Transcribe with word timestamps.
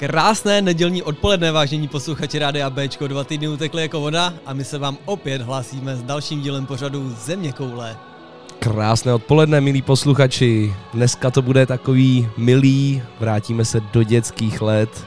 Krásné 0.00 0.62
nedělní 0.62 1.02
odpoledne, 1.02 1.52
vážení 1.52 1.88
posluchači 1.88 2.38
Rádia 2.38 2.70
Bčko, 2.70 3.08
dva 3.08 3.24
týdny 3.24 3.48
utekly 3.48 3.82
jako 3.82 4.00
voda 4.00 4.34
a 4.46 4.52
my 4.52 4.64
se 4.64 4.78
vám 4.78 4.98
opět 5.04 5.42
hlásíme 5.42 5.96
s 5.96 6.02
dalším 6.02 6.40
dílem 6.40 6.66
pořadu 6.66 7.10
Země 7.10 7.52
koule. 7.52 7.96
Krásné 8.58 9.14
odpoledne, 9.14 9.60
milí 9.60 9.82
posluchači. 9.82 10.74
Dneska 10.94 11.30
to 11.30 11.42
bude 11.42 11.66
takový 11.66 12.28
milý, 12.36 13.02
vrátíme 13.20 13.64
se 13.64 13.80
do 13.80 14.02
dětských 14.02 14.62
let. 14.62 15.06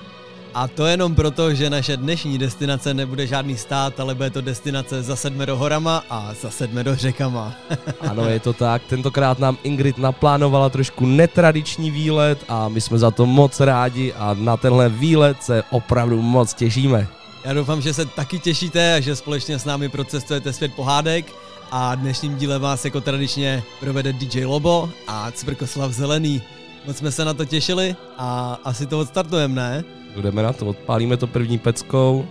A 0.54 0.68
to 0.68 0.86
jenom 0.86 1.16
proto, 1.16 1.54
že 1.54 1.70
naše 1.70 1.98
dnešní 1.98 2.38
destinace 2.38 2.94
nebude 2.94 3.28
žádný 3.28 3.58
stát, 3.58 4.00
ale 4.00 4.16
bude 4.16 4.30
to 4.30 4.42
destinace 4.42 5.04
za 5.04 5.16
sedmero 5.16 5.58
horama 5.58 6.04
a 6.10 6.34
za 6.42 6.50
sedmero 6.50 6.96
řekama. 6.96 7.56
ano, 8.00 8.30
je 8.30 8.40
to 8.40 8.54
tak. 8.54 8.82
Tentokrát 8.84 9.40
nám 9.40 9.58
Ingrid 9.64 9.98
naplánovala 9.98 10.70
trošku 10.70 11.06
netradiční 11.06 11.92
výlet 11.92 12.46
a 12.48 12.70
my 12.70 12.82
jsme 12.82 12.98
za 12.98 13.12
to 13.12 13.26
moc 13.26 13.60
rádi 13.60 14.14
a 14.14 14.34
na 14.40 14.58
tenhle 14.58 14.90
výlet 14.90 15.44
se 15.44 15.64
opravdu 15.70 16.22
moc 16.22 16.54
těšíme. 16.54 17.08
Já 17.46 17.54
doufám, 17.54 17.82
že 17.82 17.94
se 17.94 18.06
taky 18.06 18.40
těšíte 18.40 18.94
a 18.96 19.00
že 19.00 19.16
společně 19.16 19.60
s 19.60 19.66
námi 19.66 19.90
procestujete 19.90 20.54
svět 20.54 20.74
pohádek 20.76 21.26
a 21.72 21.96
dnešním 21.96 22.36
díle 22.36 22.60
vás 22.60 22.86
jako 22.86 23.02
tradičně 23.02 23.64
provede 23.80 24.14
DJ 24.14 24.46
Lobo 24.46 24.90
a 25.08 25.32
Cvrkoslav 25.32 25.92
Zelený. 25.92 26.42
Moc 26.86 26.98
jsme 26.98 27.12
se 27.12 27.26
na 27.26 27.34
to 27.34 27.46
těšili 27.46 27.96
a 28.18 28.60
asi 28.64 28.86
to 28.86 29.00
odstartujeme, 29.00 29.56
ne? 29.56 30.03
Jdeme 30.22 30.44
na 30.44 30.54
to, 30.54 30.66
odpálíme 30.66 31.18
to 31.18 31.28
první 31.28 31.58
peckou. 31.60 32.28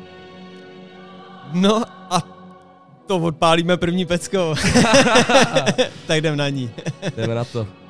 No 1.53 1.83
a 2.11 2.23
to 3.07 3.17
odpálíme 3.17 3.77
první 3.77 4.05
peckou. 4.07 4.55
tak 6.07 6.19
jdem 6.19 6.37
na 6.37 6.49
ní. 6.49 6.71
jdeme 7.17 7.35
na 7.35 7.45
to. 7.45 7.82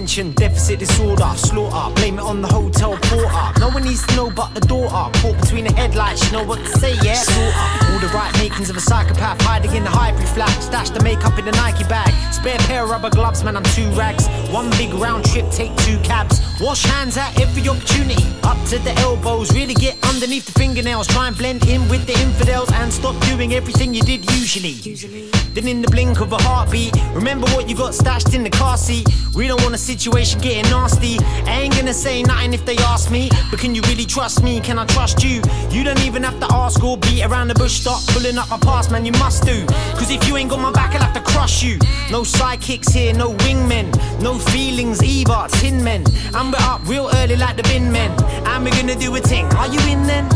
Attention, 0.00 0.32
deficit 0.32 0.78
disorder, 0.78 1.30
slaughter. 1.36 1.94
Blame 1.94 2.18
it 2.18 2.22
on 2.22 2.40
the 2.40 2.48
hotel 2.48 2.96
porter. 3.02 3.60
No 3.60 3.68
one 3.68 3.82
needs 3.82 4.06
to 4.06 4.16
know 4.16 4.30
but 4.30 4.54
the 4.54 4.60
daughter. 4.60 5.18
Caught 5.20 5.38
between 5.42 5.64
the 5.64 5.72
headlights, 5.74 6.24
you 6.24 6.32
know 6.32 6.42
what 6.42 6.58
to 6.60 6.78
say, 6.78 6.94
yeah? 7.02 7.14
Slaughter. 7.14 7.92
All 7.92 7.98
the 7.98 8.08
right 8.14 8.32
makings 8.38 8.70
of 8.70 8.78
a 8.78 8.80
psychopath, 8.80 9.38
hiding 9.42 9.74
in 9.74 9.84
the 9.84 9.90
hybrid 9.90 10.26
flat. 10.28 10.50
Stash 10.62 10.88
the 10.88 11.02
makeup 11.02 11.38
in 11.38 11.44
the 11.44 11.52
Nike 11.52 11.84
bag. 11.84 12.08
Spare 12.32 12.56
pair 12.60 12.84
of 12.84 12.88
rubber 12.90 13.10
gloves, 13.10 13.44
man, 13.44 13.56
I'm 13.58 13.62
two 13.76 13.90
rags. 13.90 14.26
One 14.50 14.70
big 14.70 14.94
round 14.94 15.26
trip, 15.26 15.50
take 15.50 15.76
two 15.84 15.98
cabs. 15.98 16.40
Wash 16.60 16.82
hands 16.84 17.18
at 17.18 17.38
every 17.38 17.68
opportunity. 17.68 18.24
Up 18.42 18.56
to 18.68 18.78
the 18.78 18.92
elbows, 19.00 19.52
really 19.54 19.74
get 19.74 20.02
underneath 20.08 20.46
the 20.46 20.52
fingernails. 20.52 21.08
Try 21.08 21.28
and 21.28 21.36
blend 21.36 21.66
in 21.66 21.86
with 21.90 22.06
the 22.06 22.18
infidels 22.20 22.72
and 22.72 22.90
stop 22.90 23.20
doing 23.26 23.52
everything 23.52 23.92
you 23.92 24.02
did 24.02 24.30
usually. 24.32 24.80
usually. 24.80 25.30
Then 25.52 25.66
in 25.66 25.82
the 25.82 25.88
blink 25.88 26.20
of 26.20 26.32
a 26.32 26.38
heartbeat, 26.38 26.94
remember 27.12 27.46
what 27.48 27.68
you 27.68 27.76
got 27.76 27.94
stashed 27.94 28.34
in 28.34 28.44
the 28.44 28.50
car 28.50 28.76
seat. 28.76 29.06
We 29.34 29.48
don't 29.48 29.60
want 29.62 29.74
a 29.74 29.78
situation 29.90 30.40
getting 30.40 30.70
nasty. 30.70 31.18
I 31.46 31.62
ain't 31.62 31.74
gonna 31.74 31.92
say 31.92 32.22
nothing 32.22 32.54
if 32.54 32.64
they 32.64 32.76
ask 32.76 33.10
me, 33.10 33.28
but 33.50 33.58
can 33.58 33.74
you 33.74 33.82
really 33.82 34.04
trust 34.04 34.42
me? 34.42 34.60
Can 34.60 34.78
I 34.78 34.86
trust 34.86 35.24
you? 35.24 35.42
You 35.70 35.82
don't 35.82 36.00
even 36.02 36.22
have 36.22 36.38
to 36.40 36.46
ask 36.52 36.82
or 36.84 36.96
beat 36.98 37.24
around 37.24 37.48
the 37.48 37.54
bush. 37.54 37.80
Stop 37.80 38.00
pulling 38.08 38.38
up 38.38 38.48
my 38.50 38.58
past, 38.58 38.92
man, 38.92 39.04
you 39.04 39.12
must 39.12 39.44
do. 39.44 39.66
Cause 39.98 40.10
if 40.10 40.28
you 40.28 40.36
ain't 40.36 40.50
got 40.50 40.60
my 40.60 40.70
back, 40.70 40.94
I'll 40.94 41.02
have 41.02 41.14
to 41.14 41.32
crush 41.32 41.62
you. 41.64 41.76
No 42.10 42.22
sidekicks 42.22 42.92
here, 42.92 43.12
no 43.12 43.34
wingmen, 43.44 43.88
no 44.22 44.38
feelings 44.38 45.02
either. 45.02 45.46
Tin 45.58 45.82
men, 45.82 46.04
and 46.34 46.52
we're 46.52 46.66
up 46.72 46.86
real 46.86 47.10
early 47.14 47.36
like 47.36 47.56
the 47.56 47.64
bin 47.64 47.90
men. 47.90 48.12
And 48.46 48.64
we're 48.64 48.70
gonna 48.70 48.94
do 48.94 49.14
a 49.16 49.20
thing. 49.20 49.46
Are 49.54 49.66
you 49.66 49.80
in 49.90 50.06
then? 50.06 50.28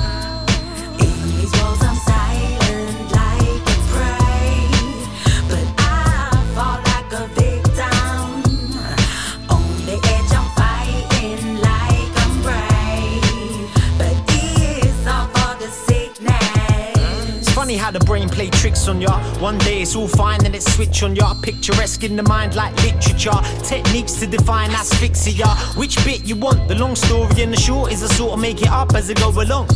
Funny 17.75 17.83
how 17.83 17.91
the 17.91 18.05
brain 18.05 18.29
play 18.29 18.51
tricks 18.51 18.89
on 18.89 19.01
ya. 19.01 19.19
One 19.41 19.59
day 19.59 19.83
it's 19.83 19.97
all 19.97 20.09
fine, 20.09 20.41
then 20.41 20.55
it 20.55 20.63
switch 20.63 21.03
on 21.03 21.17
ya. 21.17 21.35
Picturesque 21.35 22.05
in 22.05 22.17
the 22.17 22.23
mind 22.23 22.55
like 22.55 22.75
literature. 22.83 23.39
Techniques 23.63 24.15
to 24.21 24.27
define 24.27 24.71
asphyxia. 24.71 25.47
Which 25.77 25.97
bit 26.05 26.25
you 26.25 26.37
want? 26.37 26.69
The 26.69 26.75
long 26.77 26.95
story 26.97 27.43
and 27.43 27.53
the 27.53 27.57
short 27.57 27.93
is 27.93 28.03
a 28.03 28.09
sort 28.09 28.33
of 28.35 28.41
make 28.41 28.63
it 28.63 28.69
up 28.69 28.95
as 28.95 29.11
I 29.11 29.15
go 29.15 29.31
along. 29.31 29.69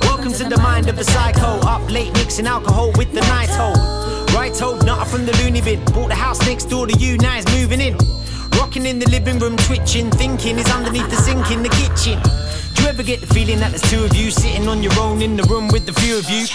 Welcome 0.00 0.32
to 0.32 0.44
the 0.44 0.58
mind 0.58 0.88
of 0.88 0.98
a 0.98 1.04
psycho. 1.04 1.60
Up 1.66 1.88
late 1.90 2.12
mixing 2.14 2.46
alcohol 2.46 2.92
with 2.96 3.12
the 3.12 3.20
night 3.20 3.50
hold. 3.50 3.78
Right 4.34 4.56
hold, 4.58 4.84
not 4.84 5.06
from 5.06 5.24
the 5.26 5.32
loony 5.38 5.60
bin. 5.60 5.84
Bought 5.92 6.08
the 6.08 6.16
house 6.16 6.40
next 6.46 6.66
door 6.66 6.86
to 6.86 6.98
you, 6.98 7.16
now 7.18 7.38
it's 7.38 7.50
moving 7.52 7.80
in. 7.80 7.96
Rocking 8.64 8.86
in 8.86 8.98
the 8.98 9.10
living 9.10 9.38
room, 9.38 9.58
twitching, 9.58 10.10
thinking 10.10 10.58
is 10.58 10.66
underneath 10.72 11.10
the 11.10 11.16
sink 11.16 11.50
in 11.50 11.62
the 11.62 11.68
kitchen. 11.68 12.18
Do 12.72 12.82
you 12.82 12.88
ever 12.88 13.02
get 13.02 13.20
the 13.20 13.26
feeling 13.26 13.58
that 13.58 13.68
there's 13.68 13.84
two 13.92 14.02
of 14.04 14.16
you 14.16 14.30
sitting 14.30 14.66
on 14.68 14.82
your 14.82 14.98
own 14.98 15.20
in 15.20 15.36
the 15.36 15.42
room 15.52 15.68
with 15.68 15.84
the 15.84 15.92
few 15.92 16.16
of 16.16 16.24
you? 16.30 16.48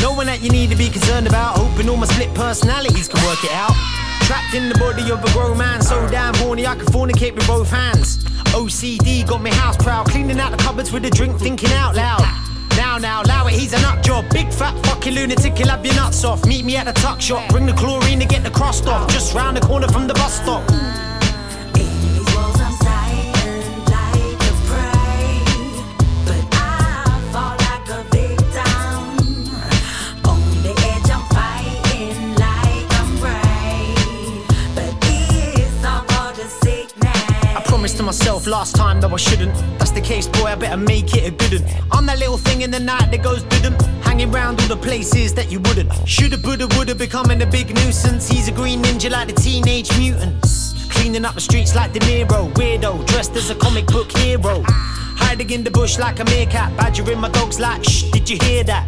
No 0.00 0.12
one 0.14 0.26
that 0.26 0.40
you 0.40 0.50
need 0.50 0.70
to 0.70 0.76
be 0.76 0.88
concerned 0.88 1.26
about, 1.26 1.58
hoping 1.58 1.88
all 1.88 1.96
my 1.96 2.06
split 2.06 2.32
personalities 2.32 3.08
can 3.08 3.18
work 3.26 3.42
it 3.42 3.50
out. 3.50 3.74
Trapped 4.22 4.54
in 4.54 4.68
the 4.68 4.78
body 4.78 5.10
of 5.10 5.18
a 5.18 5.32
grown 5.32 5.58
man, 5.58 5.82
so 5.82 5.98
damn 6.08 6.32
horny 6.36 6.64
I 6.64 6.76
can 6.76 6.86
fornicate 6.86 7.34
with 7.34 7.46
both 7.48 7.68
hands. 7.68 8.22
OCD 8.54 9.26
got 9.26 9.42
me 9.42 9.50
house 9.50 9.76
proud, 9.76 10.06
cleaning 10.06 10.38
out 10.38 10.52
the 10.52 10.62
cupboards 10.62 10.92
with 10.92 11.04
a 11.06 11.10
drink, 11.10 11.40
thinking 11.40 11.72
out 11.72 11.96
loud. 11.96 12.22
Now, 12.76 12.98
now, 12.98 13.22
allow 13.22 13.48
it, 13.48 13.54
he's 13.54 13.72
a 13.72 13.82
nut 13.82 14.04
job. 14.04 14.30
Big 14.30 14.52
fat 14.52 14.78
fucking 14.86 15.12
lunatic, 15.12 15.58
he'll 15.58 15.70
have 15.70 15.84
your 15.84 15.96
nuts 15.96 16.22
off. 16.22 16.46
Meet 16.46 16.64
me 16.64 16.76
at 16.76 16.86
the 16.86 16.92
tuck 16.92 17.20
shop, 17.20 17.50
bring 17.50 17.66
the 17.66 17.72
chlorine 17.72 18.20
to 18.20 18.26
get 18.26 18.44
the 18.44 18.50
crust 18.50 18.86
off. 18.86 19.10
Just 19.10 19.34
round 19.34 19.56
the 19.56 19.60
corner 19.60 19.88
from 19.88 20.06
the 20.06 20.14
bus 20.14 20.40
stop. 20.40 20.62
To 37.98 38.04
myself 38.04 38.46
last 38.46 38.76
time 38.76 39.00
that 39.00 39.12
I 39.12 39.16
shouldn't. 39.16 39.52
That's 39.78 39.90
the 39.90 40.00
case, 40.00 40.28
boy, 40.28 40.44
I 40.44 40.54
better 40.54 40.76
make 40.76 41.16
it 41.16 41.26
a 41.26 41.30
good 41.32 41.60
one. 41.60 41.82
I'm 41.90 42.06
that 42.06 42.20
little 42.20 42.38
thing 42.38 42.62
in 42.62 42.70
the 42.70 42.78
night 42.78 43.10
that 43.10 43.24
goes 43.24 43.42
didn't. 43.44 43.80
Hanging 44.06 44.30
round 44.30 44.60
all 44.60 44.68
the 44.68 44.76
places 44.76 45.34
that 45.34 45.50
you 45.50 45.58
wouldn't. 45.58 45.92
Shoulda, 46.06 46.38
woulda, 46.44 46.68
woulda, 46.76 46.94
becoming 46.94 47.42
a 47.42 47.46
big 47.46 47.74
nuisance. 47.74 48.28
He's 48.28 48.46
a 48.46 48.52
green 48.52 48.82
ninja 48.82 49.10
like 49.10 49.26
the 49.26 49.34
teenage 49.34 49.90
mutants. 49.98 50.74
Cleaning 50.92 51.24
up 51.24 51.34
the 51.34 51.40
streets 51.40 51.74
like 51.74 51.92
De 51.92 51.98
Niro. 52.00 52.52
Weirdo, 52.54 53.04
dressed 53.06 53.34
as 53.34 53.50
a 53.50 53.56
comic 53.56 53.86
book 53.86 54.12
hero. 54.12 54.62
Hiding 54.68 55.50
in 55.50 55.64
the 55.64 55.70
bush 55.70 55.98
like 55.98 56.20
a 56.20 56.24
meerkat. 56.26 56.76
Badgering 56.76 57.18
my 57.18 57.30
dogs 57.30 57.58
like, 57.58 57.82
shh, 57.82 58.04
did 58.12 58.30
you 58.30 58.38
hear 58.42 58.62
that? 58.62 58.86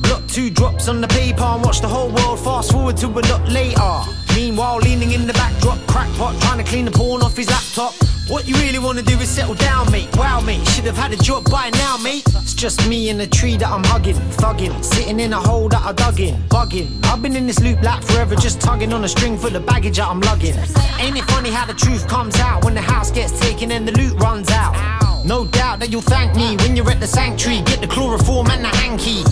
Block 0.00 0.26
two 0.28 0.48
drops 0.48 0.88
on 0.88 1.02
the 1.02 1.08
paper 1.08 1.42
and 1.42 1.62
watch 1.62 1.82
the 1.82 1.88
whole 1.88 2.10
world 2.10 2.40
fast 2.40 2.72
forward 2.72 2.96
to 2.98 3.06
a 3.06 3.22
lot 3.28 3.46
later. 3.48 4.00
Meanwhile, 4.34 4.78
leaning 4.78 5.12
in 5.12 5.26
the 5.26 5.34
backdrop, 5.34 5.78
crackpot 5.86 6.40
trying 6.40 6.58
to 6.58 6.64
clean 6.64 6.86
the 6.86 6.90
porn 6.90 7.20
off 7.22 7.36
his 7.36 7.50
laptop. 7.50 7.92
What 8.28 8.48
you 8.48 8.56
really 8.56 8.80
wanna 8.80 9.02
do 9.02 9.16
is 9.20 9.28
settle 9.28 9.54
down, 9.54 9.90
mate. 9.92 10.08
Wow, 10.16 10.40
mate, 10.40 10.66
should 10.68 10.84
have 10.84 10.96
had 10.96 11.12
a 11.12 11.16
job 11.16 11.48
by 11.48 11.70
now, 11.70 11.96
mate. 11.96 12.24
It's 12.26 12.54
just 12.54 12.88
me 12.88 13.08
in 13.08 13.20
a 13.20 13.26
tree 13.26 13.56
that 13.56 13.68
I'm 13.68 13.84
hugging, 13.84 14.16
thugging, 14.36 14.84
sitting 14.84 15.20
in 15.20 15.32
a 15.32 15.40
hole 15.40 15.68
that 15.68 15.80
I 15.80 15.92
dug 15.92 16.18
in, 16.18 16.34
bugging. 16.48 16.88
I've 17.04 17.22
been 17.22 17.36
in 17.36 17.46
this 17.46 17.60
loop 17.60 17.80
like 17.82 18.02
forever, 18.02 18.34
just 18.34 18.60
tugging 18.60 18.92
on 18.92 19.04
a 19.04 19.08
string 19.08 19.38
full 19.38 19.54
of 19.54 19.64
baggage 19.64 19.98
that 19.98 20.08
I'm 20.08 20.20
lugging. 20.20 20.56
Ain't 20.98 21.16
it 21.16 21.24
funny 21.30 21.50
how 21.50 21.66
the 21.66 21.74
truth 21.74 22.08
comes 22.08 22.36
out 22.40 22.64
when 22.64 22.74
the 22.74 22.80
house 22.80 23.12
gets 23.12 23.38
taken 23.38 23.70
and 23.70 23.86
the 23.86 23.92
loot 23.92 24.20
runs 24.20 24.50
out? 24.50 24.74
No 25.24 25.44
doubt 25.44 25.78
that 25.78 25.90
you'll 25.90 26.02
thank 26.02 26.34
me 26.34 26.56
when 26.56 26.74
you're 26.74 26.90
at 26.90 26.98
the 26.98 27.06
sanctuary. 27.06 27.62
Get 27.62 27.80
the 27.80 27.86
chloroform 27.86 28.50
and 28.50 28.64
the 28.64 28.68
hanky. 28.68 29.22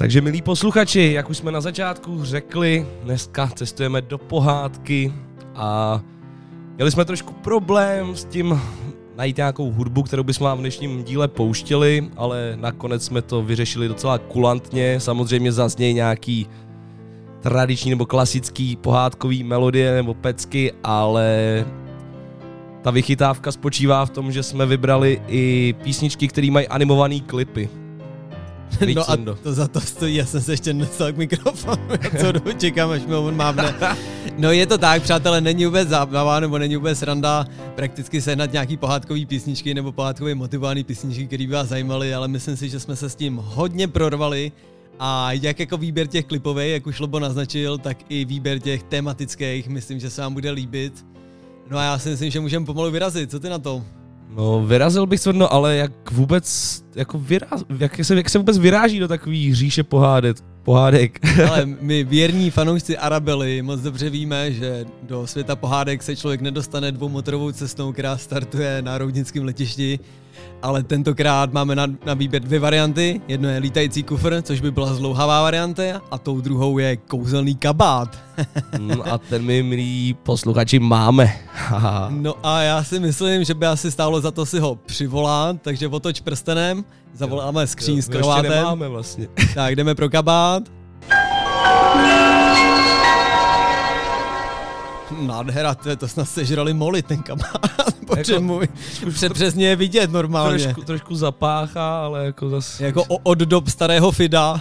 Takže 0.00 0.20
milí 0.20 0.42
posluchači, 0.42 1.12
jak 1.12 1.30
už 1.30 1.36
jsme 1.36 1.52
na 1.52 1.60
začátku 1.60 2.24
řekli, 2.24 2.86
dneska 3.02 3.50
cestujeme 3.54 4.02
do 4.02 4.18
pohádky 4.18 5.12
a 5.54 6.00
měli 6.76 6.90
jsme 6.90 7.04
trošku 7.04 7.32
problém 7.32 8.16
s 8.16 8.24
tím 8.24 8.60
najít 9.16 9.36
nějakou 9.36 9.72
hudbu, 9.72 10.02
kterou 10.02 10.22
bychom 10.22 10.44
vám 10.44 10.58
v 10.58 10.60
dnešním 10.60 11.04
díle 11.04 11.28
pouštěli, 11.28 12.10
ale 12.16 12.52
nakonec 12.60 13.04
jsme 13.04 13.22
to 13.22 13.42
vyřešili 13.42 13.88
docela 13.88 14.18
kulantně. 14.18 15.00
Samozřejmě 15.00 15.52
zaznějí 15.52 15.94
nějaký 15.94 16.46
tradiční 17.40 17.90
nebo 17.90 18.06
klasický 18.06 18.76
pohádkový 18.76 19.44
melodie 19.44 19.94
nebo 19.94 20.14
pecky, 20.14 20.72
ale 20.84 21.64
ta 22.82 22.90
vychytávka 22.90 23.52
spočívá 23.52 24.06
v 24.06 24.10
tom, 24.10 24.32
že 24.32 24.42
jsme 24.42 24.66
vybrali 24.66 25.22
i 25.28 25.74
písničky, 25.82 26.28
které 26.28 26.50
mají 26.50 26.68
animované 26.68 27.20
klipy. 27.20 27.79
Víš, 28.80 28.96
No 28.96 29.10
a 29.10 29.16
to 29.42 29.54
za 29.54 29.68
to 29.68 29.80
stojí, 29.80 30.16
já 30.16 30.26
jsem 30.26 30.40
se 30.40 30.52
ještě 30.52 30.72
nedostal 30.72 31.12
k 31.12 31.16
mikrofonu, 31.16 31.82
já 31.90 32.10
co 32.20 32.32
dobu 32.32 32.52
čekám, 32.52 32.90
až 32.90 33.06
mi 33.06 33.14
on 33.14 33.36
mávne. 33.36 33.74
No 34.38 34.52
je 34.52 34.66
to 34.66 34.78
tak, 34.78 35.02
přátelé, 35.02 35.40
není 35.40 35.66
vůbec 35.66 35.88
zábava, 35.88 36.40
nebo 36.40 36.58
není 36.58 36.76
vůbec 36.76 37.02
randa 37.02 37.46
prakticky 37.74 38.22
sehnat 38.22 38.52
nějaký 38.52 38.76
pohádkový 38.76 39.26
písničky 39.26 39.74
nebo 39.74 39.92
pohádkový 39.92 40.34
motivovaný 40.34 40.84
písničky, 40.84 41.26
které 41.26 41.46
by 41.46 41.52
vás 41.52 41.68
zajímaly, 41.68 42.14
ale 42.14 42.28
myslím 42.28 42.56
si, 42.56 42.68
že 42.68 42.80
jsme 42.80 42.96
se 42.96 43.10
s 43.10 43.14
tím 43.14 43.36
hodně 43.36 43.88
prorvali 43.88 44.52
a 44.98 45.32
jak 45.32 45.60
jako 45.60 45.76
výběr 45.76 46.06
těch 46.06 46.24
klipových, 46.24 46.72
jak 46.72 46.86
už 46.86 47.00
Lobo 47.00 47.18
naznačil, 47.20 47.78
tak 47.78 47.96
i 48.08 48.24
výběr 48.24 48.58
těch 48.58 48.82
tematických, 48.82 49.68
myslím, 49.68 50.00
že 50.00 50.10
se 50.10 50.22
vám 50.22 50.34
bude 50.34 50.50
líbit. 50.50 51.06
No 51.70 51.78
a 51.78 51.82
já 51.82 51.98
si 51.98 52.08
myslím, 52.08 52.30
že 52.30 52.40
můžeme 52.40 52.66
pomalu 52.66 52.90
vyrazit, 52.90 53.30
co 53.30 53.40
ty 53.40 53.48
na 53.48 53.58
to? 53.58 53.84
No, 54.36 54.66
vyrazil 54.66 55.06
bych 55.06 55.20
tvrdno, 55.20 55.52
ale 55.52 55.76
jak 55.76 56.10
vůbec, 56.10 56.76
jako 56.96 57.18
vyraz, 57.18 57.64
jak 57.78 58.04
se, 58.04 58.14
jak 58.14 58.30
se 58.30 58.38
vůbec 58.38 58.58
vyráží 58.58 58.98
do 58.98 59.08
takový 59.08 59.54
říše 59.54 59.82
pohádek, 59.82 60.36
pohádek. 60.62 61.20
Ale 61.48 61.66
my 61.66 62.04
věrní 62.04 62.50
fanoušci 62.50 62.98
Arabely 62.98 63.62
moc 63.62 63.80
dobře 63.80 64.10
víme, 64.10 64.52
že 64.52 64.84
do 65.02 65.26
světa 65.26 65.56
pohádek 65.56 66.02
se 66.02 66.16
člověk 66.16 66.40
nedostane 66.40 66.92
dvoumotorovou 66.92 67.52
cestou, 67.52 67.92
která 67.92 68.16
startuje 68.16 68.82
na 68.82 68.98
roudnickém 68.98 69.44
letišti, 69.44 69.98
ale 70.62 70.82
tentokrát 70.82 71.52
máme 71.52 71.74
na, 71.74 71.86
na 72.06 72.14
výběr 72.14 72.42
dvě 72.42 72.60
varianty. 72.60 73.20
Jedno 73.28 73.48
je 73.48 73.58
lítající 73.58 74.02
kufr, 74.02 74.42
což 74.42 74.60
by 74.60 74.70
byla 74.70 74.94
zlouhavá 74.94 75.42
varianta, 75.42 75.82
a 76.10 76.18
tou 76.18 76.40
druhou 76.40 76.78
je 76.78 76.96
kouzelný 76.96 77.56
kabát. 77.56 78.18
Mm, 78.78 79.02
a 79.10 79.18
ten 79.18 79.42
my, 79.42 79.62
milí 79.62 80.16
posluchači, 80.22 80.78
máme. 80.78 81.32
No 82.08 82.34
a 82.42 82.62
já 82.62 82.84
si 82.84 83.00
myslím, 83.00 83.44
že 83.44 83.54
by 83.54 83.66
asi 83.66 83.90
stálo 83.90 84.20
za 84.20 84.30
to 84.30 84.46
si 84.46 84.58
ho 84.58 84.74
přivolat, 84.76 85.56
takže 85.62 85.88
otoč 85.88 86.20
prstenem, 86.20 86.84
zavoláme 87.14 87.66
skříň 87.66 88.02
s 88.02 88.08
My 88.08 88.16
ještě 88.16 88.42
nemáme 88.42 88.88
vlastně. 88.88 89.28
Tak 89.54 89.76
jdeme 89.76 89.94
pro 89.94 90.10
kabát. 90.10 90.62
Nádhera, 95.20 95.74
to, 95.74 95.88
je- 95.88 95.96
to 95.96 96.08
snad 96.08 96.24
sežrali 96.24 96.74
moli 96.74 97.02
ten 97.02 97.22
kabát, 97.22 97.94
protože 98.06 98.32
Jako- 98.32 98.44
můj 98.44 98.68
pře- 99.14 99.30
přesně 99.30 99.66
je 99.68 99.76
vidět 99.76 100.10
normálně. 100.10 100.64
Trošku, 100.64 100.82
trošku 100.82 101.14
zapáchá, 101.16 102.04
ale 102.04 102.24
jako 102.24 102.48
zas... 102.50 102.80
Jako 102.80 103.04
o- 103.04 103.18
od 103.22 103.38
dob 103.38 103.68
starého 103.68 104.10
Fida. 104.10 104.60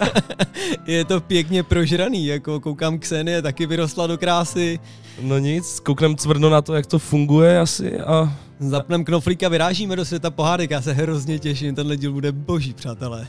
je 0.86 1.04
to 1.04 1.20
pěkně 1.20 1.62
prožraný, 1.62 2.26
jako 2.26 2.60
koukám 2.60 2.98
Ksenie 2.98 3.42
taky 3.42 3.66
vyrostla 3.66 4.06
do 4.06 4.18
krásy. 4.18 4.78
No 5.20 5.38
nic, 5.38 5.80
kouknem 5.80 6.16
cvrno 6.16 6.50
na 6.50 6.62
to, 6.62 6.74
jak 6.74 6.86
to 6.86 6.98
funguje 6.98 7.60
asi 7.60 8.00
a 8.00 8.32
Zapnem 8.58 9.04
knoflíka, 9.04 9.48
vyrážíme 9.48 9.96
do 9.96 10.04
světa 10.04 10.30
pohádek, 10.30 10.70
já 10.70 10.82
se 10.82 10.92
hrozně 10.92 11.38
těším, 11.38 11.74
tenhle 11.74 11.96
díl 11.96 12.12
bude 12.12 12.32
boží, 12.32 12.72
přátelé. 12.74 13.26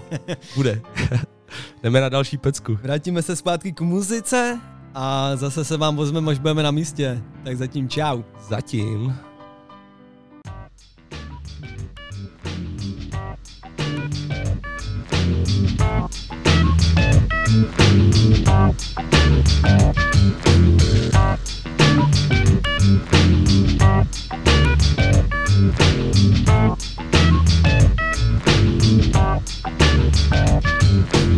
bude. 0.56 0.80
Jdeme 1.82 2.00
na 2.00 2.08
další 2.08 2.36
pecku. 2.38 2.78
Vrátíme 2.82 3.22
se 3.22 3.36
zpátky 3.36 3.72
k 3.72 3.80
muzice 3.80 4.60
a 4.94 5.36
zase 5.36 5.64
se 5.64 5.76
vám 5.76 5.96
vozmeme, 5.96 6.30
až 6.30 6.38
budeme 6.38 6.62
na 6.62 6.70
místě. 6.70 7.22
Tak 7.44 7.56
zatím 7.56 7.88
čau. 7.88 8.22
Zatím. 8.48 9.14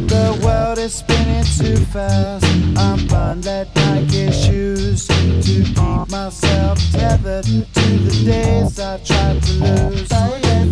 The 0.06 0.32
world 0.40 0.45
spinning 0.88 1.44
too 1.44 1.76
fast. 1.86 2.44
I'm 2.76 3.06
bundled 3.08 3.68
Nike 3.74 4.30
shoes 4.30 5.06
to 5.08 5.42
keep 5.42 5.76
myself 6.10 6.78
tethered 6.92 7.44
to 7.44 7.86
the 8.06 8.22
days 8.24 8.78
I 8.78 8.98
tried 8.98 9.42
to 9.42 9.52
lose. 9.52 10.10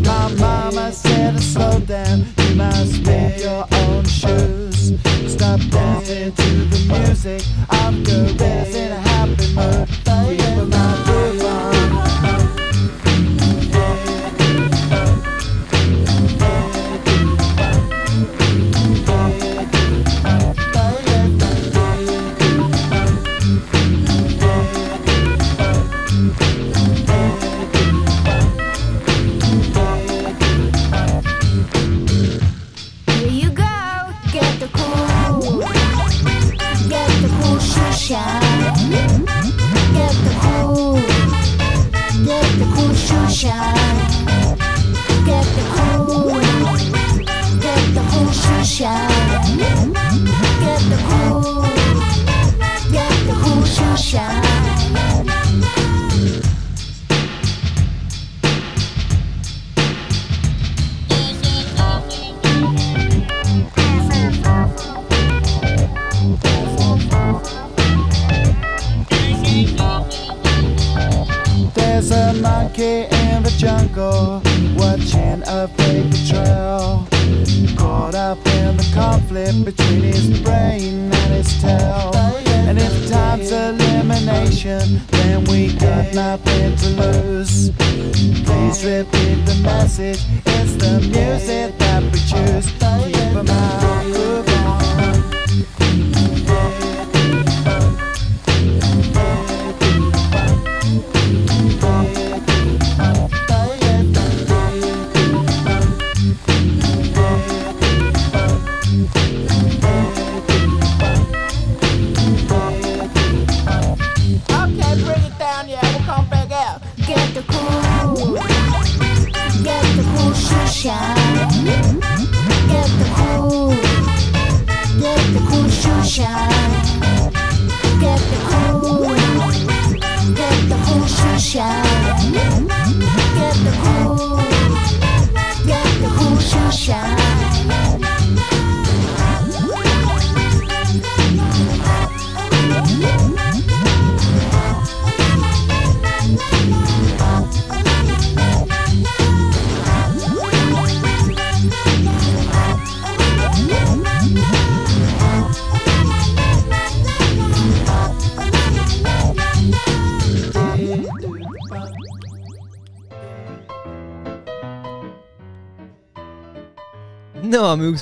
My 0.06 0.32
mama 0.34 0.92
said 0.92 1.34
to 1.34 1.42
slow 1.42 1.80
down. 1.80 2.26
You 2.38 2.54
must 2.54 3.04
make 3.04 3.40
your 3.40 3.66
own 3.72 4.04
shoes. 4.04 4.92
Stop 5.26 5.60
dancing 5.70 6.32
to 6.32 6.50
the 6.72 6.80
music. 6.92 7.42
I'm 7.70 8.04
good 8.04 8.36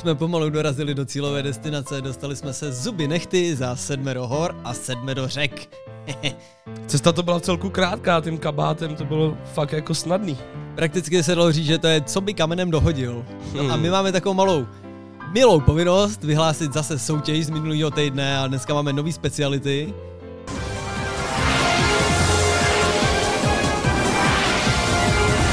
jsme 0.03 0.15
pomalu 0.15 0.51
dorazili 0.51 0.95
do 0.95 1.05
cílové 1.05 1.43
destinace, 1.43 2.01
dostali 2.01 2.37
jsme 2.37 2.53
se 2.53 2.73
zuby 2.73 3.09
nechty 3.09 3.57
za 3.57 3.77
sedmero 3.77 4.27
hor 4.27 4.57
a 4.65 4.75
sedmero 4.75 5.29
řek. 5.29 5.69
Cesta 6.87 7.13
to 7.13 7.23
byla 7.23 7.41
celku 7.41 7.71
krátká, 7.71 8.21
tím 8.21 8.39
kabátem 8.39 8.97
to 8.97 9.05
bylo 9.05 9.37
fakt 9.55 9.73
jako 9.73 9.95
snadný. 9.95 10.39
Prakticky 10.75 11.23
se 11.23 11.35
dalo 11.35 11.53
říct, 11.53 11.67
že 11.67 11.79
to 11.79 11.87
je 11.87 12.01
co 12.01 12.21
by 12.21 12.35
kamenem 12.35 12.71
dohodil. 12.71 13.25
No 13.55 13.61
a 13.61 13.73
Hmm. 13.73 13.83
my 13.83 13.91
máme 13.91 14.13
takovou 14.13 14.35
malou 14.35 14.67
milou 15.33 15.61
povinnost 15.61 16.25
vyhlásit 16.25 16.73
zase 16.73 16.99
soutěž 16.99 17.47
z 17.47 17.51
minulého 17.51 17.91
týdne 17.91 18.39
a 18.39 18.47
dneska 18.47 18.75
máme 18.75 18.93
nový 18.93 19.13
speciality. 19.13 19.95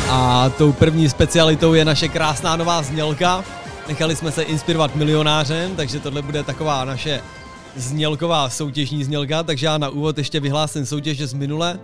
A 0.09 0.49
tou 0.57 0.71
první 0.73 1.09
specialitou 1.09 1.73
je 1.73 1.85
naše 1.85 2.07
krásná 2.07 2.55
nová 2.55 2.81
znělka. 2.81 3.43
Nechali 3.89 4.15
jsme 4.15 4.31
se 4.31 4.43
inspirovat 4.43 4.95
milionářem, 4.95 5.75
takže 5.75 5.99
tohle 5.99 6.21
bude 6.21 6.43
taková 6.43 6.85
naše 6.85 7.21
znělková 7.75 8.49
soutěžní 8.49 9.03
znělka, 9.03 9.43
takže 9.43 9.65
já 9.65 9.77
na 9.77 9.89
úvod 9.89 10.17
ještě 10.17 10.39
vyhlásím 10.39 10.85
soutěže 10.85 11.27
z 11.27 11.33
minule. 11.33 11.79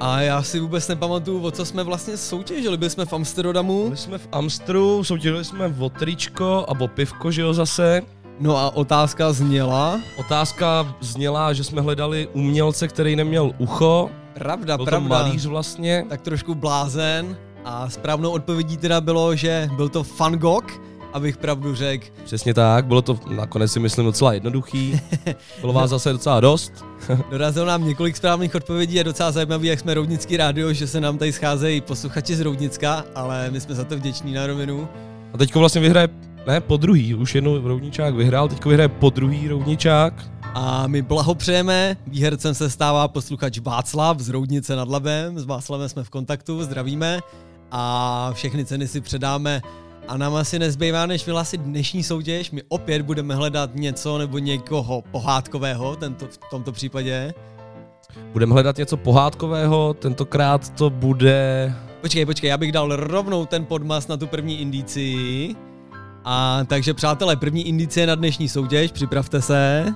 A 0.00 0.20
já 0.20 0.42
si 0.42 0.60
vůbec 0.60 0.88
nepamatuju, 0.88 1.42
o 1.42 1.50
co 1.50 1.64
jsme 1.64 1.82
vlastně 1.84 2.16
soutěžili. 2.16 2.76
Byli 2.76 2.90
jsme 2.90 3.04
v 3.06 3.12
Amsterdamu. 3.12 3.84
Byli 3.84 3.96
jsme 3.96 4.18
v 4.18 4.28
Amstru, 4.32 5.04
soutěžili 5.04 5.44
jsme 5.44 5.74
o 5.78 5.88
tričko 5.88 6.64
a 6.68 6.80
o 6.80 6.88
pivko, 6.88 7.30
že 7.30 7.42
jo 7.42 7.54
zase. 7.54 8.02
No 8.40 8.56
a 8.56 8.76
otázka 8.76 9.32
zněla. 9.32 10.00
Otázka 10.16 10.94
zněla, 11.00 11.52
že 11.52 11.64
jsme 11.64 11.80
hledali 11.80 12.28
umělce, 12.32 12.88
který 12.88 13.16
neměl 13.16 13.50
ucho. 13.58 14.10
Pravda, 14.34 14.76
Byl 14.76 14.86
pravda. 14.86 15.08
malíř 15.08 15.46
vlastně. 15.46 16.06
Tak 16.08 16.20
trošku 16.20 16.54
blázen. 16.54 17.36
A 17.64 17.90
správnou 17.90 18.30
odpovědí 18.30 18.76
teda 18.76 19.00
bylo, 19.00 19.36
že 19.36 19.70
byl 19.76 19.88
to 19.88 20.06
Van 20.18 20.32
Gogh, 20.32 20.80
abych 21.12 21.36
pravdu 21.36 21.74
řekl. 21.74 22.06
Přesně 22.24 22.54
tak, 22.54 22.86
bylo 22.86 23.02
to 23.02 23.18
nakonec 23.30 23.72
si 23.72 23.80
myslím 23.80 24.04
docela 24.04 24.32
jednoduchý. 24.32 25.00
Bylo 25.60 25.72
vás 25.72 25.90
zase 25.90 26.12
docela 26.12 26.40
dost. 26.40 26.72
Dorazilo 27.30 27.66
nám 27.66 27.84
několik 27.84 28.16
správných 28.16 28.54
odpovědí 28.54 29.00
a 29.00 29.02
docela 29.02 29.32
zajímavý, 29.32 29.68
jak 29.68 29.80
jsme 29.80 29.94
Roudnický 29.94 30.36
rádio, 30.36 30.72
že 30.72 30.86
se 30.86 31.00
nám 31.00 31.18
tady 31.18 31.32
scházejí 31.32 31.80
posluchači 31.80 32.36
z 32.36 32.40
Roudnicka, 32.40 33.04
ale 33.14 33.50
my 33.50 33.60
jsme 33.60 33.74
za 33.74 33.84
to 33.84 33.96
vděční 33.96 34.32
na 34.32 34.46
rovinu. 34.46 34.88
A 35.32 35.38
teďko 35.38 35.58
vlastně 35.58 35.80
vyhraje, 35.80 36.08
ne 36.46 36.60
po 36.60 36.76
druhý, 36.76 37.14
už 37.14 37.34
jednou 37.34 37.68
Roudničák 37.68 38.14
vyhrál, 38.14 38.48
teďko 38.48 38.68
vyhraje 38.68 38.88
po 38.88 39.10
druhý 39.10 39.48
Roudničák. 39.48 40.14
A 40.54 40.86
my 40.86 41.02
blahopřejeme, 41.02 41.96
výhercem 42.06 42.54
se 42.54 42.70
stává 42.70 43.08
posluchač 43.08 43.58
Václav 43.58 44.20
z 44.20 44.28
Roudnice 44.28 44.76
nad 44.76 44.88
Labem, 44.88 45.38
s 45.38 45.44
Václavem 45.44 45.88
jsme 45.88 46.04
v 46.04 46.10
kontaktu, 46.10 46.62
zdravíme 46.62 47.20
a 47.76 48.30
všechny 48.32 48.64
ceny 48.64 48.88
si 48.88 49.00
předáme 49.00 49.60
a 50.08 50.16
nám 50.16 50.34
asi 50.34 50.58
nezbývá, 50.58 51.06
než 51.06 51.26
vyhlásit 51.26 51.60
dnešní 51.60 52.02
soutěž. 52.02 52.50
My 52.50 52.62
opět 52.68 53.02
budeme 53.02 53.34
hledat 53.34 53.70
něco 53.74 54.18
nebo 54.18 54.38
někoho 54.38 55.02
pohádkového, 55.10 55.96
tento, 55.96 56.26
v 56.26 56.38
tomto 56.50 56.72
případě. 56.72 57.34
Budeme 58.32 58.52
hledat 58.52 58.76
něco 58.76 58.96
pohádkového, 58.96 59.94
tentokrát 59.94 60.70
to 60.70 60.90
bude... 60.90 61.74
Počkej, 62.00 62.26
počkej, 62.26 62.50
já 62.50 62.56
bych 62.56 62.72
dal 62.72 62.96
rovnou 62.96 63.46
ten 63.46 63.64
podmas 63.64 64.08
na 64.08 64.16
tu 64.16 64.26
první 64.26 64.60
indici. 64.60 65.16
A 66.24 66.60
takže 66.66 66.94
přátelé, 66.94 67.36
první 67.36 67.68
indicie 67.68 68.06
na 68.06 68.14
dnešní 68.14 68.48
soutěž, 68.48 68.92
připravte 68.92 69.42
se. 69.42 69.86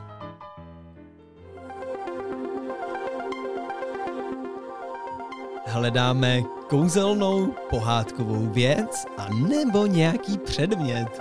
Hledáme 5.67 6.58
kouzelnou 6.69 7.55
pohádkovou 7.71 8.47
věc 8.47 9.05
a 9.19 9.29
nebo 9.49 9.87
nějaký 9.87 10.39
předmět. 10.39 11.21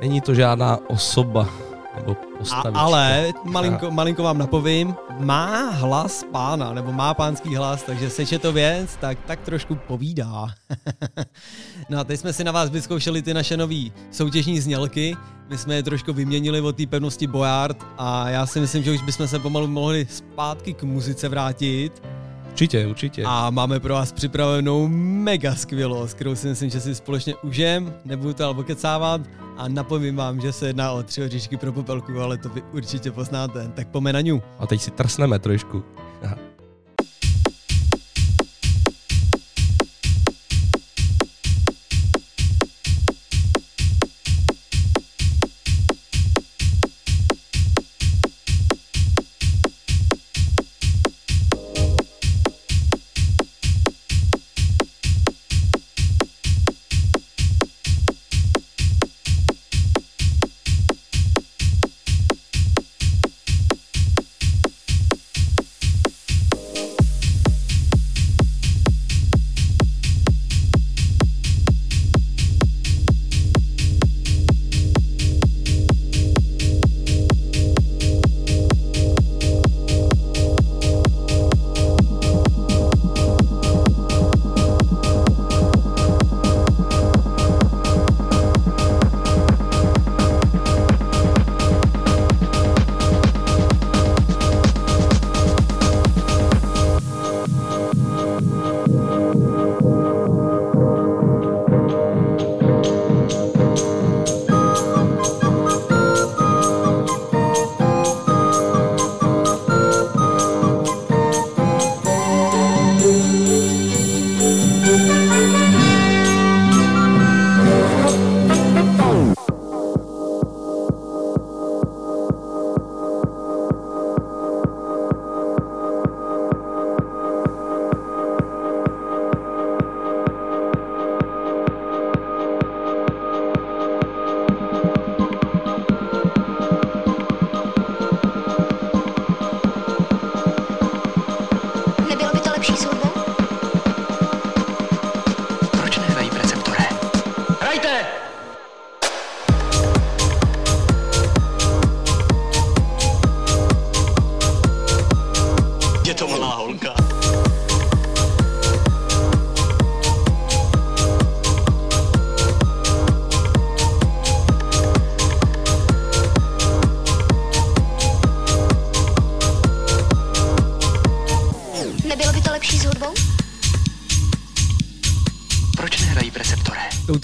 Není 0.00 0.20
to 0.20 0.34
žádná 0.34 0.78
osoba 0.88 1.48
nebo 1.96 2.12
A, 2.12 2.38
postavička. 2.38 2.80
ale 2.80 3.32
malinko, 3.44 3.90
malinko 3.90 4.22
vám 4.22 4.38
napovím, 4.38 4.94
má 5.18 5.70
hlas 5.70 6.24
pána, 6.32 6.72
nebo 6.72 6.92
má 6.92 7.14
pánský 7.14 7.56
hlas, 7.56 7.82
takže 7.82 8.10
seč 8.10 8.32
je 8.32 8.38
to 8.38 8.52
věc, 8.52 8.96
tak 9.00 9.18
tak 9.26 9.40
trošku 9.40 9.74
povídá. 9.74 10.46
no 11.88 11.98
a 11.98 12.04
teď 12.04 12.20
jsme 12.20 12.32
si 12.32 12.44
na 12.44 12.52
vás 12.52 12.70
vyzkoušeli 12.70 13.22
ty 13.22 13.34
naše 13.34 13.56
nové 13.56 13.84
soutěžní 14.10 14.60
znělky, 14.60 15.16
my 15.48 15.58
jsme 15.58 15.74
je 15.74 15.82
trošku 15.82 16.12
vyměnili 16.12 16.60
od 16.60 16.76
té 16.76 16.86
pevnosti 16.86 17.26
Boyard 17.26 17.86
a 17.98 18.28
já 18.28 18.46
si 18.46 18.60
myslím, 18.60 18.82
že 18.82 18.90
už 18.90 19.02
bychom 19.02 19.28
se 19.28 19.38
pomalu 19.38 19.66
mohli 19.66 20.06
zpátky 20.10 20.74
k 20.74 20.82
muzice 20.82 21.28
vrátit 21.28 22.02
Určitě, 22.54 22.86
určitě. 22.86 23.22
a 23.26 23.50
máme 23.50 23.80
pro 23.80 23.94
vás 23.94 24.12
připravenou 24.12 24.88
mega 24.88 25.54
skvělost, 25.54 26.14
kterou 26.14 26.34
si 26.34 26.48
myslím, 26.48 26.70
že 26.70 26.80
si 26.80 26.94
společně 26.94 27.34
užijem, 27.34 27.94
nebudu 28.04 28.34
to 28.34 28.44
ale 28.44 28.54
okecávat 28.56 29.20
a 29.56 29.68
napovím 29.68 30.16
vám, 30.16 30.40
že 30.40 30.52
se 30.52 30.66
jedná 30.66 30.92
o 30.92 31.02
tři 31.02 31.24
oříšky 31.24 31.56
pro 31.56 31.72
popelku, 31.72 32.20
ale 32.20 32.38
to 32.38 32.48
vy 32.48 32.62
určitě 32.72 33.10
poznáte. 33.10 33.68
Tak 33.74 33.88
ňu. 34.20 34.42
A 34.58 34.66
teď 34.66 34.80
si 34.80 34.90
trsneme 34.90 35.38
trošku. 35.38 35.84
Aha. 36.22 36.53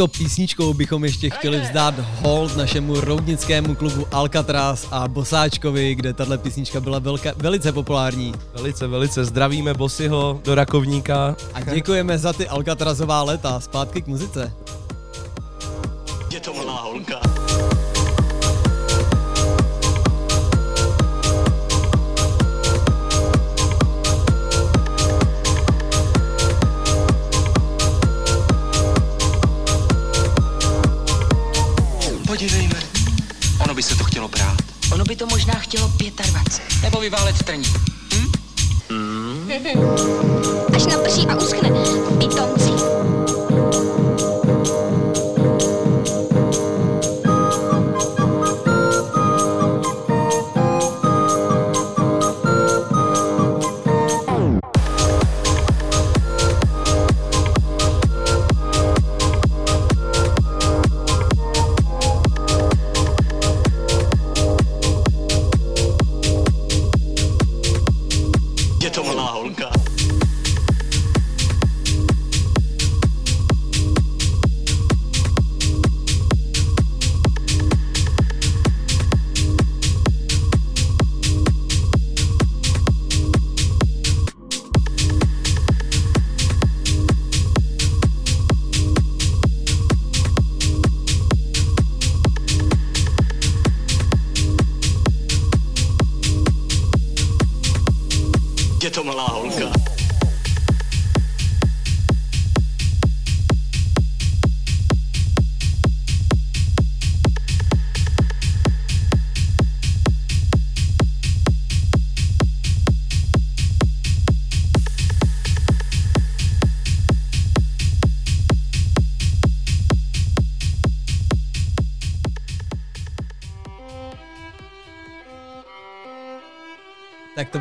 Touto 0.01 0.19
písničkou 0.19 0.75
bychom 0.75 1.05
ještě 1.05 1.31
chtěli 1.31 1.61
vzdát 1.61 1.95
hold 1.99 2.57
našemu 2.57 3.01
roudnickému 3.01 3.75
klubu 3.75 4.07
Alcatraz 4.13 4.89
a 4.91 5.09
Bosáčkovi, 5.09 5.95
kde 5.95 6.13
tahle 6.13 6.39
písnička 6.39 6.81
byla 6.81 6.99
velka, 6.99 7.33
velice 7.37 7.73
populární. 7.73 8.35
Velice, 8.55 8.87
velice 8.87 9.25
zdravíme 9.25 9.75
Bosyho 9.75 10.41
do 10.45 10.55
Rakovníka. 10.55 11.37
A 11.55 11.61
děkujeme 11.61 12.19
za 12.19 12.33
ty 12.33 12.49
Alcatrazová 12.49 13.23
leta. 13.23 13.61
Zpátky 13.61 14.03
k 14.03 14.07
muzice. 14.07 14.53
Je 16.33 16.41
to 16.41 16.55
malá 16.55 16.83
holka. 16.83 17.40
By 33.81 33.85
se 33.85 33.97
to 33.97 34.05
chtělo 34.05 34.29
brát. 34.29 34.61
Ono 34.93 35.05
by 35.05 35.17
to 35.17 35.27
možná 35.27 35.55
chtělo 35.55 35.93
25. 36.27 36.83
Nebo 36.83 37.01
vyválet 37.01 37.43
trní. 37.45 37.65
Až 40.77 40.87
naprší 40.87 41.27
a 41.27 41.37
uschne. 41.37 41.71
Pitomci. 42.19 42.60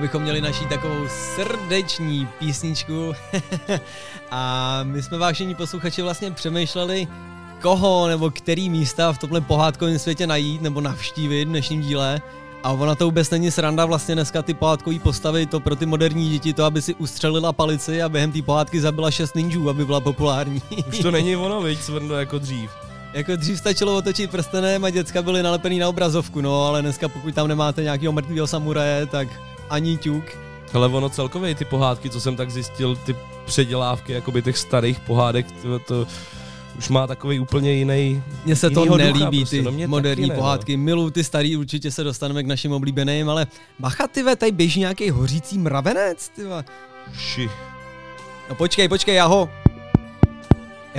Bychom 0.09 0.23
měli 0.23 0.41
naší 0.41 0.65
takovou 0.65 1.07
srdeční 1.07 2.27
písničku. 2.39 3.13
a 4.31 4.79
my 4.83 5.03
jsme 5.03 5.17
vážení 5.17 5.55
posluchači 5.55 6.01
vlastně 6.01 6.31
přemýšleli, 6.31 7.07
koho 7.61 8.07
nebo 8.07 8.31
který 8.31 8.69
místa 8.69 9.13
v 9.13 9.17
tomhle 9.17 9.41
pohádkovém 9.41 9.99
světě 9.99 10.27
najít 10.27 10.61
nebo 10.61 10.81
navštívit 10.81 11.45
v 11.45 11.47
dnešním 11.47 11.81
díle. 11.81 12.21
A 12.63 12.71
ona 12.71 12.95
to 12.95 13.05
vůbec 13.05 13.29
není 13.29 13.51
sranda 13.51 13.85
vlastně 13.85 14.15
dneska 14.15 14.41
ty 14.41 14.53
pohádkové 14.53 14.99
postavy, 14.99 15.45
to 15.45 15.59
pro 15.59 15.75
ty 15.75 15.85
moderní 15.85 16.29
děti, 16.29 16.53
to 16.53 16.63
aby 16.63 16.81
si 16.81 16.95
ustřelila 16.95 17.53
palici 17.53 18.01
a 18.01 18.09
během 18.09 18.31
té 18.31 18.41
pohádky 18.41 18.81
zabila 18.81 19.11
šest 19.11 19.35
ninjů, 19.35 19.69
aby 19.69 19.85
byla 19.85 19.99
populární. 19.99 20.61
Už 20.87 20.99
to 20.99 21.11
není 21.11 21.35
ono, 21.35 21.61
viď, 21.63 21.81
Svrndo, 21.81 22.15
jako 22.15 22.39
dřív. 22.39 22.71
Jako 23.13 23.35
dřív 23.35 23.57
stačilo 23.57 23.97
otočit 23.97 24.31
prstenem 24.31 24.85
a 24.85 24.89
děcka 24.89 25.21
byly 25.21 25.43
nalepený 25.43 25.79
na 25.79 25.89
obrazovku, 25.89 26.41
no 26.41 26.65
ale 26.65 26.81
dneska 26.81 27.07
pokud 27.07 27.35
tam 27.35 27.47
nemáte 27.47 27.83
nějakého 27.83 28.13
mrtvého 28.13 28.47
samuraje, 28.47 29.05
tak 29.05 29.27
ani 29.69 29.97
ťuk. 29.97 30.23
Ale 30.73 30.87
ono 30.87 31.09
celkově 31.09 31.55
ty 31.55 31.65
pohádky, 31.65 32.09
co 32.09 32.21
jsem 32.21 32.35
tak 32.35 32.51
zjistil, 32.51 32.95
ty 32.95 33.15
předělávky 33.45 34.13
jakoby 34.13 34.41
těch 34.41 34.57
starých 34.57 34.99
pohádek, 34.99 35.51
to, 35.61 35.79
to 35.79 36.07
už 36.77 36.89
má 36.89 37.07
takový 37.07 37.39
úplně 37.39 37.71
jiný. 37.71 38.23
Mně 38.45 38.55
se 38.55 38.69
to 38.69 38.79
jinýho 38.79 38.97
ducha 38.97 39.11
nelíbí, 39.11 39.39
prostě, 39.39 39.57
ty 39.57 39.63
no 39.63 39.87
moderní 39.87 40.27
ne, 40.27 40.33
no. 40.33 40.35
pohádky. 40.35 40.77
Miluju 40.77 41.09
ty 41.09 41.23
starý, 41.23 41.57
určitě 41.57 41.91
se 41.91 42.03
dostaneme 42.03 42.43
k 42.43 42.47
našim 42.47 42.71
oblíbeným, 42.71 43.29
ale 43.29 43.47
bacha, 43.79 44.07
ty 44.07 44.23
ve, 44.23 44.35
tady 44.35 44.51
běží 44.51 44.79
nějaký 44.79 45.09
hořící 45.09 45.57
mravenec, 45.57 46.29
ty. 46.29 46.41
Ši. 47.17 47.49
No 48.49 48.55
počkej, 48.55 48.87
počkej, 48.87 49.15
já 49.15 49.25
ho... 49.25 49.49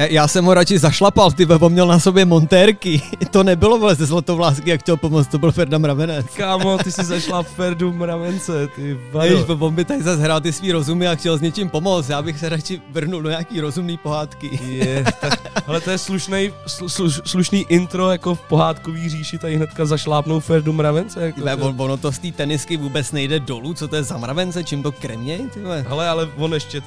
Já, 0.00 0.06
já 0.06 0.28
jsem 0.28 0.44
ho 0.44 0.54
radši 0.54 0.78
zašlapal, 0.78 1.30
ty 1.32 1.46
on 1.46 1.72
měl 1.72 1.86
na 1.86 1.98
sobě 1.98 2.24
montérky. 2.24 3.02
to 3.30 3.42
nebylo 3.42 3.78
vole 3.78 3.94
ze 3.94 4.06
zlatovlásky, 4.06 4.70
jak 4.70 4.80
chtěl 4.80 4.96
pomoct, 4.96 5.26
to 5.26 5.38
byl 5.38 5.52
Ferda 5.52 5.78
Mravenec. 5.78 6.26
Kámo, 6.36 6.78
ty 6.78 6.92
si 6.92 7.04
zašla 7.04 7.42
Ferdu 7.42 7.92
mravence, 7.92 8.66
ty 8.76 8.94
Víš, 8.94 9.44
on 9.58 9.74
by 9.74 9.84
tady 9.84 10.02
zase 10.02 10.22
hrál 10.22 10.40
ty 10.40 10.52
svý 10.52 10.72
rozumy 10.72 11.08
a 11.08 11.14
chtěl 11.14 11.38
s 11.38 11.40
něčím 11.40 11.68
pomoct. 11.70 12.08
Já 12.08 12.22
bych 12.22 12.38
se 12.38 12.48
radši 12.48 12.80
vrnul 12.90 13.22
do 13.22 13.28
nějaký 13.30 13.60
rozumný 13.60 13.96
pohádky. 13.96 14.58
Je, 14.62 15.04
tak, 15.20 15.62
ale 15.66 15.80
to 15.80 15.90
je 15.90 15.98
slušný, 15.98 16.52
slu, 16.66 16.88
slu, 16.88 17.10
slušný 17.10 17.66
intro 17.68 18.10
jako 18.10 18.34
v 18.34 18.40
pohádkový 18.40 19.08
říši, 19.08 19.38
tady 19.38 19.56
hnedka 19.56 19.86
zašlápnou 19.86 20.40
Ferdu 20.40 20.72
mravence. 20.72 21.22
Jako 21.26 21.40
to- 21.40 21.66
on, 21.68 21.74
ono 21.78 21.96
to 21.96 22.12
z 22.12 22.18
té 22.18 22.32
tenisky 22.32 22.76
vůbec 22.76 23.12
nejde 23.12 23.40
dolů, 23.40 23.74
co 23.74 23.88
to 23.88 23.96
je 23.96 24.02
za 24.02 24.16
mravence, 24.16 24.64
čím 24.64 24.82
to 24.82 24.92
krměj, 24.92 25.38
ty. 25.54 25.60
Hele, 25.88 26.08
ale 26.08 26.28
on 26.36 26.54
ještě, 26.54 26.82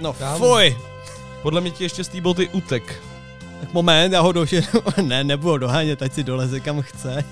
No 0.00 0.12
Kámo. 0.12 0.38
fuj! 0.38 0.76
Podle 1.44 1.60
mě 1.60 1.70
ti 1.70 1.84
ještě 1.84 2.04
stýbol 2.04 2.34
ty 2.34 2.48
utek. 2.48 3.02
Tak 3.60 3.72
moment, 3.72 4.12
já 4.12 4.20
ho 4.20 4.32
došel. 4.32 4.62
ne, 5.02 5.24
nebudu 5.24 5.58
dohánět, 5.58 6.02
ať 6.02 6.12
si 6.12 6.24
doleze 6.24 6.60
kam 6.60 6.82
chce. 6.82 7.24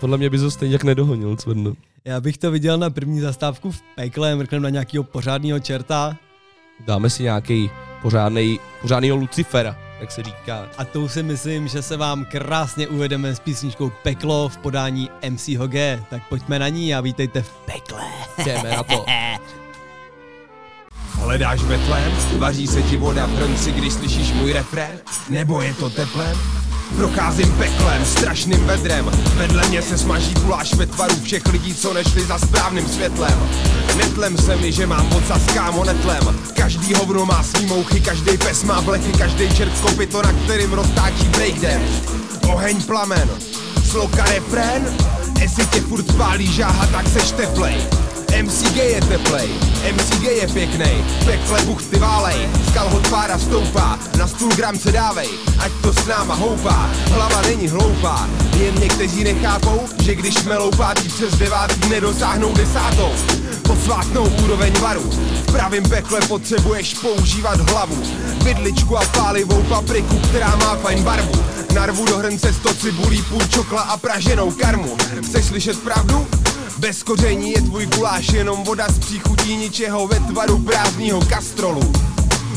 Podle 0.00 0.18
mě 0.18 0.30
by 0.30 0.38
to 0.38 0.50
stejně 0.50 0.74
jak 0.74 0.84
nedohonil, 0.84 1.36
Cvrno. 1.36 1.72
Já 2.04 2.20
bych 2.20 2.38
to 2.38 2.50
viděl 2.50 2.78
na 2.78 2.90
první 2.90 3.20
zastávku 3.20 3.70
v 3.70 3.82
pekle, 3.94 4.34
mrknem 4.34 4.62
na 4.62 4.68
nějakého 4.68 5.04
pořádného 5.04 5.58
čerta 5.60 6.16
Dáme 6.86 7.10
si 7.10 7.22
nějaký 7.22 7.70
pořádný, 8.02 8.60
pořádnýho 8.80 9.16
Lucifera, 9.16 9.78
jak 10.00 10.10
se 10.12 10.22
říká. 10.22 10.68
a 10.78 10.84
tou 10.84 11.08
si 11.08 11.22
myslím, 11.22 11.68
že 11.68 11.82
se 11.82 11.96
vám 11.96 12.24
krásně 12.24 12.88
uvedeme 12.88 13.34
s 13.34 13.40
písničkou 13.40 13.92
Peklo 14.02 14.48
v 14.48 14.56
podání 14.56 15.10
MC 15.30 15.48
Hoge. 15.48 16.02
Tak 16.10 16.22
pojďme 16.28 16.58
na 16.58 16.68
ní 16.68 16.94
a 16.94 17.00
vítejte 17.00 17.42
v 17.42 17.50
pekle. 17.50 18.04
Jdeme 18.44 18.70
na 18.70 18.82
to. 18.82 19.04
Hledáš 21.32 21.62
Betlém? 21.62 22.12
Vaří 22.38 22.66
se 22.66 22.82
ti 22.82 22.96
voda 22.96 23.26
v 23.26 23.30
hrnci, 23.30 23.72
když 23.72 23.92
slyšíš 23.92 24.32
můj 24.32 24.52
refrén? 24.52 25.00
Nebo 25.28 25.62
je 25.62 25.74
to 25.74 25.90
teplem? 25.90 26.36
Procházím 26.96 27.52
peklem, 27.52 28.04
strašným 28.04 28.64
vedrem. 28.64 29.10
Vedle 29.34 29.68
mě 29.68 29.82
se 29.82 29.98
smaží 29.98 30.34
guláš 30.34 30.74
ve 30.74 30.86
tvaru 30.86 31.14
všech 31.22 31.46
lidí, 31.46 31.74
co 31.74 31.94
nešli 31.94 32.24
za 32.24 32.38
správným 32.38 32.88
světlem. 32.88 33.48
Netlem 33.96 34.38
se 34.38 34.56
mi, 34.56 34.72
že 34.72 34.86
mám 34.86 35.12
ocas, 35.12 35.42
kámo, 35.54 35.84
netlem. 35.84 36.38
Každý 36.56 36.94
hovno 36.94 37.26
má 37.26 37.42
svý 37.42 37.66
mouchy, 37.66 38.00
každý 38.00 38.38
pes 38.38 38.64
má 38.64 38.80
blechy 38.80 39.12
Každý 39.12 39.56
čert 39.56 39.80
kopito, 39.80 40.22
na 40.22 40.32
kterým 40.32 40.72
roztáčí 40.72 41.28
breakdance. 41.28 42.02
Oheň 42.48 42.82
plamen, 42.82 43.30
sloka 43.90 44.24
refrén? 44.24 44.96
Jestli 45.40 45.66
tě 45.66 45.80
furt 45.80 46.16
pálí 46.16 46.52
žáha, 46.52 46.86
tak 46.86 47.08
seš 47.08 47.32
teplej 47.32 47.76
MCG 48.42 48.76
je 48.76 49.00
teplej, 49.00 49.48
MCG 49.92 50.22
je 50.22 50.48
pěknej, 50.48 51.04
pekle 51.24 51.62
buchty 51.62 51.98
válej, 51.98 52.48
z 52.68 52.74
kalhot 52.74 53.08
pára 53.08 53.38
stoupá, 53.38 53.98
na 54.18 54.26
stůl 54.26 54.50
gram 54.56 54.78
se 54.78 54.92
dávej, 54.92 55.28
ať 55.58 55.72
to 55.82 55.92
s 55.92 56.06
náma 56.06 56.34
houpá, 56.34 56.90
hlava 57.10 57.42
není 57.42 57.68
hloupá, 57.68 58.28
jen 58.56 58.74
někteří 58.80 59.24
nechápou, 59.24 59.80
že 60.02 60.14
když 60.14 60.42
melou 60.42 60.70
pátý 60.70 61.08
přes 61.08 61.34
devátý 61.34 61.88
nedosáhnou 61.88 62.52
desátou, 62.52 63.12
posvátnou 63.62 64.28
úroveň 64.44 64.72
varu, 64.80 65.10
v 65.48 65.52
pravým 65.52 65.82
pekle 65.82 66.20
potřebuješ 66.20 66.94
používat 66.94 67.70
hlavu, 67.70 68.02
vidličku 68.44 68.98
a 68.98 69.04
pálivou 69.04 69.62
papriku, 69.62 70.18
která 70.18 70.56
má 70.56 70.76
fajn 70.76 71.02
barvu, 71.02 71.44
narvu 71.74 72.06
do 72.06 72.18
hrnce 72.18 72.52
sto 72.52 72.74
cibulí, 72.74 73.22
půl 73.22 73.42
čokla 73.48 73.80
a 73.80 73.96
praženou 73.96 74.50
karmu, 74.50 74.96
chceš 75.22 75.44
slyšet 75.44 75.78
pravdu? 75.78 76.26
Bez 76.82 77.02
koření 77.02 77.52
je 77.52 77.62
tvůj 77.62 77.86
guláš 77.86 78.32
jenom 78.32 78.64
voda 78.64 78.88
z 78.88 78.98
příchutí 78.98 79.56
ničeho 79.56 80.06
ve 80.06 80.20
tvaru 80.20 80.58
prázdního 80.58 81.20
kastrolu. 81.20 81.92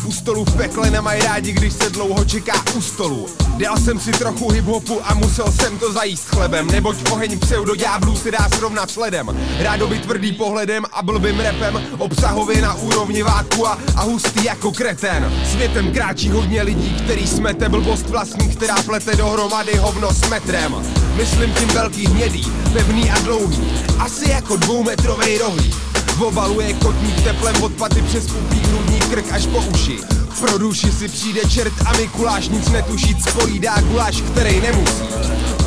U 0.05 0.11
stolu 0.11 0.45
v 0.45 0.57
pekle 0.57 0.91
nemají 0.91 1.21
rádi, 1.21 1.51
když 1.51 1.73
se 1.73 1.89
dlouho 1.89 2.25
čeká 2.25 2.63
u 2.77 2.81
stolu. 2.81 3.27
Dal 3.57 3.77
jsem 3.77 3.99
si 3.99 4.11
trochu 4.11 4.49
hiphopu 4.49 4.99
a 5.03 5.13
musel 5.13 5.51
jsem 5.51 5.79
to 5.79 5.93
zajíst 5.93 6.27
chlebem, 6.27 6.67
neboť 6.67 7.11
oheň 7.11 7.39
pseudo 7.39 7.75
ďáblů 7.75 8.15
se 8.15 8.31
dá 8.31 8.49
srovnat 8.55 8.91
s 8.91 8.95
ledem. 8.95 9.37
Rádoby 9.59 9.99
tvrdý 9.99 10.31
pohledem 10.31 10.83
a 10.91 11.03
blbým 11.03 11.39
repem, 11.39 11.81
obsahově 11.97 12.61
na 12.61 12.73
úrovni 12.73 13.23
váku 13.23 13.67
a, 13.67 13.77
a 13.95 14.01
hustý 14.03 14.43
jako 14.43 14.71
kreten. 14.71 15.33
Světem 15.51 15.91
kráčí 15.91 16.29
hodně 16.29 16.61
lidí, 16.61 16.95
který 17.03 17.27
smete 17.27 17.69
blbost 17.69 18.09
vlastní, 18.09 18.49
která 18.49 18.75
plete 18.75 19.15
dohromady 19.15 19.77
hovno 19.77 20.13
s 20.13 20.29
metrem. 20.29 20.75
Myslím 21.15 21.53
tím 21.53 21.67
velký 21.67 22.07
hnědý, 22.07 22.51
pevný 22.73 23.11
a 23.11 23.19
dlouhý, 23.19 23.71
asi 23.99 24.29
jako 24.29 24.57
dvoumetrovej 24.57 25.37
rohlík. 25.37 25.94
Obaluje 26.19 26.73
kotník 26.73 27.23
teplem 27.23 27.63
od 27.63 27.71
paty 27.73 28.01
přes 28.01 28.27
pupí 28.27 28.59
hrudní 28.59 28.99
krk 28.99 29.25
až 29.31 29.45
po 29.47 29.57
uši. 29.57 30.24
Pro 30.39 30.57
duši 30.57 30.91
si 30.91 31.07
přijde 31.07 31.41
čert 31.49 31.73
a 31.85 31.97
Mikuláš 31.97 32.49
nic 32.49 32.69
netuší, 32.69 33.15
spojídá 33.29 33.81
guláš, 33.81 34.21
který 34.21 34.61
nemusí. 34.61 35.03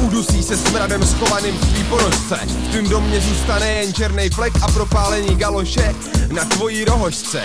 Udusí 0.01 0.43
se 0.43 0.57
smradem 0.57 1.07
schovaným 1.07 1.55
v 1.55 1.73
tvý 1.73 1.85
ponožce. 1.85 2.37
V 2.47 2.71
tvým 2.71 2.89
domě 2.89 3.21
zůstane 3.21 3.73
jen 3.73 3.95
černý 3.95 4.31
flek 4.31 4.53
a 4.63 4.73
propálení 4.73 5.37
galoše 5.37 5.95
na 6.33 6.45
tvojí 6.45 6.85
rohožce. 6.85 7.43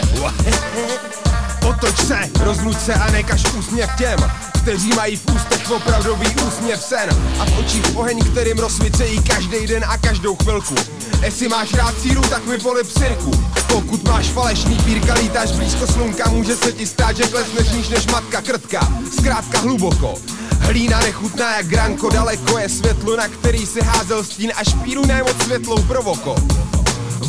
Otoč 1.69 1.97
se, 2.07 2.19
rozluč 2.39 2.77
se 2.77 2.93
a 2.93 3.11
nekaž 3.11 3.43
úsměv 3.53 3.89
těm, 3.97 4.19
kteří 4.61 4.89
mají 4.89 5.15
v 5.15 5.35
ústech 5.35 5.71
opravdový 5.71 6.27
úsměv 6.47 6.83
sen 6.83 7.09
a 7.39 7.45
v 7.45 7.59
očích 7.59 7.95
oheň, 7.95 8.19
kterým 8.31 8.57
rozsvícejí 8.57 9.23
každý 9.23 9.67
den 9.67 9.83
a 9.87 9.97
každou 9.97 10.35
chvilku. 10.35 10.75
Jestli 11.21 11.47
máš 11.47 11.73
rád 11.73 11.99
síru, 12.01 12.21
tak 12.21 12.45
mi 12.45 12.57
polip 12.57 12.91
sirku. 12.97 13.31
Pokud 13.67 14.07
máš 14.07 14.25
falešný 14.25 14.75
pírka, 14.75 15.13
lítáš 15.13 15.51
blízko 15.51 15.87
slunka, 15.87 16.29
může 16.29 16.55
se 16.55 16.71
ti 16.71 16.87
stát, 16.87 17.12
že 17.17 17.23
klesneš 17.23 17.69
níž 17.71 17.89
než 17.89 18.07
matka 18.07 18.41
krtka. 18.41 18.93
Zkrátka 19.17 19.59
hluboko. 19.59 20.15
Hlína 20.59 20.99
nechutná 20.99 21.57
jak 21.57 21.67
granko, 21.67 22.09
daleko 22.09 22.57
je 22.57 22.69
světlo, 22.69 23.15
na 23.15 23.27
který 23.27 23.65
si 23.65 23.81
házel 23.81 24.23
stín 24.23 24.51
a 24.55 24.63
špíru 24.63 25.05
nemoc 25.05 25.43
světlou 25.43 25.81
provoko. 25.81 26.35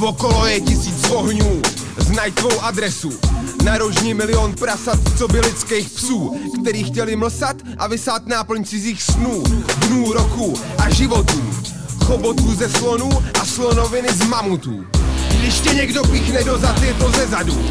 Okolo 0.01 0.47
je 0.47 0.61
tisíc 0.61 1.11
ohňů, 1.11 1.63
znaj 1.97 2.31
tvou 2.31 2.61
adresu. 2.61 3.19
Narožní 3.65 4.15
milion 4.15 4.53
prasat, 4.53 4.99
co 5.19 5.29
by 5.29 5.41
lidských 5.41 5.91
psů, 5.91 6.37
který 6.63 6.85
chtěli 6.85 7.17
mlsat 7.17 7.57
a 7.79 7.87
vysát 7.87 8.27
náplň 8.27 8.65
cizích 8.65 9.03
snů, 9.03 9.45
dnů, 9.77 10.13
roku 10.13 10.55
a 10.79 10.91
životů. 10.91 11.43
Chobotů 12.05 12.55
ze 12.55 12.71
slonů 12.71 13.11
a 13.41 13.45
slonoviny 13.45 14.09
z 14.13 14.27
mamutů. 14.27 14.85
Když 15.45 15.61
tě 15.61 15.75
někdo 15.75 16.03
píchne 16.03 16.45
do 16.45 16.59
zad, 16.59 16.83
je 16.83 16.95
to 16.95 17.11
ze 17.11 17.27
zadu. 17.27 17.65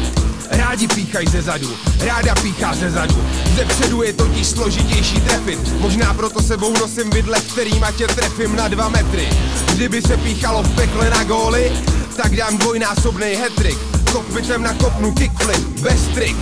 Rádi 0.50 0.88
píchají 0.88 1.26
ze 1.28 1.42
zadu, 1.42 1.70
ráda 2.00 2.34
píchá 2.34 2.74
ze 2.74 2.90
zadu. 2.90 3.24
Ze 3.56 3.64
předu 3.64 4.02
je 4.02 4.12
totiž 4.12 4.46
složitější 4.46 5.20
trefit. 5.20 5.80
Možná 5.80 6.14
proto 6.14 6.42
sebou 6.42 6.72
nosím 6.72 7.10
vidle, 7.10 7.40
kterýma 7.40 7.92
tě 7.92 8.06
trefím 8.06 8.56
na 8.56 8.68
dva 8.68 8.88
metry. 8.88 9.28
Kdyby 9.74 10.02
se 10.02 10.16
píchalo 10.16 10.62
v 10.62 10.76
pekle 10.76 11.10
na 11.10 11.24
góly, 11.24 11.72
tak 12.16 12.36
dám 12.36 12.58
dvojnásobný 12.58 13.26
hetrik. 13.26 13.78
Kokpitem 14.12 14.62
na 14.62 14.74
kopnu 14.74 15.12
kickflip, 15.12 15.80
bez 15.80 16.00
trik. 16.14 16.36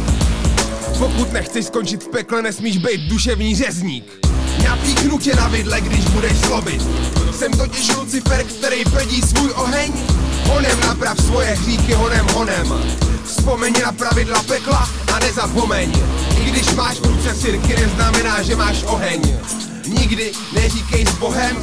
Pokud 0.99 1.33
nechceš 1.33 1.67
skončit 1.67 2.05
v 2.05 2.09
pekle, 2.09 2.43
nesmíš 2.43 2.79
být 2.79 3.01
duševní 3.01 3.57
řezník. 3.57 4.05
Napíchnu 4.65 5.19
tě 5.19 5.37
na 5.37 5.49
vidle, 5.49 5.81
když 5.81 6.05
budeš 6.05 6.33
zlobit. 6.33 6.83
Jsem 7.39 7.53
totiž 7.53 7.97
Lucifer, 7.97 8.45
který 8.45 8.85
plodí 8.85 9.23
svůj 9.23 9.51
oheň. 9.57 9.93
Honem 10.49 10.81
naprav 10.81 11.21
svoje 11.21 11.49
hříchy, 11.49 11.93
honem, 11.93 12.27
honem. 12.35 12.75
Vzpomeň 13.25 13.73
na 13.85 13.93
pravidla 13.93 14.43
pekla 14.43 14.91
a 15.15 15.19
nezapomeň. 15.19 15.93
I 16.39 16.51
když 16.51 16.75
máš 16.75 17.01
v 17.01 17.07
ruce 17.07 17.35
sirky, 17.35 17.77
neznamená, 17.77 18.43
že 18.43 18.57
máš 18.57 18.83
oheň. 18.83 19.39
Nikdy 19.89 20.33
neříkej 20.53 21.07
s 21.07 21.15
Bohem, 21.19 21.57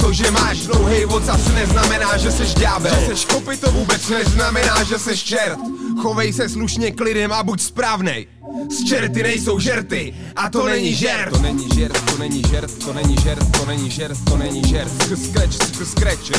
to, 0.00 0.12
že 0.12 0.30
máš 0.30 0.58
dlouhej 0.58 1.06
ocas 1.06 1.40
neznamená, 1.54 2.16
že 2.16 2.30
seš 2.32 2.54
ďábel. 2.54 2.94
Že 2.94 3.06
seš 3.06 3.24
kopy, 3.24 3.56
to 3.56 3.72
vůbec 3.72 4.08
neznamená, 4.08 4.84
že 4.84 4.98
seš 4.98 5.22
čert. 5.22 5.58
Chovej 6.02 6.32
se 6.32 6.48
slušně 6.48 6.90
k 6.90 7.00
lidem 7.00 7.32
a 7.32 7.42
buď 7.42 7.60
správnej. 7.60 8.26
Z 8.70 8.84
čerty 8.84 9.22
nejsou 9.22 9.58
žerty 9.58 10.14
a 10.36 10.50
to, 10.50 10.66
není 10.66 10.94
žert. 10.94 11.30
To 11.30 11.38
není 11.38 11.68
žert, 11.74 12.04
to 12.04 12.18
není 12.18 12.42
žert, 12.50 12.84
to 12.84 12.92
není 12.92 13.16
žert, 13.22 13.52
to 13.58 13.66
není 13.66 13.90
žert, 13.90 14.18
to 14.24 14.36
není 14.36 14.62
žert. 14.68 14.90
Skr 15.02 15.16
skreč, 15.16 15.52
skr 15.52 15.84
skreč. 15.84 16.32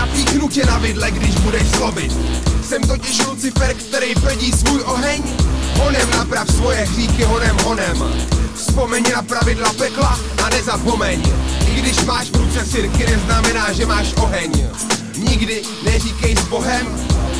Napíchnu 0.00 0.48
tě 0.48 0.66
na 0.66 0.78
vidle, 0.78 1.10
když 1.10 1.34
budeš 1.34 1.62
zlobit. 1.62 2.12
Jsem 2.64 2.82
totiž 2.82 3.26
Lucifer, 3.26 3.74
který 3.74 4.14
plodí 4.14 4.52
svůj 4.52 4.80
oheň. 4.80 5.22
Honem 5.78 6.10
naprav 6.10 6.50
svoje 6.50 6.78
hříchy, 6.80 7.22
honem, 7.22 7.56
honem. 7.64 7.96
Vzpomeň 8.54 9.02
na 9.14 9.22
pravidla 9.22 9.72
pekla 9.72 10.20
a 10.44 10.48
nezapomeň. 10.48 11.22
I 11.68 11.80
když 11.80 12.04
máš 12.04 12.30
v 12.30 12.36
ruce 12.36 12.64
sirky, 12.66 13.06
neznamená, 13.06 13.72
že 13.72 13.86
máš 13.86 14.14
oheň. 14.16 14.68
Nikdy 15.16 15.62
neříkej 15.82 16.36
s 16.36 16.44
Bohem, 16.44 16.86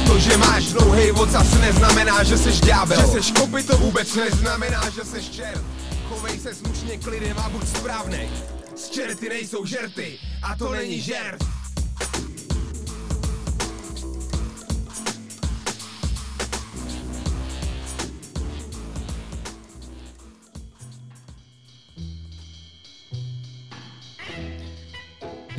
to, 0.07 0.19
že 0.19 0.37
máš 0.37 0.65
dlouhej 0.65 1.13
ocas, 1.13 1.61
neznamená, 1.61 2.23
že 2.25 2.39
seš 2.39 2.61
ďábel. 2.61 3.01
Že 3.01 3.07
seš 3.07 3.31
kopy, 3.31 3.63
to 3.63 3.77
vůbec 3.77 4.15
neznamená, 4.15 4.83
že 4.95 5.05
seš 5.05 5.29
čert. 5.29 5.65
Chovej 6.09 6.39
se 6.39 6.55
slušně 6.55 6.97
k 6.97 7.07
lidem 7.07 7.39
a 7.39 7.49
buď 7.49 7.69
správnej. 7.69 8.29
Z 8.77 8.89
čerty 8.91 9.29
nejsou 9.29 9.67
žerty 9.67 10.19
a 10.43 10.57
to 10.57 10.73
není 10.73 11.01
žert. 11.01 11.60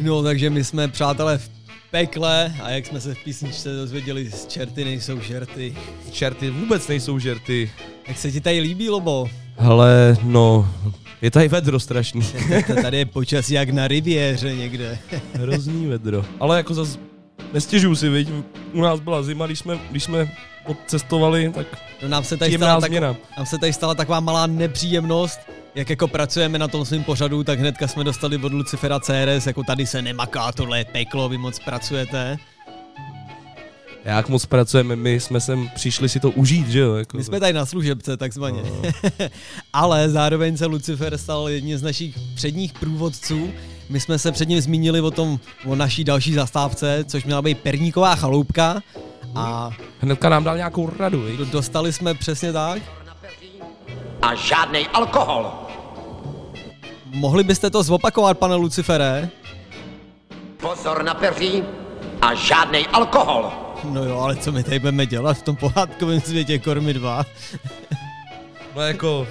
No, 0.01 0.23
takže 0.23 0.49
my 0.49 0.63
jsme 0.63 0.87
přátelé 0.87 1.37
v 1.37 1.49
pekle 1.91 2.53
a 2.63 2.69
jak 2.69 2.85
jsme 2.85 3.01
se 3.01 3.13
v 3.13 3.23
písničce 3.23 3.75
dozvěděli, 3.75 4.31
z 4.31 4.47
čerty 4.47 4.83
nejsou 4.83 5.19
žerty. 5.19 5.75
Čerty 6.11 6.49
vůbec 6.49 6.87
nejsou 6.87 7.19
žerty. 7.19 7.71
Jak 8.07 8.17
se 8.17 8.31
ti 8.31 8.41
tady 8.41 8.59
líbí, 8.59 8.89
Lobo? 8.89 9.29
Hele, 9.57 10.17
no, 10.23 10.73
je 11.21 11.31
tady 11.31 11.47
vedro 11.47 11.79
strašný. 11.79 12.21
Tady 12.81 12.97
je 12.97 13.05
počasí 13.05 13.53
jak 13.53 13.69
na 13.69 13.87
riviéře 13.87 14.55
někde. 14.55 14.99
Hrozný 15.33 15.85
vedro. 15.85 16.25
Ale 16.39 16.57
jako 16.57 16.73
zas 16.73 16.99
nestěžuju 17.53 17.95
si, 17.95 18.09
viď? 18.09 18.29
U 18.73 18.81
nás 18.81 18.99
byla 18.99 19.23
zima, 19.23 19.45
když 19.45 19.59
jsme, 19.59 19.79
když 19.91 20.03
jsme 20.03 20.31
odcestovali, 20.65 21.51
tak 21.55 21.67
No, 22.03 22.07
nám, 22.07 22.23
se 22.23 22.37
tady 22.37 22.57
stala 22.57 22.81
tak, 22.81 22.91
nám 22.91 23.45
se 23.45 23.57
tady 23.57 23.73
stala 23.73 23.95
taková 23.95 24.19
malá 24.19 24.47
nepříjemnost, 24.47 25.39
jak 25.75 25.89
jako 25.89 26.07
pracujeme 26.07 26.59
na 26.59 26.67
tom 26.67 26.85
svém 26.85 27.03
pořadu, 27.03 27.43
tak 27.43 27.59
hnedka 27.59 27.87
jsme 27.87 28.03
dostali 28.03 28.37
od 28.37 28.53
Lucifera 28.53 28.99
CRS, 28.99 29.47
jako 29.47 29.63
tady 29.63 29.85
se 29.85 30.01
nemaká, 30.01 30.51
tohle 30.51 30.77
je 30.77 30.85
peklo, 30.85 31.29
vy 31.29 31.37
moc 31.37 31.59
pracujete. 31.59 32.37
jak 34.05 34.29
moc 34.29 34.45
pracujeme, 34.45 34.95
my 34.95 35.19
jsme 35.19 35.39
sem 35.41 35.69
přišli 35.75 36.09
si 36.09 36.19
to 36.19 36.31
užít, 36.31 36.67
že 36.67 36.79
jo? 36.79 36.95
Jako, 36.95 37.17
My 37.17 37.23
jsme 37.23 37.39
tady 37.39 37.53
na 37.53 37.65
služebce, 37.65 38.17
takzvaně. 38.17 38.61
Ale 39.73 40.09
zároveň 40.09 40.57
se 40.57 40.65
Lucifer 40.65 41.17
stal 41.17 41.49
jedním 41.49 41.77
z 41.77 41.83
našich 41.83 42.15
předních 42.35 42.73
průvodců. 42.73 43.49
My 43.91 43.99
jsme 43.99 44.19
se 44.19 44.31
před 44.31 44.49
ním 44.49 44.61
zmínili 44.61 45.01
o 45.01 45.11
tom, 45.11 45.39
o 45.65 45.75
naší 45.75 46.03
další 46.03 46.33
zastávce, 46.33 47.03
což 47.07 47.23
měla 47.23 47.41
být 47.41 47.59
Perníková 47.59 48.15
chaloupka. 48.15 48.81
A 49.35 49.69
Hnedka 50.01 50.29
nám 50.29 50.43
dal 50.43 50.57
nějakou 50.57 50.89
radu, 50.99 51.21
viď? 51.21 51.37
do- 51.37 51.45
dostali 51.45 51.93
jsme 51.93 52.13
přesně 52.13 52.53
tak. 52.53 52.81
A 54.21 54.35
žádnej 54.35 54.87
alkohol. 54.93 55.51
Mohli 57.05 57.43
byste 57.43 57.69
to 57.69 57.83
zopakovat, 57.83 58.37
pane 58.37 58.55
Lucifere? 58.55 59.29
Pozor 60.57 61.03
na 61.03 61.13
peří 61.13 61.63
a 62.21 62.33
žádnej 62.33 62.85
alkohol. 62.93 63.51
No 63.83 64.03
jo, 64.03 64.19
ale 64.19 64.35
co 64.35 64.51
my 64.51 64.63
tady 64.63 64.79
budeme 64.79 65.05
dělat 65.05 65.33
v 65.37 65.41
tom 65.41 65.55
pohádkovém 65.55 66.21
světě 66.21 66.59
Kormy 66.59 66.93
2? 66.93 67.25
No 68.75 68.81
jako, 68.81 69.27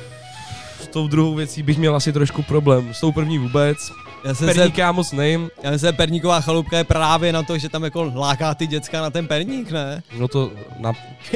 s 0.81 0.87
tou 0.87 1.09
druhou 1.09 1.35
věcí 1.35 1.63
bych 1.63 1.79
měl 1.79 1.97
asi 1.97 2.13
trošku 2.13 2.43
problém. 2.43 2.95
S 2.95 3.01
tou 3.01 3.13
první 3.13 3.39
vůbec. 3.39 3.79
Já 4.25 4.35
jsem 4.35 4.49
se, 4.49 4.55
Perník 4.55 4.79
já 4.79 4.93
moc 4.93 5.13
nejím. 5.13 5.51
já 5.63 5.71
myslím, 5.71 5.89
že 5.89 5.93
Perníková 5.93 6.41
chaloupka 6.41 6.79
je 6.79 6.85
právě 6.85 7.33
na 7.33 7.43
to, 7.43 7.59
že 7.59 7.69
tam 7.69 7.85
jako 7.85 8.13
láká 8.15 8.55
ty 8.55 8.67
děcka 8.67 9.01
na 9.03 9.11
ten 9.11 9.27
perník, 9.27 9.71
ne? 9.71 10.03
No 10.19 10.29
to 10.29 10.53
na, 10.79 10.93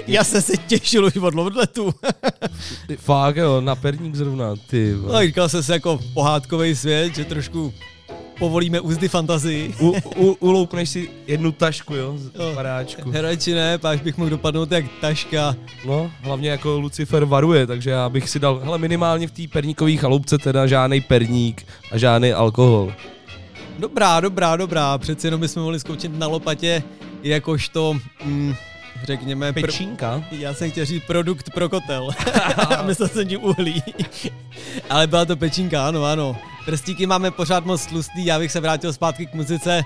Já 0.07 0.25
jsem 0.25 0.42
se 0.42 0.57
těšil 0.57 1.05
už 1.05 1.16
od 1.16 1.35
odletu. 1.35 1.94
fakt 2.99 3.37
jo, 3.37 3.61
na 3.61 3.75
perník 3.77 4.14
zrovna, 4.14 4.55
ty. 4.66 4.94
No, 5.12 5.20
říkal 5.23 5.49
jsem 5.49 5.62
si 5.62 5.73
jako 5.73 6.01
pohádkový 6.14 6.75
svět, 6.75 7.14
že 7.14 7.25
trošku 7.25 7.73
povolíme 8.38 8.81
úzdy 8.81 9.09
fantazii. 9.09 9.75
U, 9.81 9.94
u, 10.16 10.37
uloupneš 10.40 10.88
si 10.90 11.11
jednu 11.27 11.53
tašku, 11.53 11.94
jo, 11.94 12.18
z 12.18 12.25
Jo. 12.35 12.53
paráčku. 12.55 13.12
Radši 13.12 13.55
ne, 13.55 13.79
pak 13.79 14.03
bych 14.03 14.16
mohl 14.16 14.31
dopadnout 14.31 14.73
jak 14.73 14.85
taška. 15.01 15.57
No, 15.87 16.11
hlavně 16.23 16.51
jako 16.51 16.79
Lucifer 16.79 17.25
varuje, 17.25 17.66
takže 17.66 17.90
já 17.90 18.09
bych 18.09 18.31
si 18.31 18.38
dal, 18.38 18.61
hele, 18.64 18.79
minimálně 18.79 19.27
v 19.29 19.31
té 19.31 19.42
perníkové 19.53 19.97
chaloupce 19.97 20.38
teda 20.38 20.66
žádný 20.66 21.01
perník 21.01 21.66
a 21.92 21.99
žádný 21.99 22.33
alkohol. 22.33 22.92
Dobrá, 23.79 24.20
dobrá, 24.20 24.57
dobrá, 24.57 24.99
přeci 24.99 25.27
jenom 25.27 25.40
bychom 25.40 25.62
mohli 25.62 25.81
zkoušet 25.81 26.18
na 26.18 26.27
lopatě 26.27 26.83
jakožto 27.23 27.97
mm, 28.25 28.55
řekněme... 29.05 29.53
Pečínka? 29.53 30.25
Já 30.31 30.55
jsem 30.55 30.70
chtěl 30.70 30.85
říct 30.85 31.05
produkt 31.05 31.51
pro 31.51 31.68
kotel. 31.68 32.09
A 32.79 32.83
myslel 32.83 33.09
jsem 33.09 33.29
tím 33.29 33.44
uhlí. 33.44 33.83
Ale 34.90 35.07
byla 35.07 35.25
to 35.25 35.37
pečínka, 35.37 35.88
ano, 35.88 36.05
ano. 36.05 36.37
Prstíky 36.64 37.07
máme 37.07 37.31
pořád 37.31 37.66
moc 37.66 37.87
tlustý, 37.87 38.24
já 38.27 38.38
bych 38.38 38.53
se 38.53 38.61
vrátil 38.61 38.92
zpátky 38.92 39.27
k 39.27 39.35
muzice. 39.35 39.83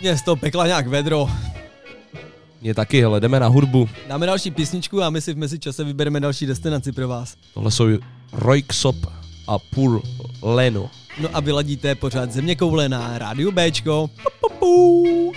Mě 0.00 0.16
z 0.16 0.22
toho 0.22 0.36
pekla 0.36 0.66
nějak 0.66 0.86
vedro. 0.86 1.28
Mě 2.60 2.74
taky, 2.74 3.00
hele, 3.00 3.20
jdeme 3.20 3.40
na 3.40 3.46
hudbu. 3.46 3.88
Dáme 4.08 4.26
další 4.26 4.50
písničku 4.50 5.02
a 5.02 5.10
my 5.10 5.20
si 5.20 5.34
v 5.34 5.36
mezičase 5.36 5.84
vybereme 5.84 6.20
další 6.20 6.46
destinaci 6.46 6.92
pro 6.92 7.08
vás. 7.08 7.36
Tohle 7.54 7.70
jsou 7.70 7.86
Royksop 8.32 8.96
a 9.48 9.58
Pur 9.58 10.02
Leno. 10.42 10.90
No 11.20 11.28
a 11.32 11.40
vyladíte 11.40 11.94
pořád 11.94 12.32
země 12.32 12.56
koule 12.56 12.88
na 12.88 13.18
rádiu 13.18 13.52
Bčko. 13.52 14.10
Pu, 14.22 14.48
pu, 14.48 14.54
pu. 14.58 15.32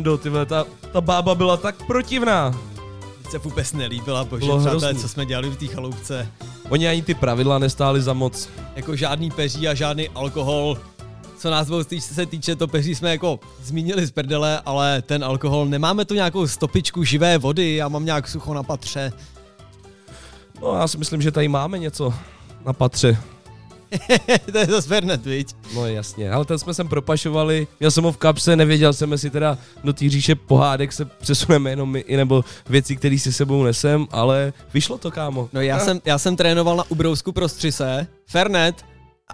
Svrndo, 0.00 0.18
ty 0.18 0.28
vole, 0.28 0.46
ta, 0.46 0.64
ta 0.92 1.00
bába 1.00 1.34
byla 1.34 1.56
tak 1.56 1.82
protivná. 1.86 2.54
se 3.30 3.38
vůbec 3.38 3.72
nelíbila, 3.72 4.24
bože, 4.24 4.46
Bylo 4.46 4.58
přátelé, 4.58 4.80
hrozný. 4.86 5.02
co 5.02 5.08
jsme 5.08 5.26
dělali 5.26 5.50
v 5.50 5.56
té 5.56 5.66
chaloupce. 5.66 6.28
Oni 6.68 6.88
ani 6.88 7.02
ty 7.02 7.14
pravidla 7.14 7.58
nestály 7.58 8.02
za 8.02 8.12
moc. 8.12 8.48
Jako 8.76 8.96
žádný 8.96 9.30
peří 9.30 9.68
a 9.68 9.74
žádný 9.74 10.08
alkohol. 10.08 10.78
Co 11.38 11.50
nás 11.50 11.68
týč- 11.68 12.02
se 12.02 12.26
týče, 12.26 12.56
to 12.56 12.68
peří 12.68 12.94
jsme 12.94 13.10
jako 13.10 13.40
zmínili 13.62 14.06
z 14.06 14.10
prdele, 14.10 14.60
ale 14.64 15.02
ten 15.02 15.24
alkohol, 15.24 15.66
nemáme 15.66 16.04
tu 16.04 16.14
nějakou 16.14 16.46
stopičku 16.46 17.04
živé 17.04 17.38
vody, 17.38 17.76
já 17.76 17.88
mám 17.88 18.04
nějak 18.04 18.28
sucho 18.28 18.54
na 18.54 18.62
patře. 18.62 19.12
No 20.62 20.74
já 20.74 20.88
si 20.88 20.98
myslím, 20.98 21.22
že 21.22 21.30
tady 21.30 21.48
máme 21.48 21.78
něco 21.78 22.14
na 22.66 22.72
patře. 22.72 23.18
to 24.52 24.58
je 24.58 24.66
zase 24.66 24.88
Fernet, 24.88 25.24
viď? 25.26 25.54
No 25.74 25.86
jasně, 25.86 26.30
ale 26.30 26.44
ten 26.44 26.58
jsme 26.58 26.74
sem 26.74 26.88
propašovali, 26.88 27.66
měl 27.80 27.90
jsem 27.90 28.04
ho 28.04 28.12
v 28.12 28.16
kapse, 28.16 28.56
nevěděl 28.56 28.92
jsem, 28.92 29.12
jestli 29.12 29.30
teda 29.30 29.58
do 29.84 29.92
té 29.92 30.08
říše 30.08 30.34
pohádek 30.34 30.92
se 30.92 31.04
přesuneme 31.04 31.70
jenom 31.70 31.90
my, 31.90 32.00
i 32.00 32.16
nebo 32.16 32.44
věci, 32.68 32.96
které 32.96 33.18
si 33.18 33.32
sebou 33.32 33.62
nesem, 33.62 34.06
ale 34.10 34.52
vyšlo 34.74 34.98
to, 34.98 35.10
kámo. 35.10 35.48
No 35.52 35.60
já 35.60 35.78
jsem, 35.78 36.00
já 36.04 36.18
jsem 36.18 36.36
trénoval 36.36 36.76
na 36.76 36.84
Ubrousku 36.88 37.32
pro 37.32 37.48
střise, 37.48 38.06
Fernet 38.26 38.84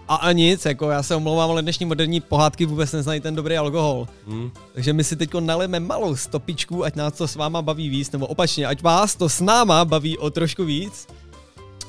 a, 0.08 0.14
a 0.14 0.32
nic, 0.32 0.64
jako 0.64 0.90
já 0.90 1.02
se 1.02 1.14
omlouvám, 1.14 1.50
ale 1.50 1.62
dnešní 1.62 1.86
moderní 1.86 2.20
pohádky 2.20 2.66
vůbec 2.66 2.92
neznají 2.92 3.20
ten 3.20 3.34
dobrý 3.34 3.56
alkohol. 3.56 4.08
Hmm. 4.28 4.50
Takže 4.74 4.92
my 4.92 5.04
si 5.04 5.16
teď 5.16 5.34
nalejeme 5.40 5.80
malou 5.80 6.16
stopičku, 6.16 6.84
ať 6.84 6.96
nás 6.96 7.12
to 7.12 7.28
s 7.28 7.36
váma 7.36 7.62
baví 7.62 7.88
víc, 7.88 8.12
nebo 8.12 8.26
opačně, 8.26 8.66
ať 8.66 8.82
vás 8.82 9.16
to 9.16 9.28
s 9.28 9.40
náma 9.40 9.84
baví 9.84 10.18
o 10.18 10.30
trošku 10.30 10.64
víc. 10.64 11.06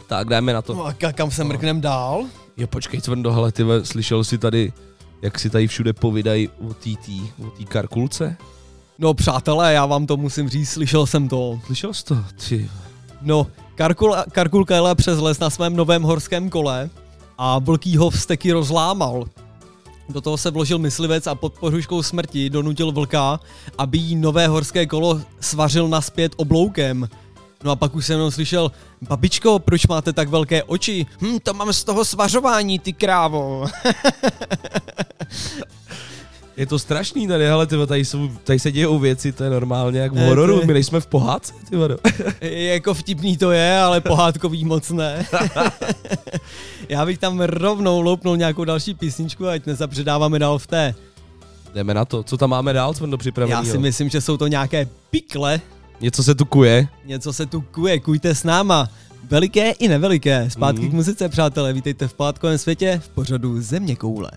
Tak 0.08 0.28
jdeme 0.30 0.54
na 0.54 0.62
to. 0.62 0.74
No 0.74 0.86
a 0.86 0.92
ka- 0.94 1.14
kam 1.14 1.32
se 1.32 1.44
mrknem 1.44 1.82
dál? 1.82 2.26
Jo, 2.58 2.68
počkej, 2.68 3.02
Cvrndo, 3.02 3.34
hele, 3.34 3.52
ty 3.52 3.64
slyšel 3.84 4.24
jsi 4.24 4.38
tady, 4.38 4.74
jak 5.22 5.40
si 5.40 5.50
tady 5.50 5.68
všude 5.68 5.94
povídají 5.94 6.50
o 6.50 6.74
té 6.74 6.90
o 7.48 7.50
té 7.50 7.64
karkulce? 7.64 8.38
No 9.00 9.14
přátelé, 9.14 9.74
já 9.74 9.86
vám 9.86 10.08
to 10.08 10.18
musím 10.18 10.50
říct, 10.50 10.70
slyšel 10.70 11.06
jsem 11.06 11.30
to. 11.30 11.60
Slyšel 11.66 11.94
jsi 11.94 12.06
to? 12.06 12.18
Ty. 12.50 12.70
No, 13.22 13.48
Karkula, 13.76 14.26
Karkulka 14.32 14.76
jela 14.76 14.96
přes 14.96 15.20
les 15.20 15.40
na 15.40 15.50
svém 15.50 15.76
novém 15.76 16.04
horském 16.04 16.50
kole 16.50 16.90
a 17.38 17.60
vlký 17.60 17.98
ho 17.98 18.10
vzteky 18.10 18.52
rozlámal. 18.52 19.26
Do 20.10 20.22
toho 20.22 20.38
se 20.38 20.52
vložil 20.52 20.80
myslivec 20.80 21.28
a 21.28 21.36
pod 21.36 21.54
poruškou 21.54 22.04
smrti 22.04 22.50
donutil 22.50 22.92
vlka, 22.92 23.40
aby 23.78 23.98
jí 23.98 24.16
nové 24.16 24.48
horské 24.48 24.86
kolo 24.86 25.22
svařil 25.40 25.88
naspět 25.88 26.34
obloukem. 26.38 27.10
No 27.64 27.72
a 27.72 27.76
pak 27.76 27.96
už 27.96 28.06
jsem 28.06 28.14
jenom 28.14 28.32
slyšel, 28.32 28.72
babičko, 29.02 29.60
proč 29.60 29.88
máte 29.88 30.14
tak 30.14 30.30
velké 30.30 30.64
oči? 30.64 31.06
Hm, 31.22 31.40
to 31.44 31.54
mám 31.54 31.74
z 31.74 31.84
toho 31.84 32.06
svařování, 32.06 32.80
ty 32.80 32.94
krávo. 32.94 33.66
Je 36.58 36.66
to 36.66 36.80
strašný 36.80 37.28
tady, 37.28 37.46
hele, 37.46 37.68
tyvo, 37.68 37.88
tady, 37.88 38.06
jsou, 38.06 38.30
tady 38.44 38.60
se 38.60 38.72
dějou 38.72 39.00
věci, 39.00 39.32
to 39.32 39.44
je 39.44 39.50
normálně, 39.50 40.00
jak 40.00 40.12
v 40.12 40.16
to 40.16 40.22
hororu, 40.22 40.66
my 40.66 40.74
nejsme 40.74 41.00
v 41.00 41.08
pohádce, 41.08 41.54
ty 41.70 41.76
vado. 41.76 41.98
jako 42.42 42.94
vtipný 42.94 43.38
to 43.38 43.52
je, 43.52 43.80
ale 43.80 44.02
pohádkový 44.02 44.66
moc 44.66 44.90
ne. 44.90 45.26
Já 46.90 47.06
bych 47.06 47.18
tam 47.18 47.40
rovnou 47.40 48.02
loupnul 48.02 48.38
nějakou 48.38 48.64
další 48.64 48.94
písničku, 48.94 49.48
ať 49.48 49.66
nezapředáváme 49.66 50.40
dál 50.40 50.58
v 50.60 50.68
té. 50.68 50.96
Jdeme 51.74 51.94
na 51.94 52.06
to, 52.06 52.24
co 52.24 52.38
tam 52.38 52.50
máme 52.50 52.74
dál, 52.74 52.94
co 52.94 53.06
do 53.06 53.18
připraveného? 53.18 53.66
Já 53.66 53.72
si 53.72 53.78
myslím, 53.78 54.10
že 54.10 54.22
jsou 54.22 54.38
to 54.38 54.48
nějaké 54.48 54.88
pikle, 55.10 55.62
Něco 56.02 56.24
se 56.24 56.36
tu 56.36 56.46
kuje. 56.46 56.88
něco 57.06 57.34
se 57.34 57.46
tu 57.46 57.62
kuje, 57.62 58.00
kujte 58.00 58.36
s 58.36 58.44
náma. 58.44 58.90
Veliké 59.30 59.72
i 59.72 59.88
neveliké. 59.88 60.50
Zpátky 60.50 60.82
Mhm. 60.82 60.90
k 60.92 60.94
muzice, 60.94 61.30
přátelé, 61.30 61.74
vítejte 61.74 62.08
v 62.08 62.14
pohádkovém 62.14 62.58
světě 62.58 63.02
v 63.04 63.10
pořadu 63.10 63.62
Země 63.62 63.96
koule. 63.96 64.32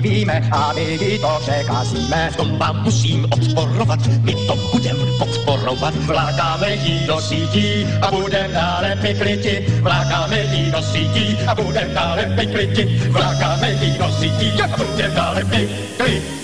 Víme 0.00 0.48
a 0.52 0.72
my 0.72 1.18
to 1.18 1.38
překazíme. 1.40 2.30
V 2.32 2.36
tom 2.36 2.58
vám 2.58 2.82
musím 2.82 3.26
odporovat, 3.30 4.00
my 4.06 4.34
to 4.46 4.56
budem 4.72 4.96
podporovat. 5.18 5.94
Vlákáme 5.94 6.74
jí 6.74 7.06
do 7.06 7.20
sítí 7.20 7.86
a 8.02 8.10
budem 8.10 8.52
dále 8.52 8.96
pikliti. 8.96 9.66
Vlákáme 9.80 10.40
jí 10.40 10.70
do 10.70 10.82
sítí 10.82 11.38
a 11.46 11.54
budem 11.54 11.94
dále 11.94 12.22
pikliti. 12.36 12.84
Vlákáme 13.10 13.72
jí 13.72 13.98
do 13.98 14.12
sítí 14.12 14.62
a 14.62 14.66
budem 14.76 15.14
dále 15.14 15.44
pikliti. 15.44 16.35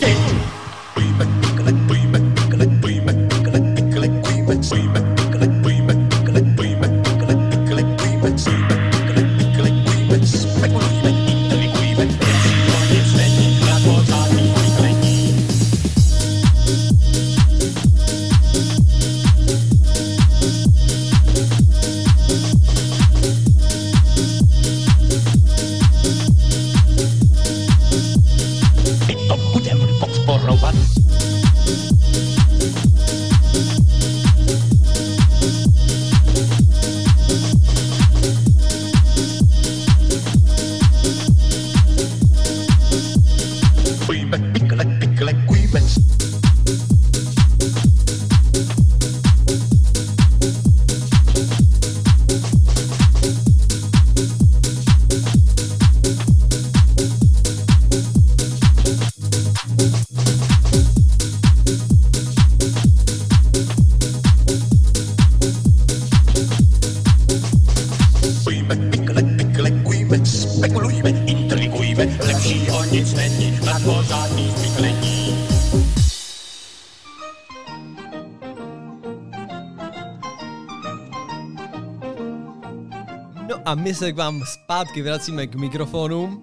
My 83.92 83.96
se 83.96 84.12
k 84.12 84.16
vám 84.16 84.42
zpátky 84.46 85.02
vracíme 85.02 85.46
k 85.46 85.54
mikrofonu. 85.54 86.42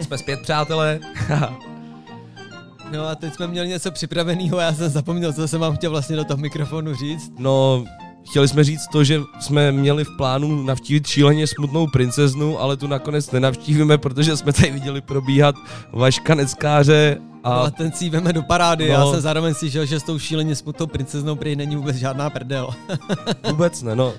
Jsme 0.00 0.18
zpět, 0.18 0.40
přátelé. 0.42 1.00
No 2.92 3.06
a 3.08 3.14
teď 3.14 3.34
jsme 3.34 3.46
měli 3.46 3.68
něco 3.68 3.90
připraveného 3.90 4.58
a 4.58 4.62
já 4.62 4.72
jsem 4.72 4.88
zapomněl, 4.90 5.32
co 5.32 5.48
jsem 5.48 5.60
vám 5.60 5.76
chtěl 5.76 5.90
vlastně 5.90 6.16
do 6.16 6.24
toho 6.24 6.36
mikrofonu 6.36 6.94
říct. 6.94 7.32
No, 7.38 7.84
chtěli 8.30 8.48
jsme 8.48 8.64
říct 8.64 8.86
to, 8.92 9.04
že 9.04 9.20
jsme 9.40 9.72
měli 9.72 10.04
v 10.04 10.16
plánu 10.16 10.62
navštívit 10.62 11.06
šíleně 11.06 11.46
smutnou 11.46 11.86
princeznu, 11.86 12.60
ale 12.60 12.76
tu 12.76 12.86
nakonec 12.86 13.30
nenavštívíme, 13.30 13.98
protože 13.98 14.36
jsme 14.36 14.52
tady 14.52 14.70
viděli 14.70 15.00
probíhat 15.00 15.54
Vaška 15.92 16.34
Neckáře 16.34 17.18
a... 17.44 17.50
A 17.54 17.70
ten 17.70 17.92
si 17.92 18.10
veme 18.10 18.32
do 18.32 18.42
parády, 18.42 18.88
No. 18.88 18.92
já 18.94 19.06
jsem 19.06 19.20
zároveň 19.20 19.54
slyšel, 19.54 19.86
že 19.86 20.00
s 20.00 20.02
tou 20.02 20.18
šíleně 20.18 20.56
smutnou 20.56 20.86
princeznou 20.86 21.36
prý 21.36 21.56
není 21.56 21.76
vůbec 21.76 21.96
žádná 21.96 22.30
prdel. 22.30 22.68
Vůbec 23.50 23.82
ne, 23.82 23.96
no. 23.96 24.12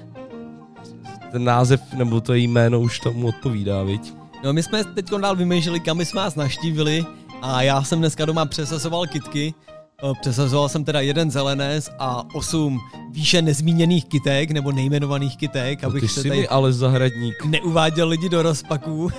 Ten 1.33 1.43
název 1.43 1.93
nebo 1.93 2.21
to 2.21 2.33
jméno 2.33 2.79
už 2.79 2.99
tomu 2.99 3.27
odpovídá, 3.27 3.83
viď? 3.83 4.13
No 4.43 4.53
my 4.53 4.63
jsme 4.63 4.83
teď 4.83 5.09
dál 5.21 5.35
vymýšleli, 5.35 5.79
kam 5.79 6.01
jsme 6.01 6.21
vás 6.21 6.35
naštívili 6.35 7.05
a 7.41 7.61
já 7.61 7.83
jsem 7.83 7.99
dneska 7.99 8.25
doma 8.25 8.45
přesazoval 8.45 9.07
kitky. 9.07 9.53
Eh, 10.03 10.13
Přesazoval 10.21 10.69
jsem 10.69 10.83
teda 10.83 11.01
jeden 11.01 11.31
zelenec 11.31 11.89
a 11.99 12.23
osm 12.35 12.79
výše 13.11 13.41
nezmíněných 13.41 14.05
kytek, 14.05 14.51
nebo 14.51 14.71
nejmenovaných 14.71 15.37
kytek, 15.37 15.81
No, 15.81 15.87
abych 15.89 16.01
ty 16.01 16.07
se 16.07 16.23
tady 16.23 16.47
ale 16.47 16.73
zahradník. 16.73 17.45
neuváděl 17.45 18.07
lidi 18.07 18.29
do 18.29 18.41
rozpaků. 18.41 19.11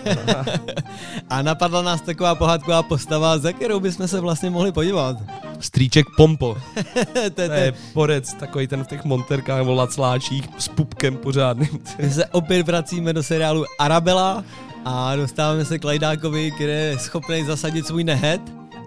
a 1.30 1.42
napadla 1.42 1.82
nás 1.82 2.00
taková 2.00 2.34
pohádková 2.34 2.82
postava, 2.82 3.38
za 3.38 3.52
kterou 3.52 3.80
bychom 3.80 4.08
se 4.08 4.20
vlastně 4.20 4.50
mohli 4.50 4.72
podívat. 4.72 5.16
Strýček 5.60 6.06
Pompo. 6.16 6.56
to, 7.34 7.40
je- 7.40 7.48
To 7.48 7.54
je 7.54 7.72
porec, 7.92 8.34
takový 8.34 8.66
ten 8.66 8.84
v 8.84 8.86
těch 8.86 9.04
monterkách 9.04 9.58
nebo 9.58 9.74
lacláčích 9.74 10.44
s 10.58 10.68
pupkem 10.68 11.16
pořádným. 11.16 11.68
My 11.98 12.10
se 12.10 12.26
opět 12.26 12.66
vracíme 12.66 13.12
do 13.12 13.22
seriálu 13.22 13.64
Arabela 13.78 14.44
a 14.84 15.16
dostáváme 15.16 15.64
se 15.64 15.78
k 15.78 15.84
Lajdákovi, 15.84 16.50
který 16.50 16.72
je 16.72 16.96
schopný 16.98 17.44
zasadit 17.44 17.86
svůj 17.86 18.04
nehet 18.04 18.40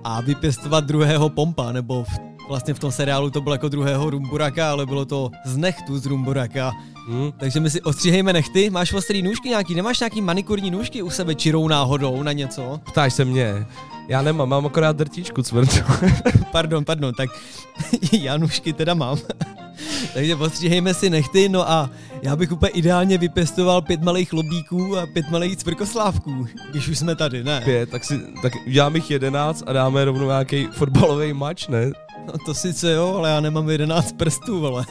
a 0.08 0.22
vypěstovat 0.22 0.84
druhého 0.86 1.30
pompa, 1.30 1.72
nebo 1.72 2.04
v, 2.04 2.20
vlastně 2.48 2.74
v 2.74 2.80
tom 2.80 2.92
seriálu 2.92 3.30
to 3.30 3.42
bylo 3.42 3.56
jako 3.56 3.70
druhého 3.70 4.10
rumburaka, 4.10 4.72
ale 4.72 4.86
bylo 4.86 5.06
to 5.06 5.32
z 5.46 5.58
nechtu 5.58 6.00
z 6.00 6.06
rumburaka. 6.06 6.72
Hmm. 7.08 7.32
Takže 7.38 7.60
my 7.60 7.70
si 7.70 7.82
ostříhejme 7.82 8.34
nechty. 8.34 8.70
Máš 8.70 8.94
ostrý 8.94 9.22
nůžky 9.22 9.50
nějaký? 9.50 9.76
Nemáš 9.76 10.00
nějaký 10.00 10.22
manikurní 10.22 10.72
nůžky 10.72 11.02
u 11.02 11.10
sebe 11.10 11.36
čirou 11.36 11.68
náhodou 11.68 12.24
na 12.24 12.32
něco? 12.32 12.80
Ptáš 12.84 13.14
se 13.14 13.26
mě. 13.26 13.66
Já 14.08 14.22
nemám, 14.22 14.50
mám 14.50 14.66
akorát 14.66 14.96
drtičku 14.96 15.42
cvrtou. 15.42 15.94
pardon, 16.52 16.86
pardon, 16.86 17.14
tak 17.14 17.30
já 18.12 18.38
nůžky 18.38 18.74
teda 18.74 18.94
mám. 18.94 19.18
Takže 20.14 20.36
postříhejme 20.36 20.94
si 20.94 21.10
nechty, 21.10 21.50
no 21.50 21.70
a 21.70 21.90
já 22.22 22.36
bych 22.36 22.52
úplně 22.52 22.70
ideálně 22.70 23.18
vypěstoval 23.18 23.82
pět 23.82 24.02
malých 24.02 24.34
lobíků 24.34 24.98
a 24.98 25.06
pět 25.06 25.30
malých 25.30 25.58
cvrkoslávků, 25.58 26.48
když 26.72 26.88
už 26.88 26.98
jsme 26.98 27.16
tady, 27.16 27.44
ne? 27.44 27.62
Pět, 27.66 27.90
tak, 27.90 28.04
si, 28.06 28.20
tak 28.42 28.54
uděláme 28.68 28.98
jich 28.98 29.12
jedenáct 29.12 29.64
a 29.68 29.74
dáme 29.74 30.06
rovnou 30.06 30.28
nějaký 30.28 30.68
fotbalový 30.72 31.34
mač, 31.34 31.68
ne? 31.68 31.92
No 32.28 32.34
to 32.46 32.54
sice 32.54 32.92
jo, 32.92 33.16
ale 33.18 33.30
já 33.30 33.40
nemám 33.40 33.70
11 33.70 34.12
prstů, 34.12 34.60
vole. 34.60 34.86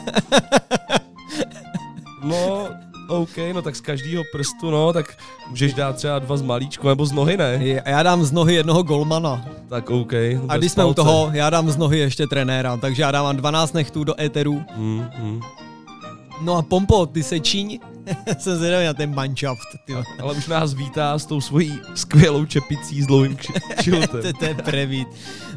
No, 2.27 2.67
OK, 3.07 3.37
no 3.53 3.61
tak 3.61 3.75
z 3.75 3.81
každého 3.81 4.23
prstu, 4.31 4.71
no, 4.71 4.93
tak 4.93 5.17
můžeš 5.49 5.73
dát 5.73 5.95
třeba 5.95 6.19
dva 6.19 6.37
z 6.37 6.41
malíčku, 6.41 6.87
nebo 6.87 7.05
z 7.05 7.11
nohy, 7.11 7.37
ne? 7.37 7.81
A 7.85 7.89
já 7.89 8.03
dám 8.03 8.23
z 8.25 8.31
nohy 8.31 8.55
jednoho 8.55 8.83
golmana. 8.83 9.45
Tak 9.69 9.89
OK. 9.89 10.13
A 10.49 10.57
když 10.57 10.71
jsme 10.71 10.85
u 10.85 10.93
toho, 10.93 11.29
já 11.33 11.49
dám 11.49 11.69
z 11.71 11.77
nohy 11.77 11.99
ještě 11.99 12.27
trenéra, 12.27 12.77
takže 12.77 13.01
já 13.01 13.11
dávám 13.11 13.37
12 13.37 13.73
nechtů 13.73 14.03
do 14.03 14.21
éteru. 14.21 14.63
Hmm, 14.75 15.05
hmm. 15.13 15.41
No 16.41 16.55
a 16.57 16.61
Pompo, 16.61 17.05
ty 17.05 17.23
se 17.23 17.39
číň. 17.39 17.79
Jsem 18.37 18.55
zvědavý 18.55 18.85
na 18.85 18.93
ten 18.93 19.15
manšaft. 19.15 19.67
Ale 20.19 20.33
už 20.33 20.47
nás 20.47 20.73
vítá 20.73 21.19
s 21.19 21.25
tou 21.25 21.41
svojí 21.41 21.79
skvělou 21.95 22.45
čepicí 22.45 23.01
s 23.01 23.07
dlouhým 23.07 23.37
kšiltem. 23.77 24.21
to, 24.21 24.33
to 24.39 24.45
je 24.45 24.55
prevít. 24.55 25.07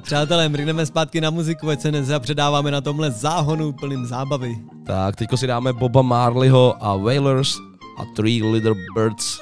Přátelé, 0.03 0.49
mrkneme 0.49 0.87
zpátky 0.87 1.21
na 1.21 1.31
muziku, 1.31 1.69
ať 1.69 1.81
se 1.81 1.93
nezapředáváme 1.93 2.71
na 2.71 2.81
tomhle 2.81 3.11
záhonu 3.11 3.73
plným 3.73 4.07
zábavy. 4.07 4.59
Tak, 4.87 5.17
teďko 5.17 5.37
si 5.37 5.47
dáme 5.47 5.73
Boba 5.73 6.03
Marleyho 6.03 6.85
a 6.85 6.97
Wailers 6.97 7.57
a 7.99 8.05
Three 8.17 8.43
Little 8.43 8.75
Birds. 8.95 9.41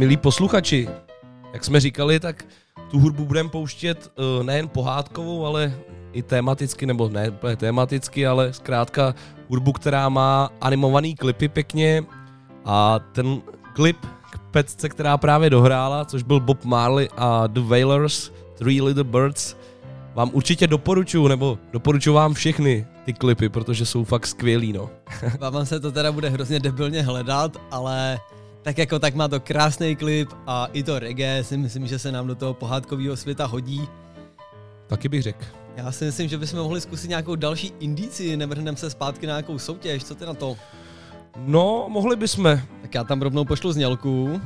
Milí 0.00 0.16
posluchači, 0.16 0.88
jak 1.52 1.64
jsme 1.64 1.80
říkali, 1.80 2.20
tak 2.20 2.44
tu 2.90 2.98
hudbu 2.98 3.24
budeme 3.24 3.48
pouštět 3.48 4.12
uh, 4.38 4.44
nejen 4.44 4.68
pohádkovou, 4.68 5.46
ale 5.46 5.74
i 6.12 6.22
tematicky, 6.22 6.86
nebo 6.86 7.08
ne 7.08 7.30
úplně 7.30 7.56
tematicky, 7.56 8.26
ale 8.26 8.52
zkrátka 8.52 9.14
hudbu, 9.48 9.72
která 9.72 10.08
má 10.08 10.50
animovaný 10.60 11.14
klipy 11.14 11.48
pěkně 11.48 12.04
a 12.64 12.98
ten 13.12 13.42
klip 13.74 13.96
k 14.30 14.38
pecce, 14.50 14.88
která 14.88 15.18
právě 15.18 15.50
dohrála, 15.50 16.04
což 16.04 16.22
byl 16.22 16.40
Bob 16.40 16.64
Marley 16.64 17.08
a 17.16 17.46
The 17.46 17.60
Wailers, 17.60 18.30
Three 18.58 18.82
Little 18.82 19.04
Birds, 19.04 19.56
vám 20.14 20.30
určitě 20.32 20.66
doporučuju, 20.66 21.28
nebo 21.28 21.58
doporučuji 21.72 22.12
vám 22.12 22.34
všechny 22.34 22.86
ty 23.04 23.12
klipy, 23.12 23.48
protože 23.48 23.86
jsou 23.86 24.04
fakt 24.04 24.26
skvělý, 24.26 24.72
no. 24.72 24.90
Vám 25.50 25.66
se 25.66 25.80
to 25.80 25.92
teda 25.92 26.12
bude 26.12 26.28
hrozně 26.28 26.60
debilně 26.60 27.02
hledat, 27.02 27.56
ale 27.70 28.18
tak 28.62 28.78
jako 28.78 28.98
tak 28.98 29.14
má 29.14 29.28
to 29.28 29.40
krásný 29.40 29.96
klip 29.96 30.28
a 30.46 30.66
i 30.72 30.82
to 30.82 30.98
reggae 30.98 31.44
si 31.44 31.56
myslím, 31.56 31.86
že 31.86 31.98
se 31.98 32.12
nám 32.12 32.26
do 32.26 32.34
toho 32.34 32.54
pohádkového 32.54 33.16
světa 33.16 33.46
hodí. 33.46 33.88
Taky 34.86 35.08
bych 35.08 35.22
řekl. 35.22 35.44
Já 35.76 35.92
si 35.92 36.04
myslím, 36.04 36.28
že 36.28 36.38
bychom 36.38 36.60
mohli 36.60 36.80
zkusit 36.80 37.08
nějakou 37.08 37.34
další 37.34 37.72
indici, 37.80 38.36
nevrhneme 38.36 38.76
se 38.76 38.90
zpátky 38.90 39.26
na 39.26 39.32
nějakou 39.32 39.58
soutěž, 39.58 40.04
co 40.04 40.14
ty 40.14 40.26
na 40.26 40.34
to? 40.34 40.56
No, 41.36 41.86
mohli 41.88 42.16
bychom. 42.16 42.60
Tak 42.82 42.94
já 42.94 43.04
tam 43.04 43.22
rovnou 43.22 43.44
pošlu 43.44 43.72
znělku. 43.72 44.40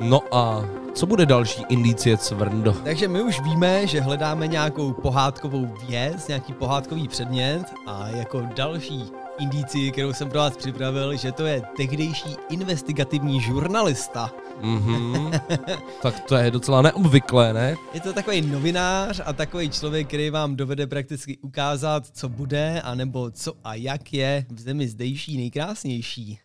No 0.00 0.20
a 0.34 0.64
co 0.94 1.06
bude 1.06 1.26
další 1.26 1.62
indicie 1.68 2.16
Cvrndo? 2.16 2.72
Takže 2.72 3.08
my 3.08 3.22
už 3.22 3.40
víme, 3.40 3.86
že 3.86 4.00
hledáme 4.00 4.46
nějakou 4.46 4.92
pohádkovou 4.92 5.66
věc, 5.88 6.28
nějaký 6.28 6.52
pohádkový 6.52 7.08
předmět 7.08 7.64
a 7.86 8.08
jako 8.08 8.48
další 8.56 9.04
indici, 9.38 9.90
kterou 9.90 10.12
jsem 10.12 10.28
pro 10.28 10.38
vás 10.38 10.56
připravil, 10.56 11.16
že 11.16 11.32
to 11.32 11.46
je 11.46 11.62
tehdejší 11.76 12.36
investigativní 12.50 13.40
žurnalista. 13.40 14.32
Mhm. 14.60 15.32
tak 16.02 16.20
to 16.20 16.36
je 16.36 16.50
docela 16.50 16.82
neobvyklé, 16.82 17.52
ne? 17.52 17.76
Je 17.94 18.00
to 18.00 18.12
takový 18.12 18.40
novinář 18.40 19.20
a 19.24 19.32
takový 19.32 19.70
člověk, 19.70 20.08
který 20.08 20.30
vám 20.30 20.56
dovede 20.56 20.86
prakticky 20.86 21.38
ukázat, 21.38 22.06
co 22.06 22.28
bude, 22.28 22.80
anebo 22.80 23.30
co 23.30 23.52
a 23.64 23.74
jak 23.74 24.12
je 24.12 24.46
v 24.50 24.60
zemi 24.60 24.88
zdejší 24.88 25.36
nejkrásnější. 25.36 26.38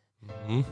Mhm. 0.47 0.65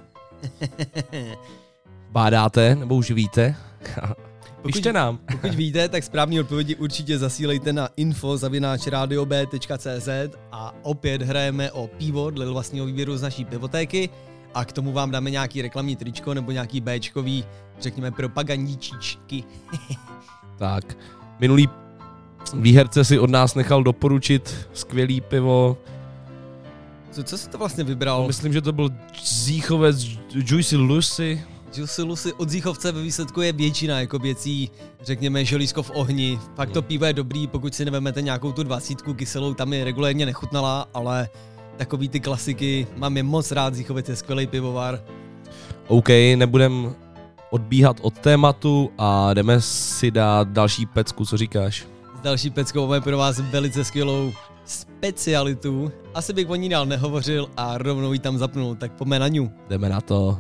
Bádáte, 2.12 2.76
nebo 2.76 2.96
už 2.96 3.12
víte? 3.12 3.56
Pište 4.66 4.94
nám. 4.94 5.20
Pokud 5.32 5.56
víte, 5.56 5.90
tak 5.90 6.04
správný 6.04 6.40
odpovědi 6.40 6.76
určitě 6.76 7.18
zasílejte 7.18 7.74
na 7.74 7.90
info.radiob.cz 7.98 10.10
a 10.52 10.74
opět 10.82 11.22
hrajeme 11.22 11.72
o 11.72 11.88
pivo 11.88 12.30
dle 12.30 12.46
vlastního 12.46 12.86
výběru 12.86 13.18
z 13.18 13.22
naší 13.22 13.46
pivotéky 13.46 14.10
a 14.54 14.66
k 14.66 14.72
tomu 14.72 14.92
vám 14.92 15.12
dáme 15.12 15.32
nějaký 15.32 15.62
reklamní 15.62 15.96
tričko 15.96 16.34
nebo 16.34 16.52
nějaký 16.52 16.82
Bčkový, 16.82 17.46
řekněme, 17.80 18.12
propagandíčíčky. 18.12 19.44
Tak, 20.58 20.98
minulý 21.40 21.70
výherce 22.54 23.06
si 23.06 23.20
od 23.20 23.30
nás 23.30 23.56
nechal 23.56 23.84
doporučit 23.84 24.68
skvělý 24.74 25.22
pivo. 25.22 25.78
Co, 27.12 27.24
co 27.24 27.38
jsi 27.38 27.50
to 27.50 27.58
vlastně 27.58 27.84
vybral? 27.84 28.28
Myslím, 28.28 28.54
že 28.54 28.62
to 28.62 28.72
byl 28.72 28.90
Zíchovec 29.24 30.06
Juicy 30.34 30.76
Lucy. 30.76 31.44
Juicy 31.78 32.04
Lucy 32.04 32.34
od 32.34 32.50
Zíchovce 32.50 32.92
ve 32.92 33.02
výsledku 33.02 33.42
je 33.42 33.54
většina 33.54 34.00
jako 34.00 34.20
věcí, 34.20 34.72
řekněme, 35.02 35.46
želízko 35.46 35.84
v 35.84 35.92
ohni. 35.94 36.40
Fakt 36.56 36.72
to 36.72 36.82
pivo 36.82 37.06
je 37.06 37.14
dobrý, 37.14 37.48
pokud 37.48 37.76
si 37.76 37.86
nevemete 37.86 38.22
nějakou 38.22 38.52
tu 38.52 38.64
dvacítku 38.64 39.14
kyselou, 39.14 39.54
tam 39.54 39.74
je 39.74 39.84
regulérně 39.84 40.26
nechutnala, 40.26 40.88
ale 40.94 41.30
takový 41.78 42.10
ty 42.10 42.20
klasiky, 42.20 42.88
mám 42.96 43.18
je 43.18 43.24
moc 43.24 43.52
rád, 43.52 43.76
Zíchovec 43.76 44.10
je 44.10 44.16
skvělý 44.16 44.48
pivovar. 44.48 45.02
OK, 45.88 46.10
nebudem 46.36 46.96
odbíhat 47.50 47.98
od 48.02 48.14
tématu 48.14 48.90
a 48.98 49.34
jdeme 49.34 49.62
si 49.62 50.12
dát 50.12 50.48
další 50.48 50.86
pecku, 50.86 51.26
co 51.26 51.38
říkáš? 51.38 51.88
S 52.18 52.22
další 52.22 52.50
peckou 52.50 52.88
máme 52.88 53.02
pro 53.02 53.18
vás 53.18 53.40
velice 53.40 53.84
skvělou 53.84 54.34
specialitu. 54.66 55.92
Asi 56.14 56.34
bych 56.34 56.50
o 56.50 56.56
ní 56.56 56.70
dál 56.70 56.86
nehovořil 56.86 57.50
a 57.58 57.78
rovnou 57.78 58.14
ji 58.14 58.20
tam 58.20 58.38
zapnul, 58.38 58.76
tak 58.76 58.92
pojďme 58.92 59.20
na 59.20 59.28
ňu. 59.28 59.52
Jdeme 59.70 59.90
na 59.90 60.02
to. 60.02 60.40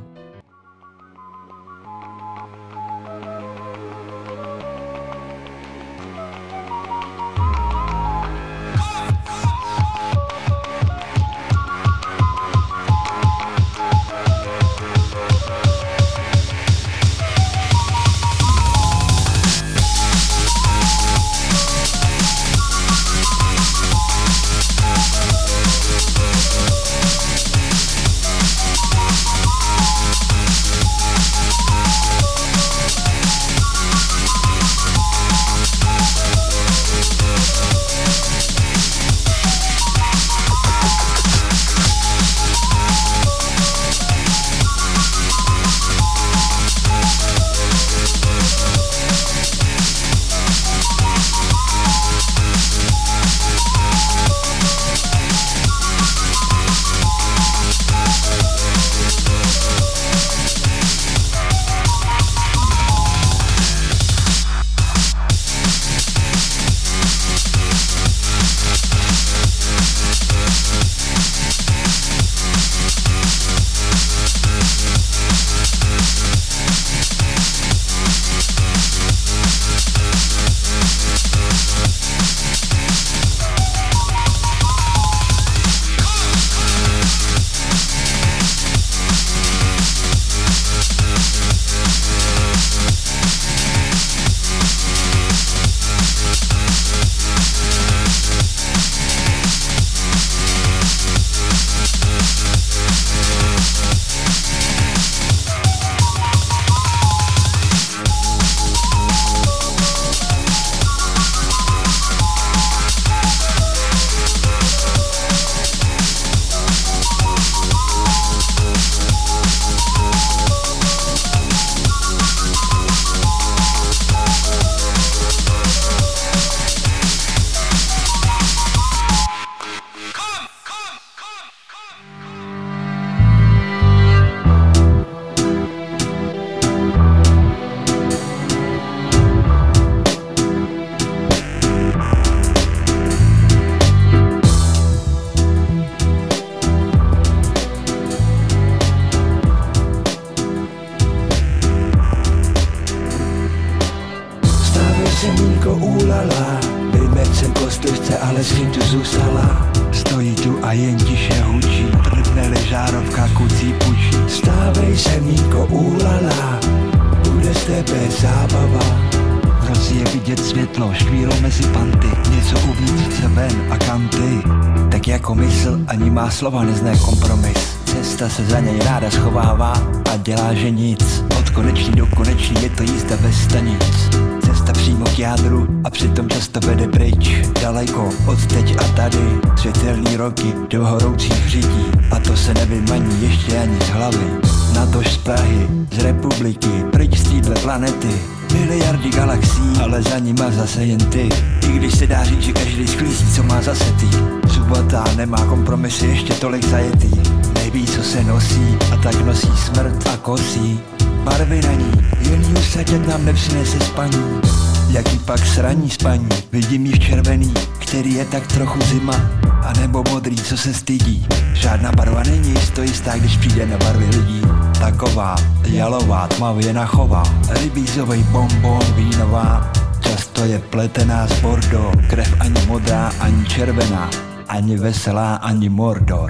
Slova 176.37 176.61
nezná 176.63 176.93
kompromis. 177.01 177.77
Cesta 177.85 178.29
se 178.29 178.45
za 178.45 178.59
něj 178.59 178.79
ráda 178.79 179.11
schovává 179.11 179.73
a 180.13 180.17
dělá, 180.17 180.53
že 180.53 180.71
nic. 180.71 181.23
Od 181.39 181.49
koneční 181.49 181.91
do 181.91 182.05
koneční 182.05 182.63
je 182.63 182.69
to 182.69 182.83
jízda 182.83 183.17
bez 183.17 183.43
stanic. 183.43 184.09
Cesta 184.45 184.73
přímo 184.73 185.05
k 185.05 185.19
jádru 185.19 185.67
a 185.83 185.89
přitom 185.89 186.29
často 186.29 186.59
vede 186.59 186.87
pryč. 186.87 187.29
Daleko 187.61 188.09
od 188.27 188.45
teď 188.45 188.75
a 188.79 188.83
tady, 188.95 189.39
světelný 189.57 190.17
roky 190.17 190.53
do 190.69 190.85
horoucích 190.85 191.49
řídí. 191.49 191.85
A 192.11 192.19
to 192.19 192.37
se 192.37 192.53
nevymaní 192.53 193.23
ještě 193.23 193.57
ani 193.57 193.77
z 193.81 193.89
hlavy. 193.89 194.27
Natož 194.73 195.13
z 195.13 195.17
Prahy, 195.17 195.67
z 195.91 195.97
republiky, 195.97 196.69
pryč 196.91 197.17
z 197.17 197.61
planety. 197.61 198.36
Miliardy 198.59 199.09
galaxií, 199.09 199.77
ale 199.83 200.01
za 200.01 200.19
nima 200.19 200.51
zase 200.51 200.85
jen 200.85 200.99
ty. 200.99 201.29
I 201.69 201.71
když 201.71 201.97
se 201.97 202.07
dá 202.07 202.23
říct, 202.23 202.41
že 202.41 202.53
každý 202.53 202.87
sklízí, 202.87 203.35
co 203.35 203.43
má 203.43 203.61
zase 203.61 203.91
ty. 203.91 204.07
Subota 204.53 205.03
nemá 205.15 205.45
kompromisy 205.45 206.05
ještě 206.05 206.33
tolik 206.33 206.65
zajetý. 206.65 207.11
Neví, 207.53 207.85
co 207.85 208.03
se 208.03 208.23
nosí 208.23 208.77
a 208.93 208.97
tak 208.97 209.25
nosí 209.25 209.49
smrt 209.57 210.07
a 210.07 210.17
kosí. 210.17 210.79
Barvy 211.23 211.61
na 211.61 211.71
ní, 211.71 211.91
jen 212.19 212.41
ji 212.43 212.53
usadit 212.53 213.07
nám 213.07 213.25
nepřinese 213.25 213.79
spaní. 213.79 214.41
Jaký 214.89 215.19
pak 215.19 215.45
sraní 215.45 215.89
spaní, 215.89 216.29
vidím 216.51 216.85
jí 216.85 216.91
v 216.91 216.99
červený, 216.99 217.53
který 217.79 218.13
je 218.13 218.25
tak 218.25 218.47
trochu 218.47 218.81
zima. 218.81 219.36
A 219.67 219.73
nebo 219.79 220.03
modrý, 220.09 220.35
co 220.35 220.57
se 220.57 220.73
stydí. 220.73 221.27
Žádná 221.53 221.91
barva 221.91 222.23
není 222.23 222.49
jisto 222.49 222.81
jistá, 222.81 223.17
když 223.17 223.37
přijde 223.37 223.65
na 223.65 223.77
barvy 223.77 224.05
lidí. 224.05 224.41
Taková 224.79 225.35
jalová, 225.63 226.27
tmavě 226.27 226.73
nachová, 226.73 227.23
rybízový 227.49 228.23
bonbon 228.23 228.79
vínová. 228.95 229.71
Často 229.99 230.45
je 230.45 230.59
pletená 230.59 231.27
z 231.27 231.41
bordo, 231.41 231.91
krev 232.09 232.35
ani 232.39 232.65
modrá, 232.67 233.11
ani 233.19 233.45
červená, 233.45 234.09
ani 234.47 234.77
veselá, 234.77 235.35
ani 235.35 235.69
mordor. 235.69 236.29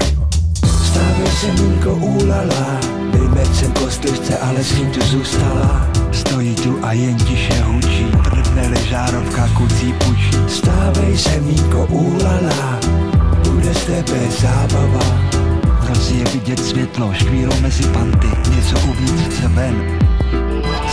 Stávej 0.86 1.32
semínko 1.40 1.94
úlala, 1.94 2.80
vymecem 3.14 3.72
kostlivce, 3.72 4.38
ale 4.38 4.64
s 4.64 4.70
tím 4.74 4.92
tu 4.92 5.02
zůstala. 5.02 5.88
Stojí 6.12 6.56
tu 6.56 6.80
a 6.82 6.92
jen 6.92 7.16
tiše 7.16 7.64
hučí, 7.64 8.06
prdne 8.24 8.82
žárovka 8.90 9.50
kucí 9.58 9.94
pučí. 9.94 10.32
Stávej 10.48 11.18
semínko 11.18 11.86
úlala, 11.86 12.80
bude 13.52 13.74
z 13.74 13.86
tebe 13.86 14.20
zábava. 14.42 15.06
Noci 15.90 16.14
je 16.14 16.26
vidět 16.26 16.60
světlo, 16.60 17.14
škvíro 17.14 17.52
mezi 17.62 17.84
panty, 17.84 18.28
něco 18.56 18.80
uvnitř 18.90 19.36
chce 19.36 19.48
ven. 19.48 20.00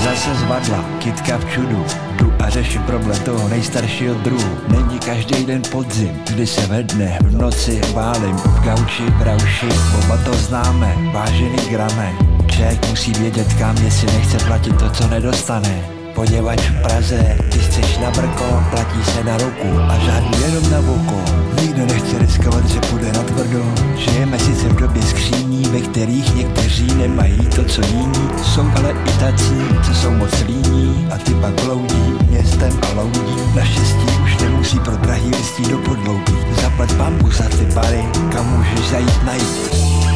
Zase 0.04 0.34
zvadla, 0.34 0.84
kytka 0.98 1.38
v 1.38 1.50
čudu, 1.50 1.84
jdu 2.16 2.32
a 2.44 2.48
řeším 2.48 2.82
problém 2.82 3.18
toho 3.18 3.48
nejstaršího 3.48 4.14
druhu. 4.14 4.58
Není 4.68 4.98
každý 4.98 5.44
den 5.44 5.62
podzim, 5.70 6.10
kdy 6.30 6.46
se 6.46 6.66
ve 6.66 6.82
dne, 6.82 7.18
v 7.22 7.36
noci 7.36 7.80
válím, 7.94 8.36
v 8.36 8.60
gauči, 8.60 9.02
v 9.02 9.22
rauši, 9.22 9.68
oba 10.04 10.16
to 10.16 10.34
známe, 10.34 10.94
vážený 11.12 11.58
grame. 11.70 12.12
Člověk 12.46 12.88
musí 12.88 13.12
vědět 13.12 13.54
kam, 13.54 13.76
jestli 13.84 14.12
nechce 14.12 14.38
platit 14.38 14.78
to, 14.78 14.90
co 14.90 15.08
nedostane. 15.08 15.93
Poněvadž 16.14 16.60
v 16.70 16.82
Praze, 16.82 17.36
ty 17.48 17.58
chceš 17.58 17.98
na 17.98 18.10
brko, 18.10 18.62
platí 18.70 19.04
se 19.04 19.24
na 19.24 19.36
ruku 19.36 19.80
a 19.88 19.98
žádný 19.98 20.42
jenom 20.42 20.70
na 20.70 20.78
oko. 20.78 21.20
Nikdo 21.62 21.86
nechce 21.86 22.18
riskovat, 22.18 22.66
že 22.66 22.80
půjde 22.80 23.12
na 23.12 23.22
tvrdo. 23.22 23.64
Žijeme 23.96 24.38
sice 24.38 24.68
v 24.68 24.76
době 24.76 25.02
skříní, 25.02 25.64
ve 25.64 25.80
kterých 25.80 26.34
někteří 26.34 26.94
nemají 26.94 27.46
to, 27.56 27.64
co 27.64 27.80
jiní. 27.80 28.30
Jsou 28.42 28.66
ale 28.76 28.90
i 28.90 29.18
tací, 29.18 29.60
co 29.86 29.94
jsou 29.94 30.10
moc 30.10 30.42
líní 30.46 31.08
a 31.14 31.18
ty 31.18 31.34
pak 31.34 31.64
bloudí 31.64 32.18
městem 32.30 32.80
a 32.90 33.00
loudí. 33.00 33.36
Naštěstí 33.56 34.06
už 34.24 34.38
nemusí 34.38 34.78
pro 34.78 34.96
drahý 34.96 35.30
listí 35.30 35.62
do 35.62 35.78
podloubí. 35.78 36.36
Zaplať 36.62 36.92
pambu 36.92 37.30
za 37.30 37.44
ty 37.44 37.64
bary, 37.74 38.04
kam 38.32 38.56
můžeš 38.56 38.90
zajít 38.90 39.24
najít. 39.24 40.13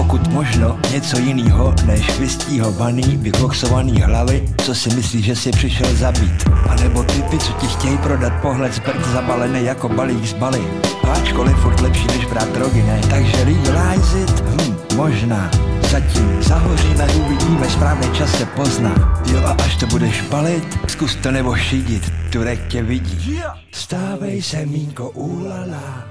Pokud 0.00 0.28
možno 0.28 0.78
něco 0.92 1.18
jinýho 1.18 1.74
než 1.84 2.18
vystihovaný, 2.18 3.16
vykoksovaný 3.16 4.00
hlavy, 4.00 4.48
co 4.64 4.74
si 4.74 4.94
myslíš, 4.94 5.24
že 5.24 5.36
si 5.36 5.50
přišel 5.50 5.94
zabít. 5.94 6.48
A 6.68 6.74
nebo 6.74 7.02
typy, 7.04 7.38
co 7.38 7.52
ti 7.52 7.66
chtějí 7.66 7.98
prodat 7.98 8.32
pohled 8.42 8.74
zbrd 8.74 9.06
zabalený 9.06 9.64
jako 9.64 9.88
balík 9.88 10.26
z 10.26 10.32
baly. 10.32 10.60
Ačkoliv 11.12 11.56
furt 11.56 11.80
lepší 11.80 12.06
než 12.06 12.24
brát 12.24 12.52
drogy, 12.52 12.82
ne? 12.82 13.00
Takže 13.10 13.44
legalize 13.44 14.20
it? 14.20 14.40
Hm, 14.40 14.76
možná. 14.96 15.50
Zatím 15.90 16.42
zahoříme, 16.42 17.06
uvidíme, 17.06 17.70
správný 17.70 18.16
čas 18.16 18.38
se 18.38 18.46
pozná. 18.46 19.22
Jo 19.32 19.40
a 19.44 19.50
až 19.64 19.76
to 19.76 19.86
budeš 19.86 20.20
balit, 20.20 20.78
zkus 20.88 21.14
to 21.16 21.30
nebo 21.30 21.56
šidit, 21.56 22.12
Turek 22.30 22.68
tě 22.68 22.82
vidí. 22.82 23.40
Stávej 23.72 24.42
semínko 24.42 25.10
úlala. 25.10 26.09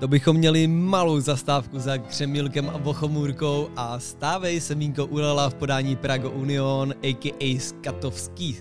To 0.00 0.08
bychom 0.08 0.36
měli 0.36 0.66
malou 0.66 1.20
zastávku 1.20 1.78
za 1.78 1.98
Křemílkem 1.98 2.70
a 2.74 2.78
Bochomůrkou 2.78 3.68
a 3.76 3.98
stávej 3.98 4.60
semínko 4.60 5.06
ulala 5.06 5.50
v 5.50 5.54
podání 5.54 5.96
Prago 5.96 6.30
Union, 6.30 6.94
a.k.a. 7.02 7.58
Skatovský. 7.60 8.56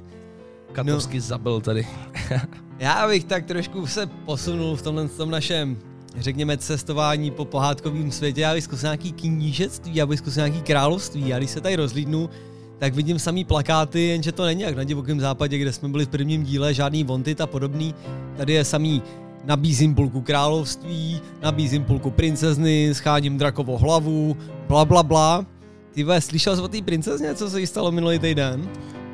Katovský 0.71 1.17
no. 1.17 1.21
zabil 1.21 1.61
tady. 1.61 1.87
Já 2.79 3.07
bych 3.07 3.23
tak 3.23 3.45
trošku 3.45 3.87
se 3.87 4.07
posunul 4.25 4.75
v 4.75 4.81
tomhle 4.81 5.07
tom 5.07 5.31
našem, 5.31 5.77
řekněme, 6.17 6.57
cestování 6.57 7.31
po 7.31 7.45
pohádkovém 7.45 8.11
světě. 8.11 8.41
Já 8.41 8.53
bych 8.53 8.63
zkusil 8.63 8.87
nějaký 8.87 9.11
knížectví, 9.11 9.95
já 9.95 10.05
bych 10.05 10.19
zkusil 10.19 10.43
nějaký 10.43 10.61
království. 10.61 11.27
Já 11.27 11.37
když 11.37 11.49
se 11.49 11.61
tady 11.61 11.75
rozlídnu, 11.75 12.29
tak 12.77 12.93
vidím 12.93 13.19
samý 13.19 13.45
plakáty, 13.45 14.01
jenže 14.01 14.31
to 14.31 14.45
není 14.45 14.61
jak 14.61 14.75
na 14.75 14.83
divokém 14.83 15.19
západě, 15.19 15.57
kde 15.57 15.73
jsme 15.73 15.89
byli 15.89 16.05
v 16.05 16.09
prvním 16.09 16.43
díle, 16.43 16.73
žádný 16.73 17.03
vontit 17.03 17.41
a 17.41 17.47
podobný. 17.47 17.95
Tady 18.37 18.53
je 18.53 18.65
samý 18.65 19.03
nabízím 19.43 19.95
půlku 19.95 20.21
království, 20.21 21.21
nabízím 21.41 21.83
půlku 21.83 22.11
princezny, 22.11 22.89
scháním 22.93 23.37
drakovou 23.37 23.77
hlavu, 23.77 24.37
bla 24.67 24.85
bla 24.85 25.03
bla. 25.03 25.45
Ty 25.91 26.03
ve, 26.03 26.21
slyšel 26.21 26.55
jsi 26.55 26.61
o 26.61 26.67
té 26.67 26.81
princezně, 26.81 27.35
co 27.35 27.49
se 27.49 27.59
jí 27.59 27.67
stalo 27.67 27.91
minulý 27.91 28.19
týden? 28.19 28.69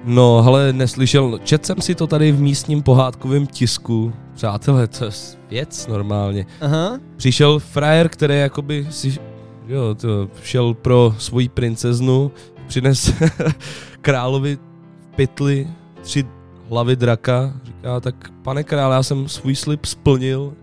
No, 0.05 0.43
ale 0.47 0.73
neslyšel, 0.73 1.39
čet 1.43 1.65
jsem 1.65 1.81
si 1.81 1.95
to 1.95 2.07
tady 2.07 2.31
v 2.31 2.41
místním 2.41 2.83
pohádkovém 2.83 3.47
tisku. 3.47 4.13
Přátelé, 4.33 4.87
to 4.87 5.05
je 5.05 5.11
věc 5.49 5.87
normálně. 5.87 6.45
Aha. 6.61 6.99
Přišel 7.17 7.59
frajer, 7.59 8.09
který 8.09 8.35
jakoby 8.35 8.87
si, 8.89 9.17
jo, 9.67 9.95
to 9.95 10.29
šel 10.43 10.73
pro 10.73 11.15
svoji 11.17 11.49
princeznu, 11.49 12.31
přines 12.67 13.13
královi 14.01 14.55
v 14.55 15.15
pytli 15.15 15.67
tři 16.01 16.25
hlavy 16.69 16.95
draka, 16.95 17.53
říká, 17.63 17.99
tak 17.99 18.15
pane 18.43 18.63
král, 18.63 18.91
já 18.91 19.03
jsem 19.03 19.29
svůj 19.29 19.55
slib 19.55 19.85
splnil. 19.85 20.53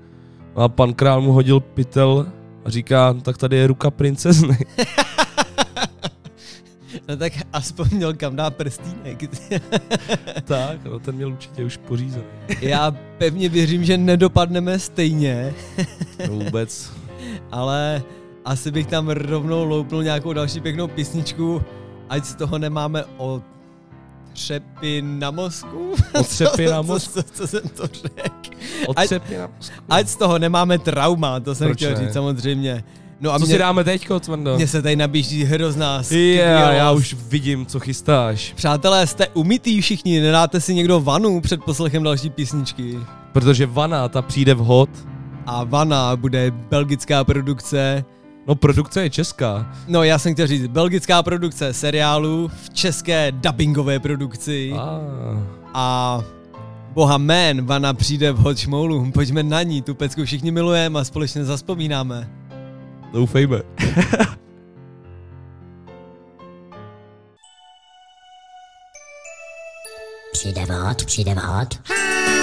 A 0.55 0.69
pan 0.69 0.95
král 0.95 1.21
mu 1.21 1.33
hodil 1.33 1.61
pytel 1.61 2.27
a 2.65 2.71
říká, 2.71 3.15
tak 3.23 3.39
tady 3.39 3.57
je 3.57 3.67
ruka 3.67 3.91
princezny. 3.91 4.59
No 7.09 7.17
tak 7.17 7.33
aspoň 7.53 7.89
měl 7.93 8.15
kam 8.15 8.37
dát 8.37 8.57
prstínek. 8.57 9.19
tak, 10.45 10.85
no 10.85 10.99
ten 10.99 11.15
měl 11.15 11.29
určitě 11.29 11.65
už 11.65 11.77
pořízený. 11.77 12.25
Já 12.61 12.91
pevně 13.19 13.49
věřím, 13.49 13.85
že 13.85 13.99
nedopadneme 13.99 14.79
stejně. 14.79 15.55
no 16.29 16.35
vůbec. 16.35 16.93
Ale 17.51 18.03
asi 18.45 18.71
bych 18.71 18.87
tam 18.87 19.09
rovnou 19.09 19.65
loupnul 19.65 20.03
nějakou 20.03 20.33
další 20.33 20.61
pěknou 20.61 20.89
písničku, 20.89 21.63
ať 22.09 22.25
z 22.25 22.35
toho 22.35 22.59
nemáme 22.59 23.05
o 23.17 23.43
třepy 24.33 25.03
na 25.03 25.31
mozku. 25.31 25.95
Otřepy 26.21 26.67
na 26.67 26.83
mozku. 26.93 27.13
co, 27.13 27.23
co, 27.23 27.33
co 27.33 27.47
jsem 27.47 27.61
to 27.77 27.87
řekl? 27.87 28.57
Otřepy 28.87 29.39
na 29.39 29.47
mozku. 29.57 29.75
Ať 29.89 30.09
z 30.09 30.17
toho 30.17 30.39
nemáme 30.39 30.79
trauma, 30.79 31.41
to 31.41 31.55
jsem 31.55 31.67
Proč 31.69 31.77
chtěl 31.79 31.91
ne? 31.91 31.97
říct 31.97 32.13
samozřejmě. 32.13 32.85
No 33.21 33.33
a 33.35 33.39
Co 33.39 33.45
mě, 33.45 33.55
si 33.55 33.59
dáme 33.59 33.85
teďko, 33.85 34.21
Cvrndo? 34.21 34.57
Mně 34.57 34.69
se 34.69 34.83
tady 34.83 34.97
nabíží 34.97 35.45
hrozná 35.45 36.03
Yeah, 36.11 36.77
já 36.77 36.93
už 36.93 37.15
vidím, 37.29 37.67
co 37.67 37.81
chystáš. 37.81 38.53
Přátelé, 38.57 39.07
jste 39.07 39.29
umytý 39.29 39.81
všichni, 39.81 40.21
nedáte 40.21 40.61
si 40.61 40.75
někdo 40.75 41.01
vanu 41.01 41.41
před 41.41 41.65
poslechem 41.65 42.03
další 42.03 42.31
písničky. 42.31 42.99
Protože 43.33 43.67
Vana, 43.67 44.09
ta 44.09 44.23
přijde 44.23 44.55
vhod. 44.55 44.91
A 45.47 45.65
Vana 45.65 46.17
bude 46.17 46.51
belgická 46.51 47.25
produkce. 47.25 48.05
No 48.47 48.55
produkce 48.55 49.03
je 49.03 49.11
česká. 49.11 49.73
No 49.89 50.03
já 50.03 50.19
jsem 50.19 50.33
chtěl 50.33 50.47
říct, 50.47 50.67
belgická 50.67 51.23
produkce 51.23 51.75
seriálu 51.75 52.51
v 52.63 52.71
české 52.71 53.33
dubbingové 53.33 54.01
produkci. 54.01 54.73
A. 54.73 55.01
A 55.75 56.21
Boha 56.93 57.19
man, 57.19 57.67
Vana 57.67 57.95
přijde 57.95 58.33
v 58.33 58.37
hot 58.37 58.59
šmoulu, 58.59 59.11
pojďme 59.11 59.43
na 59.43 59.63
ní, 59.63 59.83
tu 59.83 59.95
pecku 59.95 60.25
všichni 60.25 60.51
milujeme 60.51 61.01
a 61.01 61.05
společně 61.05 61.45
zaspomínáme. 61.45 62.31
Doufejme. 63.13 63.63
přijde 70.33 70.65
vhod, 70.65 71.05
přijde 71.05 71.35
vhod. 71.35 71.75
Havana 71.89 72.42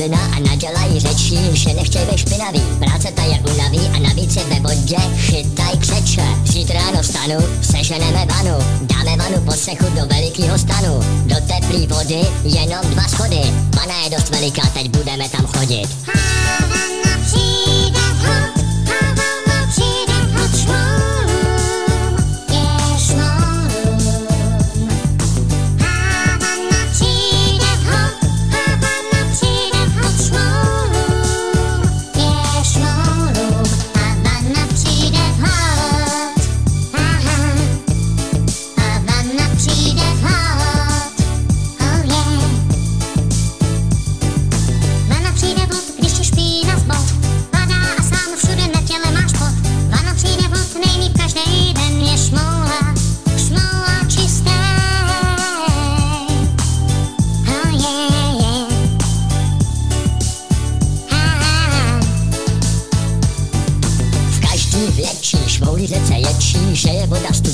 studená 0.00 0.24
a 0.36 0.38
nadělají 0.38 1.00
řečí, 1.00 1.38
že 1.52 1.74
nechtěj 1.74 2.06
být 2.10 2.18
špinavý, 2.18 2.62
práce 2.78 3.08
ta 3.14 3.22
je 3.22 3.40
unaví 3.54 3.80
a 3.96 3.98
navíc 3.98 4.36
je 4.36 4.44
ve 4.44 4.60
vodě, 4.60 4.96
chytaj 5.16 5.76
křeče. 5.78 6.22
Zítra 6.44 6.80
ráno 6.80 7.02
vstanu, 7.02 7.36
seženeme 7.62 8.26
vanu, 8.26 8.58
dáme 8.80 9.16
vanu 9.16 9.44
po 9.44 9.52
cechu 9.52 9.84
do 9.84 10.06
velikého 10.06 10.58
stanu, 10.58 11.00
do 11.26 11.36
teplý 11.46 11.86
vody 11.86 12.20
jenom 12.44 12.80
dva 12.84 13.08
schody, 13.08 13.40
vana 13.76 14.02
je 14.04 14.10
dost 14.10 14.30
veliká, 14.30 14.62
teď 14.74 14.88
budeme 14.96 15.28
tam 15.28 15.46
chodit. 15.46 15.88
Havana 16.06 17.09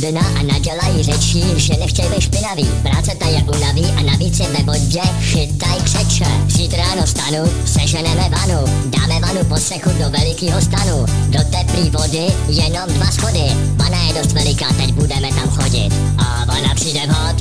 studená 0.06 0.40
a 0.40 0.42
nadělají 0.42 1.02
řečí, 1.02 1.42
že 1.56 1.74
nechtěj 1.80 2.08
být 2.08 2.20
špinavý, 2.20 2.68
práce 2.82 3.12
ta 3.18 3.28
je 3.28 3.42
unaví 3.42 3.84
a 3.84 4.02
navíc 4.02 4.40
je 4.40 4.46
ve 4.48 4.72
vodě, 4.72 5.00
chytaj 5.20 5.80
křeče. 5.84 6.24
Zítra 6.48 6.84
ráno 6.84 7.02
vstanu, 7.06 7.38
seženeme 7.64 8.28
vanu, 8.28 8.64
dáme 8.86 9.20
vanu 9.20 9.44
po 9.48 9.54
cechu 9.54 9.90
do 9.98 10.10
velikého 10.10 10.60
stanu, 10.60 11.06
do 11.28 11.38
teplý 11.50 11.90
vody 11.90 12.26
jenom 12.48 12.88
dva 12.88 13.10
schody, 13.10 13.46
vana 13.76 14.02
je 14.02 14.12
dost 14.12 14.32
veliká, 14.32 14.66
teď 14.72 14.92
budeme 14.92 15.28
tam 15.28 15.50
chodit. 15.50 15.90
A 16.18 16.44
vana 16.44 16.74
přijde 16.74 17.00
vhod, 17.06 17.36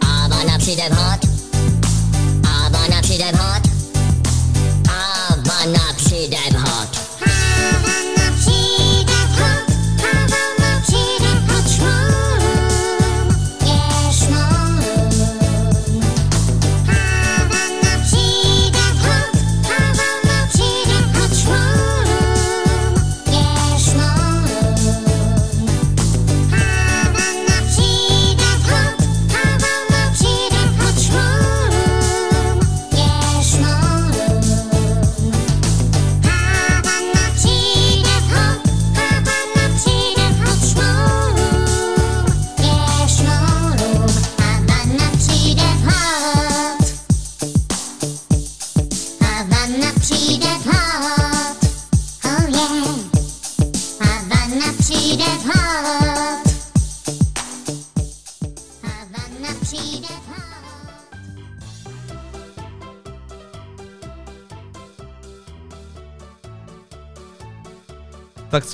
a 0.00 0.28
vana 0.28 0.58
přijde 0.58 0.82
vhod, 0.90 1.25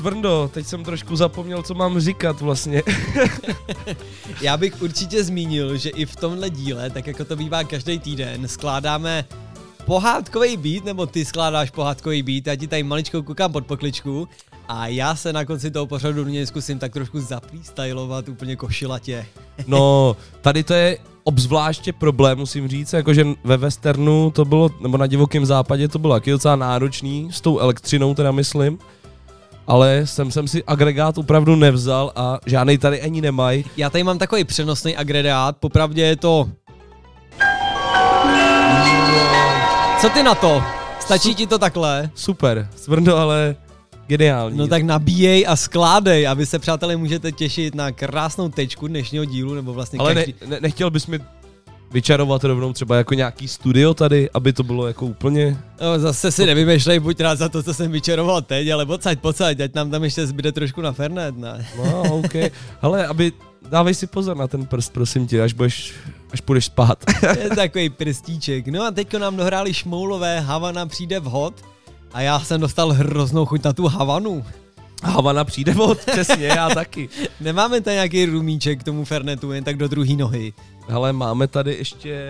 Cvrndo, 0.03 0.51
teď 0.55 0.67
jsem 0.67 0.85
trošku 0.85 1.17
zapomněl, 1.17 1.63
co 1.63 1.75
mám 1.75 2.01
říkat 2.01 2.41
vlastně. 2.41 2.83
Já 4.41 4.57
bych 4.57 4.83
určitě 4.83 5.25
zmínil, 5.25 5.77
že 5.77 5.91
i 5.91 6.07
v 6.07 6.17
tomhle 6.17 6.51
díle, 6.51 6.91
tak 6.91 7.07
jako 7.07 7.25
to 7.25 7.37
bývá 7.37 7.65
každý 7.65 7.99
týden, 7.99 8.49
skládáme 8.49 9.25
pohádkový 9.85 10.57
beat, 10.57 10.85
nebo 10.85 11.07
ty 11.07 11.25
skládáš 11.25 11.71
pohádkový 11.71 12.23
beat, 12.23 12.47
já 12.47 12.57
ti 12.57 12.67
tady 12.67 12.83
maličko 12.83 13.23
koukám 13.23 13.53
pod 13.53 13.67
pokličku 13.67 14.29
a 14.69 14.87
já 14.87 15.17
se 15.17 15.33
na 15.33 15.45
konci 15.45 15.71
toho 15.71 15.87
pořadu 15.87 16.25
do 16.25 16.31
něj 16.31 16.47
zkusím 16.47 16.79
tak 16.79 16.93
trošku 16.93 17.21
zaplýstylovat 17.21 18.29
úplně 18.29 18.57
košilatě. 18.57 19.27
No, 19.67 20.17
tady 20.41 20.63
to 20.63 20.75
je 20.75 20.99
obzvláště 21.25 21.93
problém, 21.93 22.39
musím 22.39 22.69
říct, 22.69 22.93
jakože 22.93 23.27
ve 23.45 23.57
westernu 23.57 24.31
to 24.31 24.45
bylo, 24.45 24.71
nebo 24.81 24.97
na 24.97 25.07
divokém 25.07 25.47
západě 25.47 25.89
to 25.89 25.99
bylo 25.99 26.15
taky 26.15 26.31
docela 26.31 26.57
náročný, 26.57 27.29
s 27.33 27.41
tou 27.41 27.59
elektřinou 27.59 28.15
teda 28.15 28.33
myslím, 28.33 28.79
ale 29.73 30.07
jsem, 30.07 30.31
jsem 30.31 30.49
si 30.49 30.65
agregát 30.67 31.19
opravdu 31.19 31.57
nevzal 31.57 32.13
a 32.17 32.39
žádný 32.47 32.79
tady 32.79 33.01
ani 33.03 33.21
nemají. 33.21 33.65
Já 33.77 33.91
tady 33.91 34.05
mám 34.05 34.19
takový 34.19 34.45
přenosný 34.45 34.97
agregát, 34.97 35.57
popravdě 35.57 36.03
je 36.03 36.17
to... 36.17 36.49
Co 40.01 40.09
ty 40.09 40.23
na 40.23 40.35
to? 40.35 40.63
Stačí 41.01 41.35
ti 41.35 41.47
to 41.47 41.59
takhle? 41.59 42.11
Super, 42.15 42.69
Cvrndo, 42.75 43.17
ale 43.17 43.57
geniální. 44.07 44.59
No 44.59 44.67
tak 44.67 44.83
nabíjej 44.83 45.45
a 45.49 45.57
skládej 45.57 46.29
a 46.29 46.35
vy 46.35 46.47
se 46.47 46.59
přátelé 46.59 46.97
můžete 46.97 47.33
těšit 47.33 47.75
na 47.75 47.93
krásnou 47.93 48.49
tečku 48.49 48.89
dnešního 48.89 49.25
dílu, 49.25 49.55
nebo 49.55 49.73
vlastně 49.73 49.99
ale 49.99 50.15
každý... 50.15 50.35
ne, 50.41 50.47
ne, 50.47 50.59
nechtěl 50.61 50.91
bys 50.91 51.07
mi 51.07 51.21
vyčarovat 51.93 52.45
rovnou 52.45 52.73
třeba 52.73 52.97
jako 52.97 53.15
nějaký 53.15 53.49
studio 53.49 53.95
tady, 53.95 54.31
aby 54.35 54.53
to 54.53 54.63
bylo 54.63 54.87
jako 54.87 55.07
úplně... 55.07 55.59
No, 55.81 55.99
zase 55.99 56.33
si 56.33 56.47
nevymýšlej, 56.47 57.01
buď 57.01 57.21
rád 57.21 57.39
za 57.39 57.49
to, 57.49 57.63
co 57.63 57.75
jsem 57.75 57.93
vyčaroval 57.93 58.43
teď, 58.43 58.69
ale 58.69 58.87
pocať, 58.87 59.19
pocať, 59.19 59.61
ať 59.61 59.75
nám 59.75 59.91
tam 59.91 60.05
ještě 60.05 60.27
zbyde 60.27 60.53
trošku 60.53 60.81
na 60.81 60.93
Fernet, 60.93 61.37
ne? 61.37 61.67
No, 61.79 62.03
OK. 62.03 62.35
Ale 62.83 63.07
aby, 63.07 63.33
dávej 63.69 63.95
si 63.95 64.07
pozor 64.07 64.37
na 64.37 64.49
ten 64.49 64.67
prst, 64.67 64.93
prosím 64.93 65.27
tě, 65.27 65.43
až 65.43 65.53
budeš, 65.53 65.95
až 66.33 66.41
půjdeš 66.41 66.65
spát. 66.65 67.05
je 67.43 67.49
takový 67.49 67.91
prstíček. 67.91 68.69
No 68.69 68.83
a 68.83 68.91
teďko 68.91 69.19
nám 69.19 69.37
dohráli 69.37 69.75
šmoulové, 69.75 70.41
Havana 70.41 70.87
přijde 70.87 71.21
vhod 71.21 71.55
a 72.13 72.21
já 72.21 72.41
jsem 72.41 72.61
dostal 72.61 72.93
hroznou 72.93 73.47
chuť 73.47 73.65
na 73.65 73.73
tu 73.73 73.87
Havanu. 73.87 74.45
Havana 75.03 75.45
přijde 75.45 75.73
vhod, 75.73 75.99
přesně, 76.13 76.47
já 76.47 76.69
taky. 76.69 77.09
Nemáme 77.41 77.81
tady 77.81 77.95
nějaký 77.95 78.25
rumíček 78.25 78.81
k 78.81 78.85
tomu 78.85 79.05
Fernetu, 79.05 79.53
jen 79.53 79.65
tak 79.65 79.77
do 79.77 79.89
druhé 79.89 80.15
nohy. 80.15 80.53
Hele, 80.89 81.13
máme 81.13 81.47
tady 81.49 81.75
ještě 81.75 82.25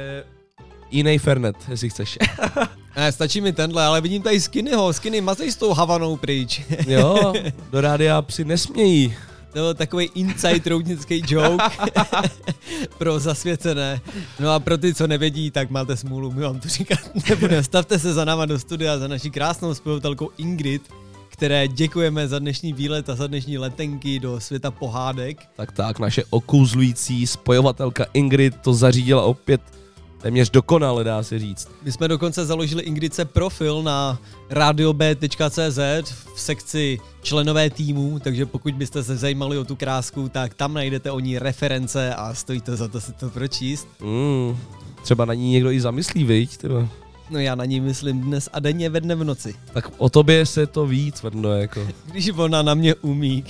jiný 0.90 1.18
Fernet, 1.18 1.56
jestli 1.68 1.90
chceš. 1.90 2.18
ne, 2.96 3.12
stačí 3.12 3.40
mi 3.40 3.52
tenhle, 3.52 3.84
ale 3.84 4.00
vidím 4.00 4.22
tady 4.22 4.40
Skinnyho. 4.40 4.92
Skinny, 4.92 5.20
mazej 5.20 5.52
s 5.52 5.56
tou 5.56 5.72
Havanou 5.72 6.16
pryč. 6.16 6.60
jo, 6.86 7.32
do 7.70 7.80
rádia 7.80 8.22
psi 8.22 8.44
nesmějí. 8.44 9.14
To 9.52 9.58
byl 9.58 9.74
takový 9.74 10.10
inside 10.14 10.70
roudnický 10.70 11.22
joke 11.26 11.64
pro 12.98 13.18
zasvěcené. 13.20 14.00
No 14.40 14.50
a 14.50 14.60
pro 14.60 14.78
ty, 14.78 14.94
co 14.94 15.06
nevědí, 15.06 15.50
tak 15.50 15.70
máte 15.70 15.96
smůlu, 15.96 16.30
my 16.30 16.42
vám 16.42 16.60
to 16.60 16.68
říkat 16.68 16.98
nebudeme. 17.28 17.62
Stavte 17.62 17.98
se 17.98 18.14
za 18.14 18.24
náma 18.24 18.46
do 18.46 18.58
studia, 18.58 18.98
za 18.98 19.08
naší 19.08 19.30
krásnou 19.30 19.74
zpěvatelkou 19.74 20.30
Ingrid, 20.38 20.82
které 21.42 21.68
děkujeme 21.68 22.28
za 22.28 22.38
dnešní 22.38 22.72
výlet 22.72 23.10
a 23.10 23.14
za 23.14 23.26
dnešní 23.26 23.58
letenky 23.58 24.18
do 24.18 24.40
světa 24.40 24.70
pohádek. 24.70 25.48
Tak 25.56 25.72
tak, 25.72 25.98
naše 25.98 26.24
okouzlující 26.30 27.26
spojovatelka 27.26 28.06
Ingrid 28.12 28.56
to 28.56 28.74
zařídila 28.74 29.22
opět 29.22 29.60
téměř 30.20 30.50
dokonale, 30.50 31.04
dá 31.04 31.22
se 31.22 31.38
říct. 31.38 31.68
My 31.82 31.92
jsme 31.92 32.08
dokonce 32.08 32.46
založili 32.46 32.82
Ingridce 32.82 33.24
profil 33.24 33.82
na 33.82 34.18
radiob.cz 34.50 35.78
v 36.34 36.40
sekci 36.40 36.98
členové 37.22 37.70
týmu, 37.70 38.18
takže 38.18 38.46
pokud 38.46 38.74
byste 38.74 39.02
se 39.02 39.16
zajímali 39.16 39.58
o 39.58 39.64
tu 39.64 39.76
krásku, 39.76 40.28
tak 40.28 40.54
tam 40.54 40.74
najdete 40.74 41.10
o 41.10 41.20
ní 41.20 41.38
reference 41.38 42.14
a 42.14 42.34
stojí 42.34 42.60
to 42.60 42.76
za 42.76 42.88
to 42.88 43.00
si 43.00 43.12
to 43.12 43.30
pročíst. 43.30 43.88
Mm, 44.00 44.56
třeba 45.02 45.24
na 45.24 45.34
ní 45.34 45.50
někdo 45.50 45.70
i 45.70 45.80
zamyslí, 45.80 46.24
viď? 46.24 46.56
Tyba. 46.56 47.01
No 47.32 47.38
já 47.38 47.54
na 47.54 47.64
ní 47.64 47.80
myslím 47.80 48.20
dnes 48.20 48.48
a 48.52 48.60
denně 48.60 48.90
ve 48.90 49.00
dne 49.00 49.14
v 49.14 49.24
noci. 49.24 49.54
Tak 49.72 49.90
o 49.98 50.08
tobě 50.08 50.46
se 50.46 50.66
to 50.66 50.86
ví, 50.86 51.12
tvrdo, 51.12 51.52
jako. 51.52 51.88
Když 52.06 52.28
ona 52.28 52.62
na 52.62 52.74
mě 52.74 52.94
umí. 52.94 53.44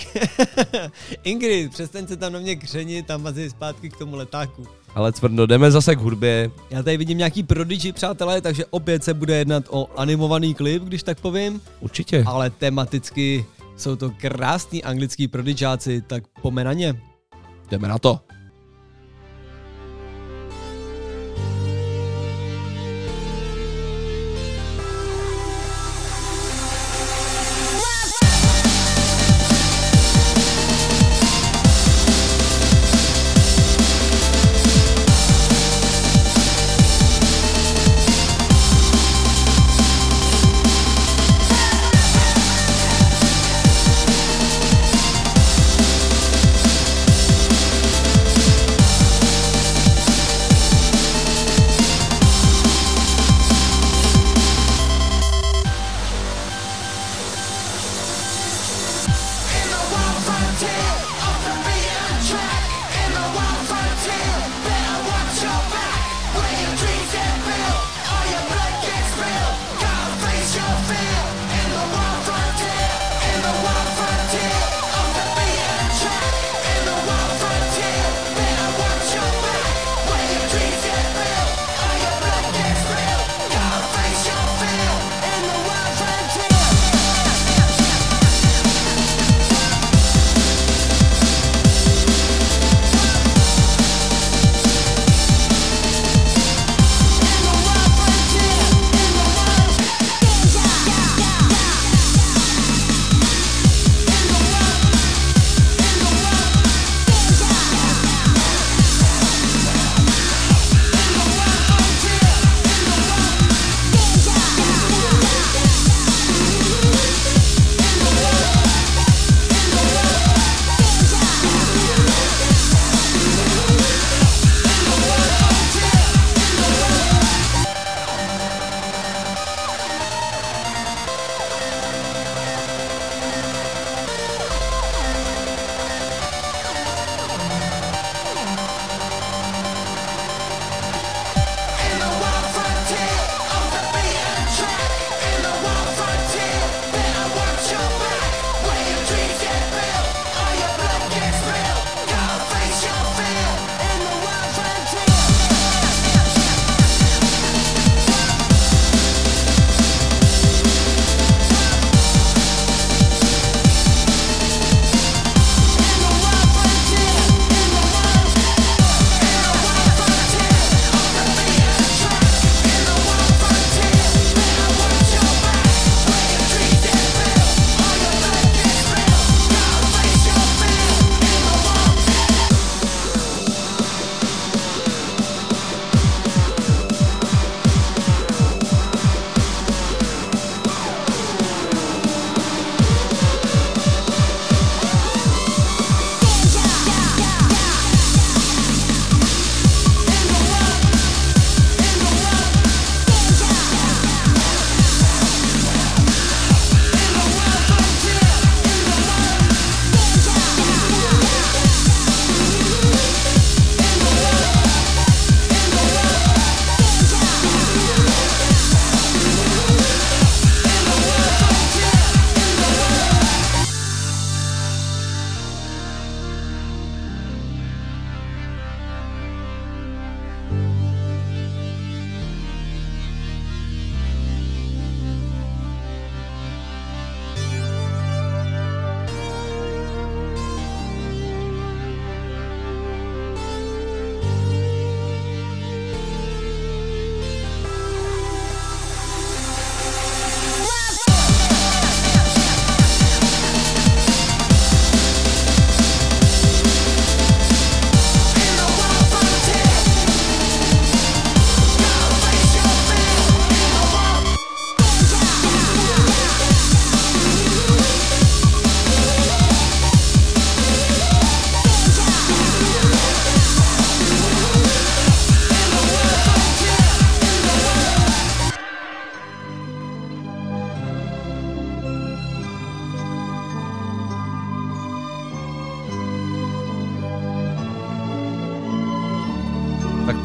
Ingrid, 1.24 1.70
přestaň 1.70 2.07
se 2.07 2.16
tam 2.16 2.33
na 2.33 2.39
mě 2.39 2.57
křenit 2.57 3.11
a 3.11 3.16
mazej 3.16 3.51
zpátky 3.51 3.91
k 3.91 3.97
tomu 3.97 4.16
letáku. 4.16 4.66
Ale 4.95 5.12
tvrdo, 5.12 5.47
jdeme 5.47 5.70
zase 5.70 5.97
k 5.97 5.99
hudbě. 5.99 6.51
Já 6.70 6.83
tady 6.83 6.97
vidím 6.97 7.18
nějaký 7.18 7.43
prodigy, 7.43 7.93
přátelé, 7.93 8.41
takže 8.41 8.64
opět 8.70 9.05
se 9.05 9.14
bude 9.14 9.37
jednat 9.37 9.64
o 9.70 9.89
animovaný 9.97 10.55
klip, 10.55 10.83
když 10.83 11.03
tak 11.03 11.20
povím. 11.20 11.61
Určitě. 11.80 12.24
Ale 12.26 12.51
tematicky 12.51 13.45
jsou 13.76 13.97
to 13.97 14.11
krásní 14.11 14.85
anglický 14.85 15.28
prodigáci, 15.28 16.03
tak 16.07 16.24
pome 16.43 16.64
na 16.64 16.72
ně. 16.72 16.95
Jdeme 17.70 17.89
na 17.89 17.99
to. 17.99 18.20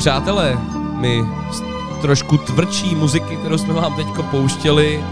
Přátelé, 0.08 0.58
my 1.00 1.26
z 1.52 1.62
trošku 2.02 2.38
tvrdší 2.38 2.96
muziky, 2.96 3.36
kterou 3.36 3.58
jsme 3.58 3.74
vám 3.74 3.96
teďko 3.96 4.24
pouštěli, 4.24 5.04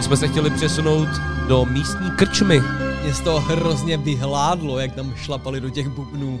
jsme 0.00 0.16
se 0.16 0.28
chtěli 0.28 0.50
přesunout 0.50 1.08
do 1.48 1.64
místní 1.64 2.10
krčmy. 2.10 2.62
Mě 3.02 3.14
z 3.14 3.20
toho 3.20 3.40
hrozně 3.40 3.96
vyhládlo, 3.96 4.78
jak 4.78 4.94
tam 4.94 5.14
šlapali 5.16 5.60
do 5.60 5.70
těch 5.70 5.88
bubnů. 5.88 6.40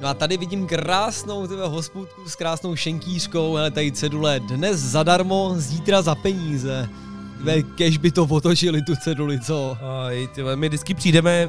No 0.00 0.08
a 0.08 0.14
tady 0.14 0.36
vidím 0.36 0.66
krásnou 0.66 1.46
tyhle 1.46 1.68
hospůdku 1.68 2.28
s 2.28 2.34
krásnou 2.36 2.76
šenkýřkou, 2.76 3.56
ale 3.56 3.70
tady 3.70 3.92
cedule 3.92 4.40
dnes 4.40 4.80
zadarmo, 4.80 5.52
zítra 5.56 6.02
za 6.02 6.14
peníze. 6.14 6.88
Tyhle, 7.36 7.62
kež 7.62 7.98
by 7.98 8.10
to 8.10 8.24
otočili 8.24 8.82
tu 8.82 8.96
ceduli, 8.96 9.40
co? 9.40 9.76
Aj, 10.06 10.28
tyhle, 10.34 10.56
my 10.56 10.68
vždycky 10.68 10.94
přijdeme 10.94 11.48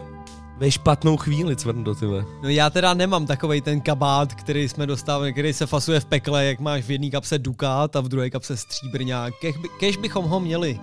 ve 0.62 0.72
špatnou 0.72 1.18
chvíli, 1.18 1.56
cvrndo, 1.56 1.96
tyhle. 1.96 2.26
No 2.44 2.50
já 2.50 2.70
teda 2.70 2.94
nemám 2.94 3.26
takovej 3.26 3.62
ten 3.62 3.82
kabát, 3.82 4.34
který 4.34 4.70
jsme 4.70 4.88
dostávali, 4.88 5.34
který 5.34 5.54
se 5.54 5.66
fasuje 5.66 6.00
v 6.00 6.06
pekle, 6.06 6.46
jak 6.46 6.60
máš 6.60 6.84
v 6.84 6.92
jedné 6.92 7.10
kapse 7.10 7.40
dukát 7.40 7.96
a 7.96 8.02
v 8.02 8.08
druhé 8.08 8.30
kapse 8.30 8.58
stříbrňák. 8.58 9.34
Kež, 9.42 9.58
by, 9.58 9.70
kež 9.80 9.98
bychom 9.98 10.26
ho 10.26 10.40
měli. 10.40 10.80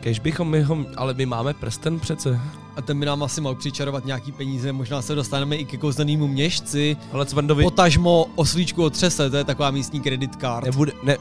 Kež 0.00 0.18
bychom 0.18 0.50
my 0.50 0.62
ho, 0.62 0.78
ale 0.96 1.14
my 1.14 1.26
máme 1.26 1.54
prsten 1.54 2.00
přece. 2.00 2.40
A 2.76 2.82
ten 2.82 3.00
by 3.00 3.06
nám 3.06 3.22
asi 3.22 3.40
mohl 3.40 3.54
přičarovat 3.54 4.04
nějaký 4.04 4.32
peníze, 4.32 4.72
možná 4.72 5.02
se 5.02 5.14
dostaneme 5.14 5.56
i 5.56 5.64
ke 5.64 5.76
kouzelnému 5.76 6.28
měšci. 6.28 6.96
Ale 7.12 7.26
Cvrndovi... 7.26 7.64
Potažmo 7.64 8.26
oslíčku 8.34 8.84
otřese, 8.84 9.30
to 9.30 9.36
je 9.36 9.44
taková 9.44 9.70
místní 9.70 10.00
credit 10.00 10.40
card. 10.40 10.66
Nebude, 10.66 10.92
ne, 11.02 11.16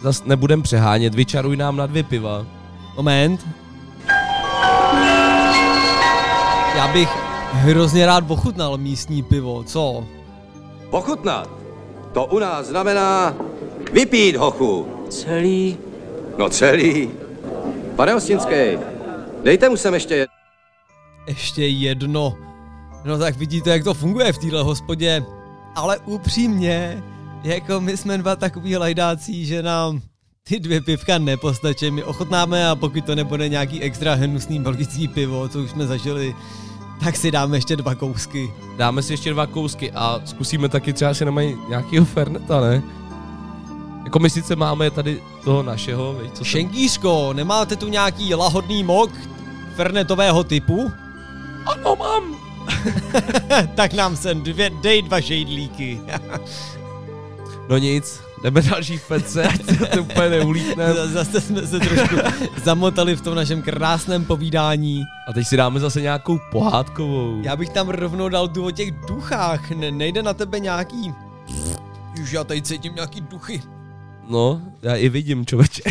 zas 0.00 0.24
nebudem 0.24 0.62
přehánět, 0.62 1.14
vyčaruj 1.14 1.56
nám 1.56 1.76
na 1.76 1.86
dvě 1.86 2.02
piva. 2.02 2.46
Moment. 2.96 3.46
Já 6.76 6.88
bych 6.92 7.27
hrozně 7.52 8.06
rád 8.06 8.30
ochutnal 8.30 8.78
místní 8.78 9.22
pivo, 9.22 9.64
co? 9.64 10.04
Pochutnat. 10.90 11.50
To 12.12 12.24
u 12.26 12.38
nás 12.38 12.66
znamená 12.66 13.34
vypít, 13.92 14.36
hochu. 14.36 14.86
Celý? 15.08 15.76
No 16.38 16.48
celý. 16.48 17.10
Pane 17.96 18.14
Ostinský, 18.14 18.78
dejte 19.42 19.68
mu 19.68 19.76
sem 19.76 19.94
ještě 19.94 20.14
jedno. 20.14 20.34
Ještě 21.26 21.66
jedno. 21.66 22.34
No 23.04 23.18
tak 23.18 23.36
vidíte, 23.36 23.70
jak 23.70 23.84
to 23.84 23.94
funguje 23.94 24.32
v 24.32 24.38
téhle 24.38 24.62
hospodě. 24.62 25.24
Ale 25.74 25.98
upřímně, 25.98 27.02
jako 27.44 27.80
my 27.80 27.96
jsme 27.96 28.18
dva 28.18 28.36
takový 28.36 28.76
lajdáci, 28.76 29.46
že 29.46 29.62
nám 29.62 30.00
ty 30.48 30.60
dvě 30.60 30.80
pivka 30.80 31.18
nepostačí. 31.18 31.90
My 31.90 32.04
ochotnáme 32.04 32.68
a 32.68 32.74
pokud 32.74 33.04
to 33.04 33.14
nebude 33.14 33.48
nějaký 33.48 33.82
extra 33.82 34.14
hnusný 34.14 34.60
belgický 34.60 35.08
pivo, 35.08 35.48
co 35.48 35.58
už 35.58 35.70
jsme 35.70 35.86
zažili, 35.86 36.34
tak 37.04 37.16
si 37.16 37.30
dáme 37.30 37.56
ještě 37.56 37.76
dva 37.76 37.94
kousky. 37.94 38.52
Dáme 38.76 39.02
si 39.02 39.12
ještě 39.12 39.30
dva 39.30 39.46
kousky 39.46 39.92
a 39.92 40.20
zkusíme 40.24 40.68
taky 40.68 40.92
třeba 40.92 41.14
si 41.14 41.24
nemají 41.24 41.56
nějakýho 41.68 42.04
ferneta, 42.04 42.60
ne? 42.60 42.82
Jako 44.04 44.18
my 44.18 44.30
sice 44.30 44.56
máme 44.56 44.90
tady 44.90 45.22
toho 45.44 45.62
našeho, 45.62 46.14
víš, 46.14 46.30
co 46.30 46.36
jsem... 46.36 46.44
Šenkýřko, 46.44 47.32
nemáte 47.32 47.76
tu 47.76 47.88
nějaký 47.88 48.34
lahodný 48.34 48.84
mok 48.84 49.10
fernetového 49.76 50.44
typu? 50.44 50.92
Ano, 51.66 51.96
mám. 51.96 52.36
tak 53.74 53.92
nám 53.92 54.16
sem 54.16 54.42
dvě, 54.42 54.70
dej 54.70 55.02
dva 55.02 55.20
žejdlíky. 55.20 56.00
No 57.68 57.78
nic, 57.78 58.20
jdeme 58.42 58.62
další 58.62 58.98
v 58.98 59.08
pece, 59.08 59.42
ať 59.42 59.64
se 59.64 59.86
to 59.86 60.02
úplně 60.02 60.30
neulítne. 60.30 60.94
Zase 61.06 61.40
jsme 61.40 61.66
se 61.66 61.80
trošku 61.80 62.16
zamotali 62.64 63.16
v 63.16 63.20
tom 63.20 63.34
našem 63.34 63.62
krásném 63.62 64.24
povídání. 64.24 65.02
A 65.28 65.32
teď 65.32 65.46
si 65.46 65.56
dáme 65.56 65.80
zase 65.80 66.00
nějakou 66.00 66.38
pohádkovou. 66.52 67.40
Já 67.42 67.56
bych 67.56 67.68
tam 67.68 67.88
rovnou 67.88 68.28
dal 68.28 68.48
tu 68.48 68.66
o 68.66 68.70
těch 68.70 68.90
duchách. 68.90 69.70
Ne, 69.70 69.90
nejde 69.90 70.22
na 70.22 70.34
tebe 70.34 70.60
nějaký... 70.60 71.14
Už 72.22 72.32
já 72.32 72.44
tady 72.44 72.62
cítím 72.62 72.94
nějaký 72.94 73.20
duchy. 73.20 73.62
No, 74.28 74.60
já 74.82 74.94
i 74.94 75.08
vidím, 75.08 75.46
člověče. 75.46 75.82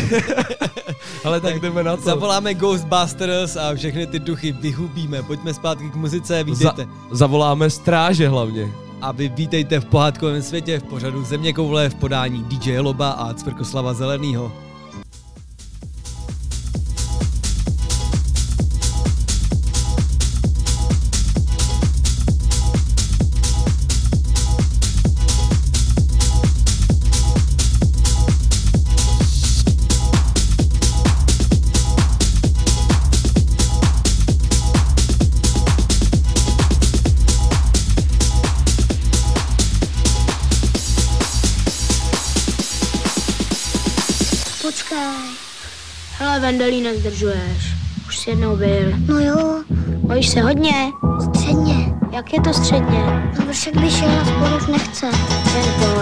Ale 1.23 1.41
tak, 1.41 1.59
jdeme 1.59 1.83
na 1.83 1.95
to. 1.95 2.01
Zavoláme 2.01 2.53
Ghostbusters 2.53 3.55
a 3.55 3.75
všechny 3.75 4.07
ty 4.07 4.19
duchy 4.19 4.51
vyhubíme. 4.51 5.23
Pojďme 5.23 5.53
zpátky 5.53 5.89
k 5.89 5.95
muzice, 5.95 6.43
vítejte. 6.43 6.83
Za, 6.83 6.89
zavoláme 7.11 7.69
stráže 7.69 8.29
hlavně. 8.29 8.67
A 9.01 9.11
vy 9.11 9.29
vítejte 9.29 9.79
v 9.79 9.85
pohádkovém 9.85 10.41
světě 10.41 10.79
v 10.79 10.83
pořadu 10.83 11.23
Země 11.23 11.53
koule 11.53 11.89
v 11.89 11.95
podání 11.95 12.43
DJ 12.43 12.79
Loba 12.79 13.11
a 13.11 13.33
Cvrkoslava 13.33 13.93
Zelenýho. 13.93 14.66
Hele, 46.67 46.77
Vendelí, 46.81 46.99
zdržuješ. 46.99 47.73
Už 48.07 48.17
jsi 48.17 48.29
jednou 48.29 48.55
byl. 48.57 48.93
No 49.07 49.19
jo, 49.19 49.63
Bojíš 49.87 50.29
se 50.29 50.41
hodně? 50.41 50.91
středně. 51.23 51.93
Jak 52.11 52.33
je 52.33 52.41
to 52.41 52.53
středně? 52.53 53.31
No 53.45 53.53
však 53.53 53.77
by 53.77 53.89
šel 53.91 54.09
už 54.57 54.67
nechce. 54.67 55.05
Jen 55.05 55.65
pojď. 55.79 55.96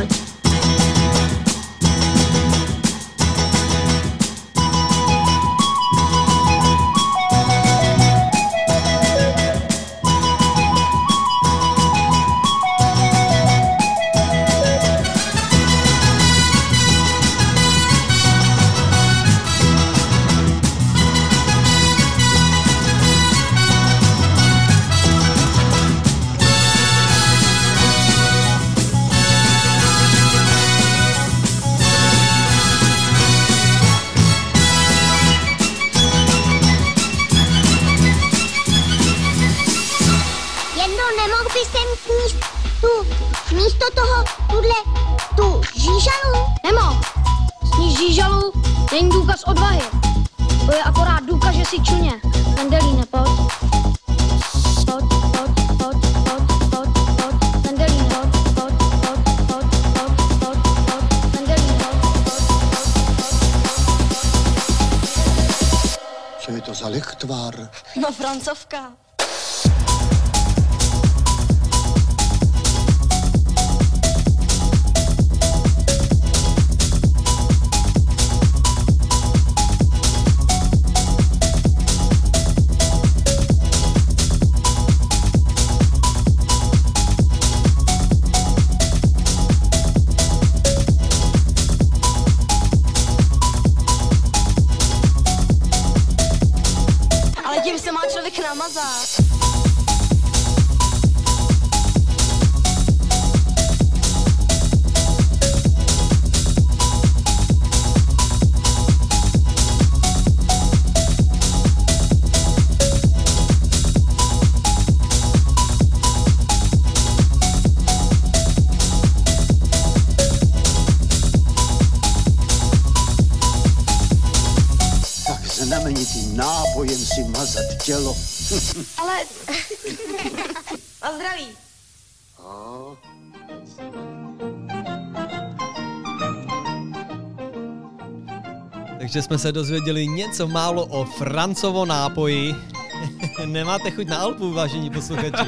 Jsme 139.25 139.37
se 139.37 139.51
dozvěděli 139.51 140.07
něco 140.07 140.47
málo 140.47 140.85
o 140.85 141.05
francovo 141.05 141.85
nápoji. 141.85 142.55
Nemáte 143.45 143.91
chuť 143.91 144.07
na 144.07 144.17
Alpu, 144.17 144.53
vážení 144.53 144.89
posluchači. 144.89 145.45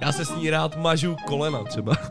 Já 0.00 0.12
se 0.12 0.24
s 0.24 0.34
ní 0.36 0.50
rád 0.50 0.76
mažu 0.76 1.16
kolena 1.26 1.64
třeba. 1.64 1.92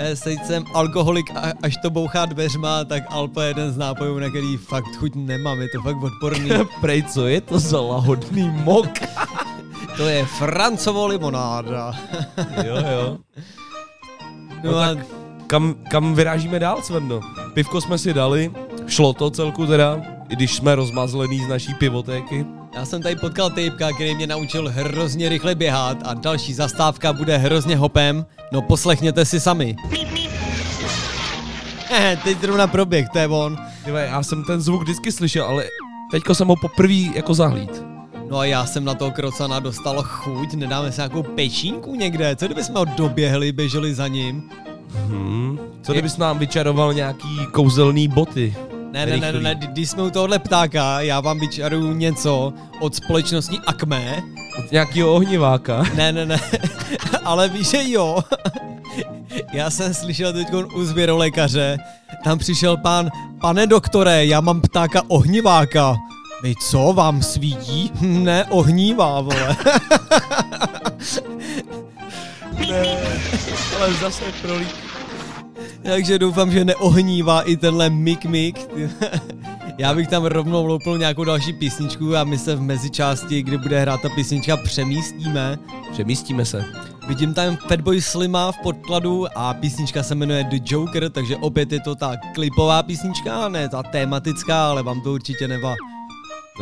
Eh, 0.00 0.16
Sejď 0.16 0.44
jsem 0.46 0.64
alkoholik, 0.74 1.30
a- 1.36 1.52
až 1.62 1.74
to 1.82 1.90
bouchá 1.90 2.26
dveřma, 2.26 2.84
tak 2.84 3.02
Alpa 3.10 3.42
je 3.42 3.48
jeden 3.50 3.72
z 3.72 3.76
nápojů, 3.76 4.18
na 4.18 4.28
který 4.28 4.56
fakt 4.56 4.96
chuť 4.96 5.12
nemám, 5.14 5.60
je 5.60 5.68
to 5.68 5.82
fakt 5.82 6.02
odporný. 6.02 6.50
Prej, 6.80 7.02
co 7.02 7.26
je 7.26 7.40
to 7.40 7.58
za 7.58 7.80
lahodný 7.80 8.48
mok? 8.50 8.88
to 9.96 10.02
je 10.08 10.24
francovo 10.26 11.06
limonáda. 11.06 11.92
jo, 12.64 12.76
jo. 12.92 13.18
No, 14.64 14.70
No 14.72 14.78
a 14.78 14.94
tak 14.94 15.06
kam, 15.46 15.74
kam 15.90 16.14
vyrážíme 16.14 16.58
dál, 16.58 16.82
Svendo? 16.82 17.20
Pivko 17.54 17.80
jsme 17.80 17.98
si 17.98 18.14
dali, 18.14 18.52
šlo 18.86 19.12
to 19.12 19.30
celku 19.30 19.66
teda, 19.66 19.98
i 20.28 20.36
když 20.36 20.56
jsme 20.56 20.74
rozmazlený 20.74 21.44
z 21.44 21.48
naší 21.48 21.74
pivotéky. 21.74 22.46
já 22.74 22.84
jsem 22.84 23.02
tady 23.02 23.16
potkal 23.16 23.50
týpka, 23.50 23.92
který 23.92 24.14
mě 24.14 24.26
naučil 24.26 24.68
hrozně 24.68 25.28
rychle 25.28 25.54
běhat 25.54 25.98
a 26.04 26.14
další 26.14 26.54
zastávka 26.54 27.12
bude 27.12 27.36
hrozně 27.36 27.76
hopem. 27.76 28.26
No 28.52 28.62
poslechněte 28.62 29.24
si 29.24 29.40
sami. 29.40 29.76
Eh, 31.90 32.18
teď 32.24 32.40
zrovna 32.40 32.66
proběh, 32.66 33.08
to 33.08 33.18
je 33.18 33.28
on. 33.28 33.58
Tyve, 33.84 34.06
já 34.06 34.22
jsem 34.22 34.44
ten 34.44 34.60
zvuk 34.60 34.82
vždycky 34.82 35.12
slyšel, 35.12 35.44
ale 35.44 35.64
teďko 36.10 36.34
jsem 36.34 36.48
ho 36.48 36.56
poprvé 36.56 36.94
jako 37.14 37.34
zahlíd. 37.34 37.82
No 38.30 38.38
a 38.38 38.44
já 38.44 38.66
jsem 38.66 38.84
na 38.84 38.94
toho 38.94 39.10
krocana 39.10 39.60
dostal 39.60 40.02
chuť, 40.02 40.54
nedáme 40.54 40.92
si 40.92 41.00
nějakou 41.00 41.22
pečínku 41.22 41.94
někde, 41.94 42.36
co 42.36 42.46
kdybychom 42.46 42.74
ho 42.74 42.84
doběhli, 42.84 43.52
běželi 43.52 43.94
za 43.94 44.08
ním? 44.08 44.50
Hmm. 44.94 45.58
Co 45.82 45.92
kdybys 45.92 46.16
nám 46.16 46.38
vyčaroval 46.38 46.94
nějaký 46.94 47.46
kouzelný 47.52 48.08
boty? 48.08 48.56
Ne, 48.92 49.06
ne, 49.06 49.16
ne, 49.16 49.32
ne, 49.32 49.40
ne, 49.40 49.54
když 49.54 49.90
jsme 49.90 50.02
u 50.02 50.10
tohohle 50.10 50.38
ptáka, 50.38 51.00
já 51.00 51.20
vám 51.20 51.40
vyčaruju 51.40 51.92
něco 51.92 52.52
od 52.80 52.94
společnosti 52.94 53.56
Acme. 53.66 54.22
Od 54.58 54.72
nějakého 54.72 55.14
ohniváka. 55.14 55.82
Ne, 55.94 56.12
ne, 56.12 56.26
ne, 56.26 56.40
ale 57.24 57.48
víš, 57.48 57.68
že 57.68 57.90
jo. 57.90 58.18
Já 59.52 59.70
jsem 59.70 59.94
slyšel 59.94 60.32
teď 60.32 60.48
u 60.74 60.84
zvěrolékaře, 60.84 61.78
tam 62.24 62.38
přišel 62.38 62.76
pán, 62.76 63.10
pane 63.40 63.66
doktore, 63.66 64.26
já 64.26 64.40
mám 64.40 64.60
ptáka 64.60 65.02
ohniváka. 65.08 65.96
Vy 66.42 66.54
co, 66.70 66.92
vám 66.92 67.22
svítí? 67.22 67.90
Hm, 68.00 68.24
Ne, 68.24 68.44
ohnívá, 68.44 69.20
vole. 69.20 69.56
Ne, 72.68 72.96
ale 73.80 73.92
zase 73.94 74.24
prolí. 74.42 74.66
Takže 75.82 76.18
doufám, 76.18 76.50
že 76.50 76.64
neohnívá 76.64 77.42
i 77.42 77.56
tenhle 77.56 77.90
mik 77.90 78.24
mik. 78.24 78.68
Já 79.78 79.94
bych 79.94 80.08
tam 80.08 80.24
rovnou 80.24 80.66
loupil 80.66 80.98
nějakou 80.98 81.24
další 81.24 81.52
písničku 81.52 82.16
a 82.16 82.24
my 82.24 82.38
se 82.38 82.56
v 82.56 82.60
mezičásti, 82.60 83.42
kdy 83.42 83.58
bude 83.58 83.80
hrát 83.80 84.00
ta 84.02 84.08
písnička, 84.08 84.56
přemístíme. 84.56 85.58
Přemístíme 85.92 86.44
se. 86.44 86.64
Vidím 87.08 87.34
tam 87.34 87.56
Fatboy 87.56 88.02
Slima 88.02 88.52
v 88.52 88.58
podkladu 88.58 89.26
a 89.34 89.54
písnička 89.54 90.02
se 90.02 90.14
jmenuje 90.14 90.44
The 90.44 90.58
Joker, 90.64 91.10
takže 91.10 91.36
opět 91.36 91.72
je 91.72 91.80
to 91.80 91.94
ta 91.94 92.16
klipová 92.34 92.82
písnička, 92.82 93.48
ne 93.48 93.68
ta 93.68 93.82
tematická, 93.82 94.68
ale 94.70 94.82
vám 94.82 95.00
to 95.00 95.12
určitě 95.12 95.48
nevá. 95.48 95.74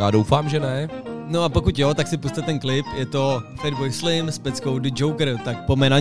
Já 0.00 0.10
doufám, 0.10 0.48
že 0.48 0.60
ne. 0.60 0.88
No 1.26 1.42
a 1.42 1.48
pokud 1.48 1.78
jo, 1.78 1.94
tak 1.94 2.08
si 2.08 2.16
puste 2.16 2.42
ten 2.42 2.58
klip, 2.58 2.86
je 2.96 3.06
to 3.06 3.42
Fatboy 3.60 3.92
Slim 3.92 4.28
s 4.28 4.38
peckou 4.38 4.78
The 4.78 4.90
Joker, 4.96 5.38
tak 5.44 5.66
pome 5.66 5.90
na 5.90 5.98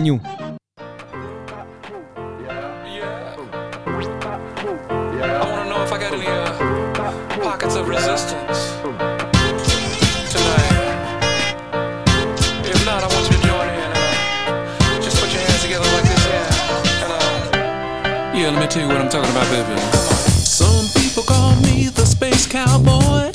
yeah, 18.76 18.86
let 18.86 19.04
me 19.04 19.08
tell 19.08 19.22
you 19.22 19.28
what 19.28 19.30
I'm 19.30 19.30
talking 19.30 19.30
about, 19.30 19.50
baby. 19.50 19.80
Some 20.28 20.86
people 21.00 21.22
call 21.22 21.56
me 21.56 21.88
the 21.88 22.04
space 22.04 22.46
cowboy, 22.46 23.30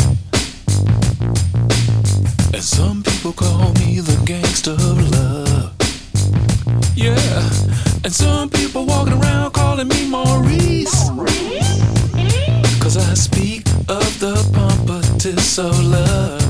and 2.54 2.64
some 2.64 3.04
people 3.04 3.34
call 3.34 3.74
me 3.74 4.00
the 4.00 4.22
gangster 4.26 4.72
of 4.72 5.12
love. 5.12 5.74
Yeah, 6.96 7.16
and 8.04 8.14
some 8.14 8.50
people 8.50 8.86
walking 8.86 9.14
around 9.14 9.54
calling 9.54 9.88
me 9.88 10.08
Maurice. 10.10 11.10
Cause 12.80 12.98
I 12.98 13.14
speak 13.14 13.68
of 13.88 14.20
the 14.20 14.36
pompatus 14.54 15.58
of 15.60 15.80
love. 15.84 16.41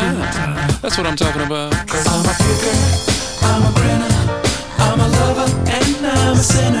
Time. 0.00 0.80
That's 0.82 0.98
what 0.98 1.06
I'm 1.06 1.16
talking 1.16 1.42
about. 1.42 1.74
I'm 1.74 2.24
a 2.24 2.34
I'm 3.42 3.62
a 3.62 3.72
grinner, 3.74 4.14
I'm 4.78 5.00
a 5.00 5.08
lover, 5.08 5.48
and 5.68 6.06
I'm 6.06 6.36
a 6.36 6.42
sinner. 6.42 6.80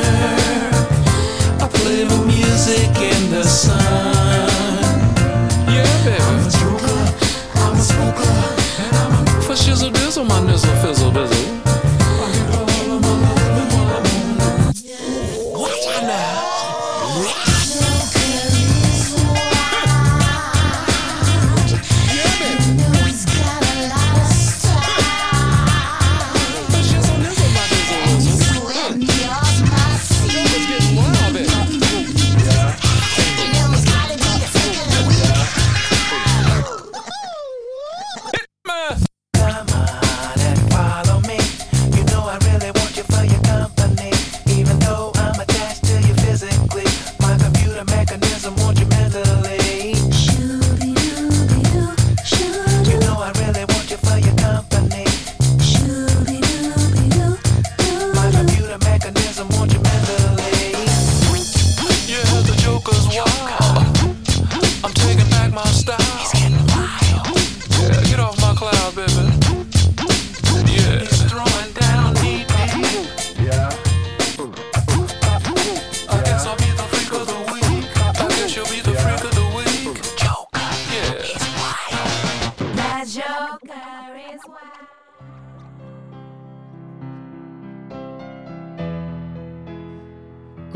I 1.62 1.68
play 1.72 2.04
my 2.04 2.24
music 2.24 2.96
in 3.00 3.30
the 3.30 3.44
sun. 3.44 4.25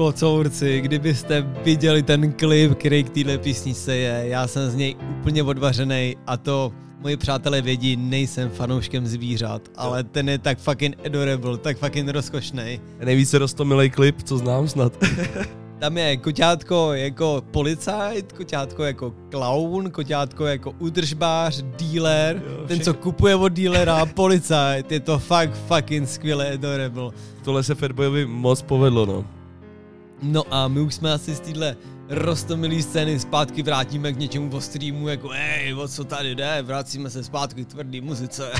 Kocourci, 0.01 0.81
kdybyste 0.81 1.43
viděli 1.65 2.03
ten 2.03 2.33
klip, 2.33 2.75
který 2.75 3.05
k 3.05 3.11
téhle 3.11 3.39
písničce 3.39 3.97
je, 3.97 4.23
já 4.25 4.47
jsem 4.47 4.71
z 4.71 4.75
něj 4.75 4.97
úplně 5.19 5.43
odvařený 5.43 6.17
a 6.27 6.37
to 6.37 6.73
moji 7.01 7.17
přátelé 7.17 7.63
vědí, 7.63 7.97
nejsem 7.97 8.51
fanouškem 8.51 9.07
zvířat, 9.07 9.63
ale 9.77 10.05
ten 10.05 10.29
je 10.29 10.39
tak 10.39 10.59
fucking 10.59 10.97
adorable, 11.07 11.59
tak 11.59 11.79
fucking 11.79 12.09
rozkošný. 12.09 12.81
Nejvíce 13.05 13.39
rostomilej 13.39 13.91
klip, 13.91 14.23
co 14.23 14.39
znám 14.39 14.69
snad. 14.69 14.93
Tam 15.79 15.99
je 15.99 16.17
koťátko 16.17 16.93
jako 16.93 17.43
policajt, 17.51 18.33
koťátko 18.33 18.85
jako 18.85 19.15
klaun, 19.31 19.91
koťátko 19.91 20.47
jako 20.47 20.75
udržbář, 20.79 21.63
dealer, 21.63 22.43
jo, 22.47 22.67
ten, 22.67 22.81
co 22.81 22.95
kupuje 22.95 23.35
od 23.35 23.53
dealera, 23.53 24.07
policajt, 24.07 24.93
je 24.93 25.01
to 25.01 25.19
fakt 25.19 25.55
fucking 25.69 26.09
skvěle 26.09 26.53
adorable. 26.53 27.11
Tohle 27.45 27.63
se 27.63 27.75
Fatboyovi 27.75 28.27
moc 28.27 28.63
povedlo, 28.63 29.07
no. 29.07 29.40
No 30.23 30.45
a 30.51 30.69
my 30.69 30.81
už 30.81 30.95
jsme 30.95 31.13
asi 31.13 31.35
z 31.35 31.41
téhle 31.41 31.77
rostomilý 32.09 32.83
scény 32.83 33.21
zpátky 33.21 33.63
vrátíme 33.63 34.13
k 34.13 34.19
něčemu 34.19 34.57
o 34.57 34.61
streamu, 34.61 35.09
jako 35.09 35.31
ej, 35.33 35.75
o 35.75 35.89
co 35.89 36.05
tady 36.05 36.35
jde, 36.35 36.63
vracíme 36.63 37.11
se 37.11 37.25
zpátky 37.25 37.65
k 37.65 37.69
tvrdý 37.69 38.01
muzice. 38.01 38.53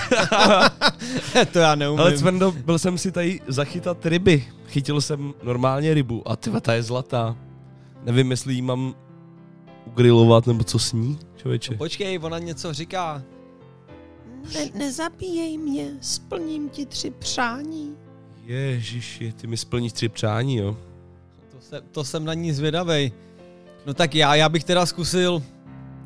to 1.53 1.59
já 1.59 1.74
neumím. 1.74 2.01
Ale 2.01 2.19
Cvrndo, 2.19 2.53
byl 2.53 2.78
jsem 2.78 2.99
si 2.99 3.12
tady 3.12 3.41
zachytat 3.49 4.07
ryby. 4.07 4.45
Chytil 4.66 5.01
jsem 5.01 5.35
normálně 5.43 5.95
rybu 5.95 6.28
a 6.28 6.37
ty 6.37 6.51
ta 6.61 6.74
je 6.74 6.82
zlatá. 6.82 7.37
Nevím, 8.05 8.31
jestli 8.31 8.55
jí 8.55 8.62
mám 8.62 8.95
ugrilovat 9.87 10.47
nebo 10.47 10.65
co 10.65 10.78
s 10.78 10.93
ní, 10.93 11.19
člověče. 11.37 11.73
No, 11.73 11.78
počkej, 11.78 12.19
ona 12.23 12.39
něco 12.39 12.73
říká. 12.73 13.23
Ne, 14.55 14.69
nezabíjej 14.74 15.59
mě, 15.59 15.91
splním 16.01 16.69
ti 16.69 16.87
tři 16.87 17.11
přání. 17.11 17.97
Ježiši, 18.45 19.32
ty 19.32 19.47
mi 19.47 19.57
splníš 19.57 19.93
tři 19.93 20.09
přání, 20.09 20.57
jo. 20.57 20.77
To, 21.70 21.76
se, 21.76 21.82
to 21.90 22.05
jsem 22.05 22.24
na 22.24 22.34
ní 22.34 22.52
zvědavej. 22.52 23.12
No 23.86 23.94
tak 23.94 24.14
já, 24.14 24.34
já 24.34 24.48
bych 24.48 24.64
teda 24.64 24.86
zkusil 24.86 25.42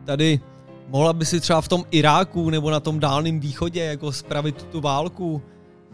tady, 0.05 0.41
mohla 0.89 1.13
by 1.13 1.25
si 1.25 1.41
třeba 1.41 1.61
v 1.61 1.69
tom 1.69 1.85
Iráku 1.91 2.51
nebo 2.51 2.71
na 2.71 2.81
tom 2.81 3.01
dálném 3.01 3.41
východě 3.41 3.85
jako 3.85 4.13
spravit 4.13 4.63
tu 4.63 4.81
válku. 4.81 5.43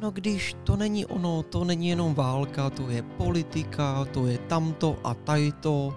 No 0.01 0.11
když 0.11 0.57
to 0.65 0.77
není 0.77 1.07
ono, 1.07 1.43
to 1.43 1.65
není 1.65 1.89
jenom 1.89 2.15
válka, 2.15 2.71
to 2.71 2.91
je 2.91 3.03
politika, 3.03 4.05
to 4.05 4.27
je 4.27 4.39
tamto 4.39 4.97
a 5.05 5.15
tajto. 5.15 5.95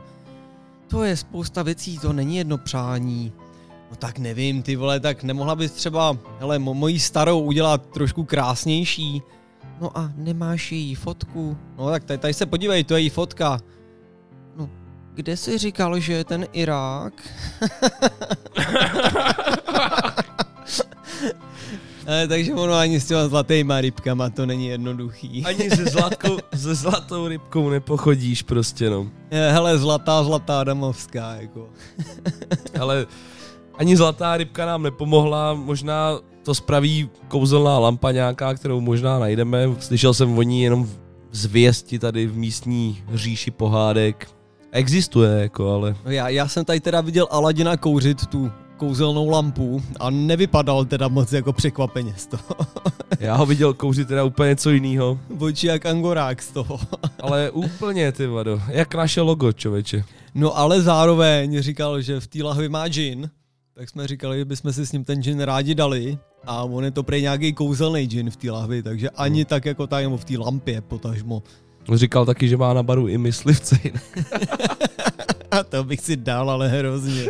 To 0.87 1.03
je 1.03 1.17
spousta 1.17 1.63
věcí, 1.63 1.99
to 1.99 2.13
není 2.13 2.37
jedno 2.37 2.57
přání. 2.57 3.33
No 3.89 3.95
tak 3.95 4.19
nevím, 4.19 4.61
ty 4.61 4.75
vole, 4.75 4.99
tak 4.99 5.23
nemohla 5.23 5.55
bys 5.55 5.71
třeba, 5.71 6.17
hele, 6.39 6.59
mo- 6.59 6.73
mojí 6.73 6.99
starou 6.99 7.39
udělat 7.39 7.85
trošku 7.85 8.23
krásnější. 8.23 9.21
No 9.83 9.97
a 9.97 10.11
nemáš 10.15 10.71
její 10.71 10.95
fotku? 10.95 11.57
No 11.77 11.89
tak 11.89 12.03
tady, 12.03 12.17
tady 12.17 12.33
se 12.33 12.45
podívej, 12.45 12.83
to 12.83 12.95
je 12.95 13.01
její 13.01 13.09
fotka. 13.09 13.59
No, 14.55 14.69
kde 15.13 15.37
jsi 15.37 15.57
říkal, 15.57 15.99
že 15.99 16.13
je 16.13 16.23
ten 16.23 16.47
Irák? 16.53 17.13
Ale, 22.07 22.27
takže 22.27 22.53
ono 22.53 22.73
ani 22.73 22.99
s 22.99 23.07
těma 23.07 23.27
zlatýma 23.27 23.81
rybkama 23.81 24.29
to 24.29 24.45
není 24.45 24.67
jednoduchý. 24.67 25.45
Ani 25.45 25.69
se, 25.69 25.85
zlatkou, 25.85 26.37
se 26.55 26.75
zlatou 26.75 27.27
rybkou 27.27 27.69
nepochodíš 27.69 28.41
prostě, 28.41 28.89
no. 28.89 29.11
Je, 29.31 29.51
Hele, 29.51 29.77
zlatá, 29.77 30.23
zlatá 30.23 30.63
damovská, 30.63 31.35
jako. 31.35 31.69
Ale 32.79 33.05
ani 33.75 33.97
zlatá 33.97 34.37
rybka 34.37 34.65
nám 34.65 34.83
nepomohla, 34.83 35.53
možná 35.53 36.19
to 36.43 36.55
spraví 36.55 37.09
kouzelná 37.27 37.79
lampa 37.79 38.11
nějaká, 38.11 38.53
kterou 38.53 38.81
možná 38.81 39.19
najdeme. 39.19 39.67
Slyšel 39.79 40.13
jsem 40.13 40.37
o 40.37 40.41
ní 40.41 40.63
jenom 40.63 40.89
zvěsti 41.31 41.99
tady 41.99 42.27
v 42.27 42.37
místní 42.37 43.03
říši 43.13 43.51
pohádek. 43.51 44.27
Existuje, 44.71 45.41
jako, 45.41 45.71
ale... 45.71 45.95
No 46.05 46.11
já, 46.11 46.29
já 46.29 46.47
jsem 46.47 46.65
tady 46.65 46.79
teda 46.79 47.01
viděl 47.01 47.27
Aladina 47.31 47.77
kouřit 47.77 48.27
tu 48.27 48.51
kouzelnou 48.77 49.29
lampu 49.29 49.83
a 49.99 50.09
nevypadal 50.09 50.85
teda 50.85 51.07
moc 51.07 51.33
jako 51.33 51.53
překvapeně 51.53 52.13
z 52.17 52.27
toho. 52.27 52.55
Já 53.19 53.35
ho 53.35 53.45
viděl 53.45 53.73
kouřit 53.73 54.07
teda 54.07 54.23
úplně 54.23 54.49
něco 54.49 54.69
jiného. 54.69 55.19
Oči 55.39 55.67
jak 55.67 55.85
angorák 55.85 56.41
z 56.41 56.51
toho. 56.51 56.79
Ale 57.21 57.51
úplně, 57.51 58.11
ty 58.11 58.27
vado. 58.27 58.61
Jak 58.67 58.95
naše 58.95 59.21
logo, 59.21 59.53
člověče. 59.53 60.03
No 60.35 60.57
ale 60.57 60.81
zároveň 60.81 61.61
říkal, 61.61 62.01
že 62.01 62.19
v 62.19 62.27
té 62.27 62.43
lahvi 62.43 62.69
má 62.69 62.87
džin, 62.87 63.29
tak 63.75 63.89
jsme 63.89 64.07
říkali, 64.07 64.37
že 64.37 64.45
bychom 64.45 64.73
si 64.73 64.85
s 64.85 64.91
ním 64.91 65.03
ten 65.03 65.23
džin 65.23 65.39
rádi 65.39 65.75
dali 65.75 66.17
a 66.45 66.63
on 66.63 66.83
je 66.83 66.91
to 66.91 67.03
prej 67.03 67.21
nějaký 67.21 67.53
kouzelný 67.53 68.05
džin 68.05 68.29
v 68.29 68.35
té 68.37 68.51
lahvi, 68.51 68.83
takže 68.83 69.09
ani 69.09 69.39
Hmm. 69.39 69.45
tak 69.45 69.65
jako 69.65 69.87
tak, 69.87 70.03
nebo 70.03 70.17
v 70.17 70.25
té 70.25 70.37
lampě 70.37 70.81
potažmo. 70.81 71.43
Říkal 71.93 72.25
taky, 72.25 72.47
že 72.47 72.57
má 72.57 72.73
na 72.73 72.83
baru 72.83 73.07
i 73.07 73.17
myslivce. 73.17 73.77
A 75.51 75.63
to 75.63 75.83
bych 75.83 75.99
si 76.01 76.15
dal, 76.17 76.49
ale 76.51 76.67
hrozně. 76.69 77.29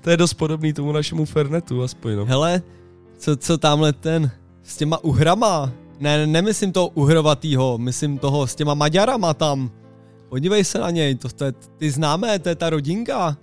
to 0.00 0.10
je 0.10 0.16
dost 0.16 0.34
podobný 0.34 0.72
tomu 0.72 0.92
našemu 0.92 1.24
Fernetu, 1.24 1.82
aspoň 1.82 2.16
no. 2.16 2.24
Hele, 2.24 2.62
co, 3.18 3.36
co 3.36 3.58
tamhle 3.58 3.92
ten 3.92 4.30
s 4.62 4.76
těma 4.76 5.04
uhrama? 5.04 5.72
Ne, 6.00 6.26
nemyslím 6.26 6.72
toho 6.72 6.88
uhrovatýho, 6.88 7.78
myslím 7.78 8.18
toho 8.18 8.46
s 8.46 8.54
těma 8.54 8.74
Maďarama 8.74 9.34
tam. 9.34 9.70
Podívej 10.28 10.64
se 10.64 10.78
na 10.78 10.90
něj, 10.90 11.14
to, 11.14 11.28
to 11.28 11.44
je, 11.44 11.52
ty 11.76 11.90
známé, 11.90 12.38
to 12.38 12.48
je 12.48 12.54
ta 12.54 12.70
rodinka. 12.70 13.36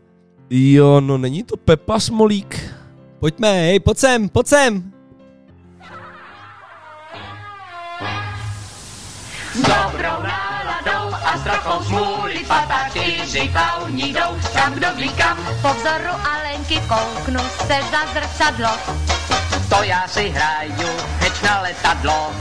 Jo, 0.49 1.01
no 1.01 1.17
není 1.17 1.43
to 1.43 1.57
Pepa 1.57 1.99
Smolík. 1.99 2.73
Pojďme, 3.19 3.53
hej, 3.53 3.79
pojď 3.79 3.97
sem, 3.97 4.29
pojď 4.29 4.47
sem. 4.47 4.91
S 9.53 9.61
dobrou 9.61 10.23
náladou 10.23 11.13
a 11.13 11.37
s 11.37 11.43
trochou 11.43 11.83
čtyři 13.29 13.47
klauni 13.47 14.03
jdou 14.03 14.39
kam 14.53 14.73
kdo 14.73 14.87
ví 14.95 15.09
kam. 15.09 15.37
Po 15.61 15.73
vzoru 15.73 16.13
Alenky 16.31 16.81
kouknu 16.87 17.39
se 17.39 17.77
za 17.91 18.01
zrcadlo. 18.13 18.69
To 19.69 19.83
já 19.83 20.07
si 20.07 20.29
hraju 20.29 20.89
heč 21.19 21.41
na 21.41 21.61
letadlo. 21.61 22.31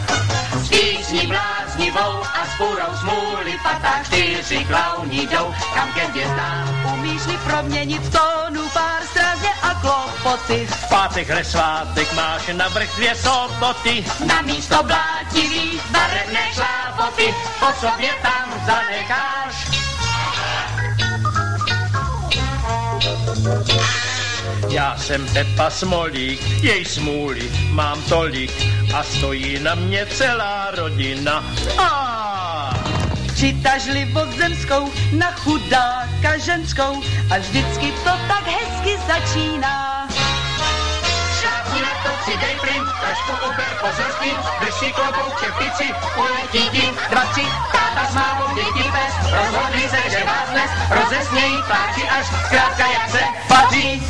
S 0.65 0.69
písní 0.69 1.27
bláznivou 1.27 2.23
a 2.23 2.47
s 2.47 2.57
půrou 2.59 2.97
smůly 3.01 3.59
patá 3.63 4.05
čtyři 4.05 4.65
klauni 4.65 5.27
jdou 5.27 5.55
kam 5.75 5.93
ke 5.93 6.05
hvězdám. 6.07 6.87
Umíš 6.93 7.27
mi 7.27 7.37
proměnit 7.37 8.03
v 8.03 8.13
tónu 8.13 8.69
pár 8.69 9.03
strazně 9.11 9.51
a 9.63 9.75
klopoty. 9.75 10.67
V 10.67 10.89
pátek 10.89 11.29
hre 11.29 11.45
svátek 11.45 12.13
máš 12.13 12.47
navrch 12.53 12.97
dvě 12.97 13.15
soboty. 13.15 14.05
Na 14.27 14.43
místo 14.43 14.83
blátivých 14.83 15.91
barevné 15.91 16.53
šlápoty 16.53 17.35
po 17.61 17.67
sobě 17.81 18.11
tam 18.23 18.67
zanecháš. 18.67 19.98
Já 24.69 24.97
jsem 24.97 25.27
Pepa 25.27 25.71
Smolík, 25.71 26.41
jej 26.63 26.85
smůly 26.85 27.51
mám 27.71 28.03
tolik. 28.03 28.53
A 28.95 29.03
stojí 29.03 29.59
na 29.59 29.75
mě 29.75 30.07
celá 30.07 30.71
rodina. 30.71 31.45
A! 31.79 32.75
Přitažlivost 33.35 34.37
zemskou 34.39 34.93
na 35.13 35.31
chudáka 35.33 36.39
ženskou. 36.39 37.03
A 37.31 37.39
vždycky 37.39 37.93
to 37.93 38.11
tak 38.29 38.47
hezky 38.47 38.99
začíná. 39.07 40.09
Šápni 41.41 41.81
na 41.81 41.95
to, 42.03 42.11
přidej 42.23 42.57
plyn, 42.61 42.83
trošku 43.01 43.33
uber 43.47 43.73
pozor 43.81 44.13
s 44.17 44.23
tím, 44.23 44.37
drž 44.61 44.75
si 44.75 44.93
klobouk 44.93 45.41
čepici, 45.41 45.95
uletí 46.17 46.71
tím, 46.71 46.95
dva, 47.11 47.25
tři, 47.25 47.45
táta 47.73 48.11
s 48.11 48.15
mámou, 48.15 48.55
děti 48.55 48.88
pes, 49.09 49.33
rozhodli 49.33 49.89
se, 49.89 50.11
že 50.11 50.25
vás 50.25 50.51
dnes 50.51 50.71
rozesmějí 50.91 51.57
pláči 51.67 52.03
až 52.09 52.27
zkrátka 52.27 52.87
jak 52.87 53.11
se 53.11 53.21
patří. 53.49 54.03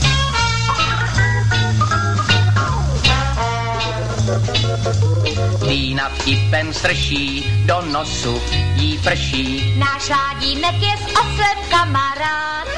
Vína 5.69 6.09
vtipem 6.09 6.75
strší, 6.75 7.45
do 7.67 7.81
nosu 7.81 8.43
jí 8.75 8.99
prší. 8.99 9.75
Náš 9.79 10.09
ládínek 10.09 10.75
je 10.75 10.97
s 10.97 11.11
oslem 11.11 11.59
kamarád. 11.71 12.69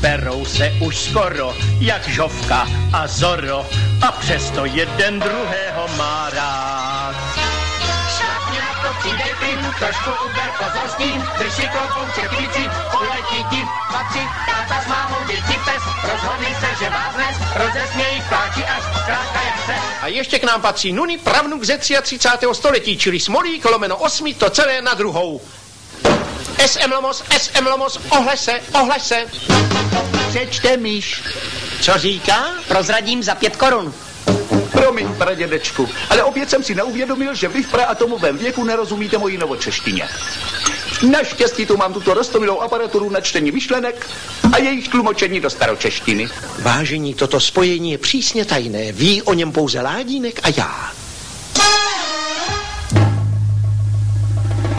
berou 0.00 0.44
se 0.44 0.72
už 0.80 0.96
skoro, 0.96 1.54
jak 1.80 2.08
žovka 2.08 2.68
a 2.92 3.06
zoro, 3.06 3.66
a 4.08 4.12
přesto 4.12 4.64
jeden 4.64 5.20
druhého 5.20 5.88
má 5.96 6.30
rád. 6.30 7.43
Přidej 8.98 9.34
plyn, 9.38 9.74
trošku 9.78 10.10
uber 10.26 10.50
pozor 10.58 10.88
s 10.88 10.94
tím, 10.94 11.24
drž 11.38 11.52
si 11.52 11.62
klobouk 11.62 12.14
čepici, 12.14 12.62
uletí 13.00 13.44
dva, 13.90 14.02
tři, 14.10 14.22
táta 14.46 14.82
s 14.82 14.86
mámou, 14.86 15.16
děti 15.26 15.58
pes, 15.64 15.82
rozhodli 16.12 16.54
se, 16.60 16.84
že 16.84 16.90
vás 16.90 17.14
dnes 17.14 17.36
rozesmějí 17.56 18.22
pláči 18.28 18.64
až 18.64 18.82
zkrátka 18.82 19.40
jak 19.42 19.66
se 19.66 19.74
A 20.02 20.06
ještě 20.06 20.38
k 20.38 20.44
nám 20.44 20.62
patří 20.62 20.92
Nuny, 20.92 21.18
pravnuk 21.18 21.64
ze 21.64 21.78
33. 21.78 22.18
století, 22.52 22.98
čili 22.98 23.20
Smolík 23.20 23.64
lomeno 23.64 23.96
8, 23.96 24.34
to 24.34 24.50
celé 24.50 24.82
na 24.82 24.94
druhou. 24.94 25.40
SM 26.66 26.92
Lomos, 26.92 27.24
SM 27.38 27.66
Lomos, 27.66 28.00
ohle 28.08 28.36
se, 28.36 28.60
ohle 28.72 29.00
se. 29.00 29.26
Přečte 30.28 30.76
myš. 30.76 31.22
Co 31.80 31.98
říká? 31.98 32.44
Prozradím 32.68 33.22
za 33.22 33.34
pět 33.34 33.56
korun. 33.56 33.94
Promiň, 34.74 35.14
pradědečku, 35.14 35.88
ale 36.10 36.22
opět 36.22 36.50
jsem 36.50 36.62
si 36.62 36.74
neuvědomil, 36.74 37.34
že 37.34 37.48
vy 37.48 37.62
v 37.62 37.70
praatomovém 37.70 38.38
věku 38.38 38.64
nerozumíte 38.64 39.18
mojí 39.18 39.38
novočeštině. 39.38 40.08
Naštěstí 41.10 41.66
tu 41.66 41.76
mám 41.76 41.92
tuto 41.92 42.14
rostomilou 42.14 42.60
aparaturu 42.60 43.10
na 43.10 43.20
čtení 43.20 43.52
myšlenek 43.52 44.10
a 44.52 44.58
jejich 44.58 44.88
tlumočení 44.88 45.40
do 45.40 45.50
staročeštiny. 45.50 46.28
Vážení, 46.62 47.14
toto 47.14 47.40
spojení 47.40 47.92
je 47.92 47.98
přísně 47.98 48.44
tajné. 48.44 48.92
Ví 48.92 49.22
o 49.22 49.34
něm 49.34 49.52
pouze 49.52 49.80
Ládínek 49.80 50.40
a 50.42 50.48
já. 50.56 50.92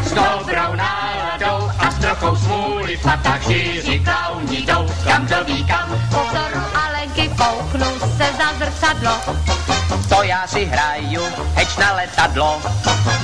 S 0.04 0.12
dobrou 0.12 0.76
náladou 0.76 1.70
a 1.80 1.92
s 1.92 1.96
trochou 1.96 2.36
smůly 2.36 3.00
patá 3.04 3.40
čtyři 3.44 4.00
klauni 4.00 4.62
jdou, 4.62 4.88
kam 5.08 5.28
to 5.28 5.44
ví 5.46 5.66
kam. 5.66 5.90
Po 5.90 6.20
vzoru 6.30 6.66
Alenky 6.74 7.30
kouknu 7.30 8.00
se 8.18 8.26
za 8.38 8.54
zrcadlo. 8.66 9.36
To 10.10 10.24
já 10.24 10.48
si 10.48 10.66
hraju 10.66 11.24
heč 11.56 11.78
na 11.78 11.94
letadlo. 11.94 12.62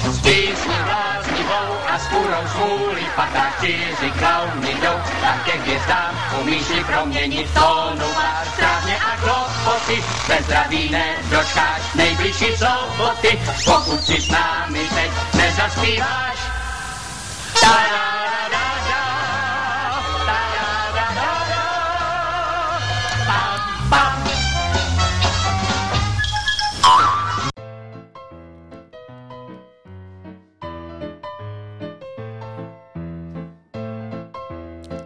S 0.09 0.19
písní 0.21 0.77
bláznivou 0.83 1.69
a 1.87 1.99
s 1.99 2.07
půrou 2.07 2.43
smůly 2.55 3.01
patá 3.15 3.51
čtyři 3.57 4.11
klauni 4.19 4.73
jdou, 4.73 4.97
tam 5.21 5.39
ke 5.45 5.51
hvězdám 5.51 6.19
umíš 6.41 6.63
si 6.63 6.83
proměnit 6.83 7.53
tónu 7.53 8.13
pár 8.13 8.47
strávně 8.53 8.95
a 8.95 9.17
klopoty. 9.17 10.03
Bez 10.27 10.45
zdraví 10.45 10.89
nedočkáš 10.89 11.81
nejbližší 11.95 12.57
soboty, 12.57 13.39
pokud 13.65 14.03
si 14.05 14.21
s 14.21 14.29
námi 14.31 14.89
teď 14.95 15.11
nezaspíváš. 15.33 16.37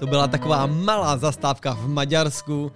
To 0.05 0.09
byla 0.09 0.27
taková 0.27 0.65
malá 0.65 1.17
zastávka 1.17 1.73
v 1.73 1.87
Maďarsku. 1.87 2.71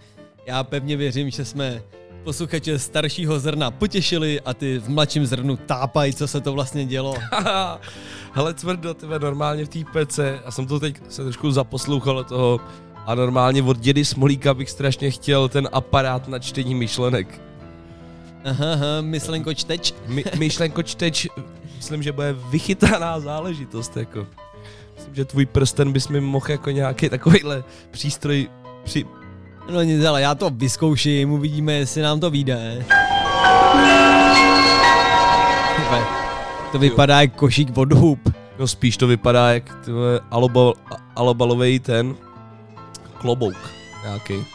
Já 0.46 0.64
pevně 0.64 0.98
věřím, 0.98 1.30
že 1.30 1.46
jsme 1.46 1.84
posluchače 2.24 2.80
staršího 2.80 3.40
zrna 3.40 3.72
potěšili 3.72 4.42
a 4.42 4.54
ty 4.54 4.80
v 4.80 4.90
mladším 4.90 5.26
zrnu 5.26 5.58
tápají, 5.58 6.14
co 6.14 6.28
se 6.28 6.42
to 6.42 6.54
vlastně 6.54 6.86
dělo. 6.86 7.16
Hele, 8.34 8.54
tvrdo, 8.54 8.94
tebe 8.94 9.20
normálně 9.20 9.66
v 9.66 9.70
té 9.70 9.80
pece, 9.94 10.40
a 10.46 10.52
jsem 10.52 10.68
to 10.68 10.80
teď 10.80 10.96
se 11.10 11.24
trošku 11.24 11.52
zaposlouchal 11.52 12.24
toho, 12.24 12.60
a 13.06 13.16
normálně 13.16 13.64
od 13.64 13.78
dědy 13.78 14.06
Smolíka 14.06 14.54
bych 14.54 14.70
strašně 14.70 15.12
chtěl 15.12 15.50
ten 15.50 15.70
aparát 15.72 16.28
na 16.28 16.40
čtení 16.40 16.76
myšlenek. 16.76 17.42
Aha, 18.46 18.74
aha 18.74 19.02
myslenko 19.02 19.54
čteč. 19.54 19.94
My, 20.08 20.24
myšlenko 20.38 20.84
čteč, 20.84 21.28
myslím, 21.78 22.04
že 22.04 22.12
bude 22.12 22.36
vychytaná 22.50 23.20
záležitost, 23.20 23.98
jako. 23.98 24.28
Myslím, 25.00 25.16
že 25.16 25.26
tvůj 25.26 25.46
prsten 25.46 25.92
bys 25.92 26.08
mi 26.08 26.22
mohl 26.22 26.46
jako 26.50 26.72
nějaký 26.72 27.10
takovýhle 27.10 27.64
přístroj 27.92 28.48
při... 28.84 29.06
No 29.72 29.82
nic, 29.82 30.06
ale 30.06 30.22
já 30.22 30.36
to 30.36 30.50
vyzkouším, 30.50 31.32
uvidíme, 31.32 31.74
jestli 31.74 32.02
nám 32.02 32.20
to 32.20 32.30
vyjde. 32.30 32.86
To 36.72 36.80
vypadá 36.80 37.22
jako 37.22 37.36
košík 37.38 37.78
od 37.78 37.94
hub. 37.94 38.20
No 38.60 38.68
spíš 38.68 38.98
to 38.98 39.08
vypadá 39.08 39.54
jak 39.54 39.86
tyhle 39.86 40.20
alobal, 40.32 40.74
alobalový 41.16 41.80
ten 41.80 42.16
klobouk 43.14 43.58
nějaký. 44.04 44.46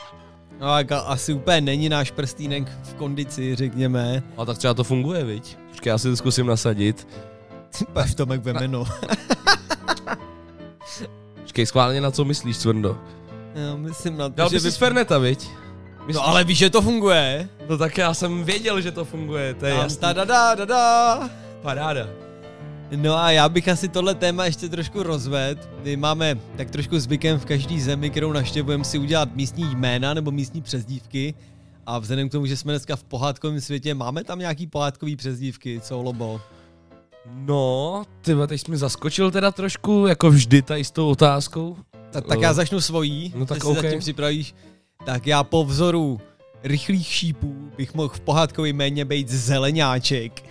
No 0.60 0.66
tak 0.66 0.92
a- 0.92 0.98
asi 1.00 1.32
úplně 1.32 1.60
není 1.60 1.88
náš 1.88 2.10
prstýnek 2.10 2.68
v 2.82 2.94
kondici, 2.94 3.54
řekněme. 3.54 4.22
A 4.36 4.44
tak 4.44 4.58
třeba 4.58 4.74
to 4.74 4.84
funguje, 4.84 5.24
viď? 5.24 5.56
Počkej, 5.70 5.90
já 5.90 5.98
si 5.98 6.08
to 6.08 6.16
zkusím 6.16 6.46
nasadit. 6.46 7.08
Paž 7.92 8.14
Tomek 8.14 8.42
vemeno. 8.42 8.84
Počkej, 11.54 11.66
schválně 11.66 12.00
na 12.00 12.10
co 12.10 12.24
myslíš, 12.24 12.58
Cvrndo? 12.58 12.98
Já 13.54 13.76
myslím 13.76 14.16
na 14.16 14.28
to, 14.28 14.34
Dal 14.34 14.48
že 14.50 14.58
vy- 14.58 14.70
z 14.70 14.76
Ferneta, 14.76 15.18
viď? 15.18 15.48
No 16.14 16.26
ale 16.26 16.44
víš, 16.44 16.58
že 16.58 16.70
to 16.70 16.82
funguje. 16.82 17.48
No 17.68 17.78
tak 17.78 17.98
já 17.98 18.14
jsem 18.14 18.44
věděl, 18.44 18.80
že 18.80 18.90
to 18.92 19.04
funguje, 19.04 19.54
to 19.54 19.66
je 19.66 19.74
jasný. 19.74 19.98
ta 20.00 20.12
da 20.12 20.24
da 20.24 20.54
da 20.54 20.64
da. 20.64 21.30
Paráda. 21.62 22.08
No 22.96 23.16
a 23.16 23.30
já 23.30 23.48
bych 23.48 23.68
asi 23.68 23.88
tohle 23.88 24.14
téma 24.14 24.44
ještě 24.44 24.68
trošku 24.68 25.02
rozvedl. 25.02 25.60
My 25.84 25.96
máme 25.96 26.38
tak 26.56 26.70
trošku 26.70 26.98
zvykem 26.98 27.38
v 27.38 27.44
každé 27.44 27.80
zemi, 27.80 28.10
kterou 28.10 28.32
naštěvujeme, 28.32 28.84
si 28.84 28.98
udělat 28.98 29.36
místní 29.36 29.74
jména 29.74 30.14
nebo 30.14 30.30
místní 30.30 30.62
přezdívky. 30.62 31.34
A 31.86 31.98
vzhledem 31.98 32.28
k 32.28 32.32
tomu, 32.32 32.46
že 32.46 32.56
jsme 32.56 32.72
dneska 32.72 32.96
v 32.96 33.04
pohádkovém 33.04 33.60
světě, 33.60 33.94
máme 33.94 34.24
tam 34.24 34.38
nějaký 34.38 34.66
pohádkový 34.66 35.16
přezdívky, 35.16 35.80
co 35.80 36.02
Lobo? 36.02 36.40
No, 37.32 38.02
ty 38.20 38.34
teď 38.46 38.60
jsi 38.60 38.70
mi 38.70 38.76
zaskočil 38.76 39.30
teda 39.30 39.50
trošku, 39.50 40.06
jako 40.06 40.30
vždy 40.30 40.62
tady 40.62 40.84
s 40.84 40.90
tou 40.90 41.08
otázkou. 41.08 41.76
Ta, 42.10 42.20
tak 42.20 42.40
já 42.40 42.52
začnu 42.52 42.80
svojí, 42.80 43.32
No 43.36 43.46
tak 43.46 43.58
ty 43.58 43.66
si 43.66 43.74
zatím 43.74 43.98
připravíš. 43.98 44.54
Tak 45.06 45.26
já 45.26 45.44
po 45.44 45.64
vzoru 45.64 46.20
rychlých 46.64 47.06
šípů 47.06 47.70
bych 47.76 47.94
mohl 47.94 48.08
v 48.08 48.20
pohádkový 48.20 48.72
jméně 48.72 49.04
být 49.04 49.28
zeleňáček. 49.28 50.42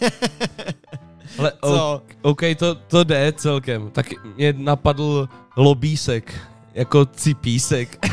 Ale 1.38 1.52
Co? 1.64 2.02
OK, 2.22 2.40
to, 2.58 2.74
to 2.74 3.04
jde 3.04 3.32
celkem. 3.36 3.90
Tak 3.90 4.06
mě 4.36 4.52
napadl 4.52 5.28
lobísek, 5.56 6.40
jako 6.74 7.06
cipísek. 7.06 8.06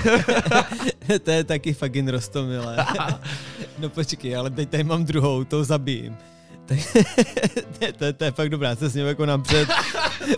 to 1.24 1.32
je 1.32 1.44
taky 1.44 1.74
fucking 1.74 2.10
rostomilé. 2.10 2.86
no 3.80 3.90
počkej, 3.90 4.36
ale 4.36 4.50
teď 4.50 4.70
tady 4.70 4.84
mám 4.84 5.06
druhou, 5.06 5.44
to 5.44 5.64
zabijím. 5.64 6.18
Tak, 6.66 6.80
to, 7.80 7.86
to, 7.98 8.14
to, 8.14 8.24
je 8.24 8.32
fakt 8.32 8.50
dobrá, 8.50 8.76
se 8.76 8.90
s 8.90 8.96
ním 8.96 9.06
jako 9.06 9.26
napřed. 9.26 9.70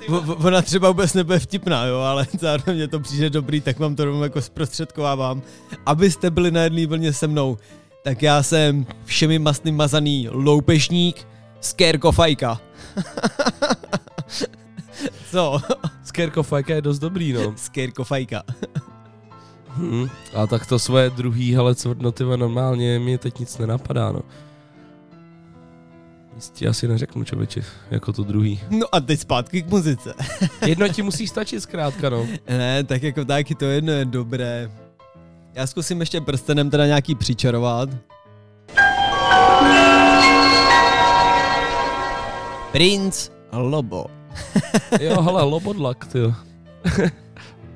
Ona 0.38 0.62
třeba 0.62 0.88
vůbec 0.88 1.14
nebude 1.14 1.40
vtipná, 1.40 1.86
jo, 1.86 2.00
ale 2.00 2.28
zároveň 2.40 2.76
mě 2.76 2.88
to 2.88 3.00
přijde 3.00 3.30
dobrý, 3.30 3.62
tak 3.62 3.80
vám 3.80 3.96
to 3.96 4.06
rovnou 4.06 4.24
jako 4.24 4.42
zprostředkovávám. 4.42 5.42
Abyste 5.86 6.32
byli 6.32 6.52
na 6.52 6.62
jedné 6.62 6.88
vlně 6.88 7.14
se 7.14 7.28
mnou, 7.28 7.58
tak 8.04 8.22
já 8.22 8.44
jsem 8.44 8.86
všemi 9.06 9.40
mastným 9.40 9.76
mazaný 9.76 10.28
loupežník 10.32 11.28
z 11.62 11.74
Kérkofajka. 11.74 12.62
Co? 15.32 15.62
Skerkofajka 16.04 16.76
je 16.76 16.82
dost 16.82 17.00
dobrý, 17.00 17.34
no. 17.34 17.54
Z 17.56 17.70
Kérkofajka. 17.70 18.44
Hmm. 19.68 20.10
A 20.36 20.48
tak 20.48 20.66
to 20.66 20.80
svoje 20.80 21.10
druhý, 21.10 21.54
hele, 21.54 21.76
cvrtnotiva 21.76 22.36
normálně, 22.36 23.00
mě 23.00 23.18
teď 23.18 23.40
nic 23.40 23.58
nenapadá, 23.58 24.12
no. 24.12 24.22
Nic 26.38 26.50
ti 26.50 26.68
asi 26.68 26.88
neřeknu, 26.88 27.24
člověče, 27.24 27.62
jako 27.92 28.14
to 28.14 28.24
druhý. 28.24 28.60
No 28.70 28.96
a 28.96 29.00
teď 29.00 29.20
zpátky 29.20 29.62
k 29.62 29.70
muzice. 29.70 30.14
Jedno 30.68 30.88
ti 30.88 31.02
musí 31.02 31.28
stačit 31.28 31.62
zkrátka, 31.62 32.10
no. 32.10 32.28
Ne, 32.50 32.84
tak 32.84 33.04
jako 33.04 33.26
taky 33.26 33.56
to 33.56 33.66
jedno 33.66 33.92
je 33.92 34.06
dobré. 34.06 34.72
Já 35.54 35.68
zkusím 35.68 36.00
ještě 36.00 36.22
prstenem 36.22 36.70
teda 36.70 36.86
nějaký 36.86 37.16
přičarovat. 37.16 37.90
Prince 42.72 43.32
Lobo. 43.52 44.06
Jo, 45.02 45.22
hele, 45.22 45.44
lobodlak, 45.44 46.06
ty. 46.06 46.20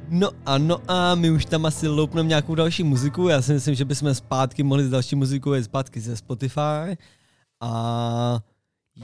No 0.10 0.30
a 0.46 0.58
no 0.58 0.78
a 0.88 1.16
my 1.16 1.32
už 1.32 1.46
tam 1.46 1.66
asi 1.66 1.88
loupneme 1.88 2.30
nějakou 2.30 2.56
další 2.56 2.84
muziku. 2.84 3.28
Já 3.28 3.42
si 3.42 3.54
myslím, 3.54 3.76
že 3.76 3.86
bychom 3.86 4.14
zpátky 4.14 4.64
mohli 4.64 4.86
s 4.86 4.90
další 4.90 5.16
muzikou 5.16 5.54
jít 5.54 5.64
zpátky 5.64 6.00
ze 6.00 6.18
Spotify. 6.18 6.98
A... 7.62 8.40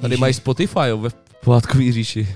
Tady 0.01 0.17
mají 0.17 0.33
Spotify, 0.33 0.79
jo, 0.87 0.97
ve 0.97 1.09
pohádkový 1.43 1.91
říši. 1.91 2.27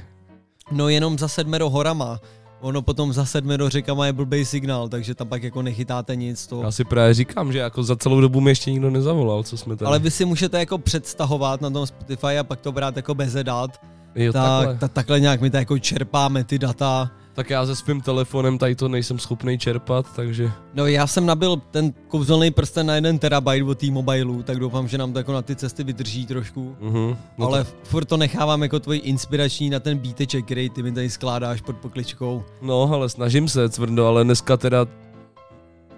No 0.72 0.90
jenom 0.90 1.20
za 1.20 1.28
sedmero 1.28 1.70
horama. 1.70 2.20
Ono 2.62 2.82
potom 2.82 3.14
za 3.14 3.26
sedmero 3.26 3.70
řekama 3.70 4.06
je 4.06 4.14
blbej 4.14 4.46
signál, 4.46 4.90
takže 4.90 5.16
tam 5.16 5.28
pak 5.28 5.44
jako 5.44 5.62
nechytáte 5.62 6.16
nic. 6.16 6.48
To... 6.48 6.62
Já 6.62 6.72
si 6.72 6.84
právě 6.84 7.14
říkám, 7.14 7.52
že 7.52 7.60
jako 7.60 7.84
za 7.84 7.96
celou 7.96 8.22
dobu 8.22 8.42
mi 8.42 8.52
ještě 8.52 8.72
nikdo 8.72 8.90
nezavolal, 8.90 9.44
co 9.44 9.58
jsme 9.58 9.76
tady. 9.76 9.88
Ale 9.88 10.00
vy 10.00 10.12
si 10.12 10.26
můžete 10.26 10.60
jako 10.60 10.78
předstahovat 10.78 11.62
na 11.62 11.70
tom 11.70 11.88
Spotify 11.88 12.38
a 12.40 12.44
pak 12.44 12.62
to 12.62 12.72
brát 12.72 12.96
jako 12.96 13.16
bez 13.16 13.34
dat. 13.34 13.82
Jo, 14.16 14.34
tak, 14.34 14.44
takhle. 14.44 14.78
ta, 14.78 14.88
takhle 14.88 15.20
nějak 15.20 15.42
my 15.42 15.50
to 15.50 15.58
jako 15.58 15.80
čerpáme 15.80 16.44
ty 16.44 16.60
data. 16.60 17.12
Tak 17.34 17.50
já 17.50 17.66
se 17.66 17.76
svým 17.76 18.02
telefonem 18.02 18.58
tady 18.58 18.76
to 18.76 18.88
nejsem 18.88 19.20
schopný 19.20 19.58
čerpat, 19.58 20.06
takže... 20.16 20.52
No 20.74 20.88
já 20.88 21.08
jsem 21.08 21.26
nabil 21.26 21.58
ten 21.72 21.94
kouzelný 22.08 22.52
prsten 22.52 22.86
na 22.88 22.96
jeden 22.96 23.20
terabyte 23.20 23.64
od 23.64 23.78
T-Mobileu, 23.78 24.44
tak 24.44 24.60
doufám, 24.60 24.88
že 24.88 24.98
nám 24.98 25.14
to 25.14 25.20
jako 25.20 25.34
na 25.34 25.42
ty 25.42 25.56
cesty 25.56 25.84
vydrží 25.84 26.26
trošku. 26.26 26.76
Mhm, 26.82 27.16
no 27.38 27.46
Ale 27.48 27.64
tak- 27.64 27.74
furt 27.84 28.06
to 28.06 28.18
nechávám 28.18 28.64
jako 28.64 28.80
tvůj 28.80 29.02
inspirační 29.04 29.70
na 29.70 29.80
ten 29.80 29.98
bíteček, 29.98 30.46
který 30.46 30.70
ty 30.70 30.84
mi 30.84 30.92
tady 30.92 31.10
skládáš 31.10 31.62
pod 31.62 31.78
pokličkou. 31.78 32.44
No, 32.62 32.90
ale 32.94 33.10
snažím 33.10 33.48
se, 33.50 33.70
cvrdo, 33.70 34.08
ale 34.08 34.24
dneska 34.24 34.58
teda 34.58 34.86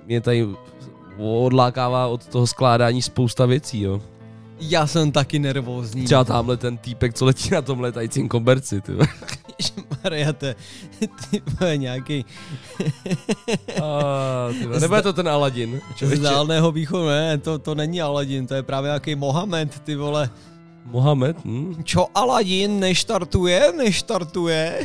mě 0.05 0.21
tady 0.21 0.47
odlákává 1.17 2.07
od 2.07 2.27
toho 2.27 2.47
skládání 2.47 3.01
spousta 3.01 3.45
věcí, 3.45 3.81
jo. 3.81 4.01
Já 4.59 4.87
jsem 4.87 5.11
taky 5.11 5.39
nervózní. 5.39 6.03
Třeba 6.05 6.23
tamhle 6.23 6.57
ten 6.57 6.77
týpek, 6.77 7.13
co 7.13 7.25
letí 7.25 7.49
na 7.49 7.61
tom 7.61 7.79
letajícím 7.79 8.29
koberci, 8.29 8.81
ty. 8.81 8.91
Maria, 10.03 10.33
to 10.33 10.45
je- 10.45 10.55
ty 11.29 11.41
nějaký 11.77 12.25
A, 13.81 14.79
Nebo 14.79 14.95
je 14.95 15.01
to 15.01 15.13
ten 15.13 15.29
Aladin? 15.29 15.81
z 16.03 16.19
dálného 16.19 16.71
východu, 16.71 17.07
ne, 17.07 17.37
to, 17.37 17.59
to 17.59 17.75
není 17.75 18.01
Aladin, 18.01 18.47
to 18.47 18.53
je 18.55 18.63
právě 18.63 18.87
nějaký 18.87 19.15
Mohamed, 19.15 19.79
ty 19.79 19.95
vole. 19.95 20.29
Mohamed? 20.85 21.45
Hm? 21.45 21.75
Čo 21.83 22.07
Aladin 22.15 22.79
neštartuje, 22.79 23.73
neštartuje. 23.77 24.79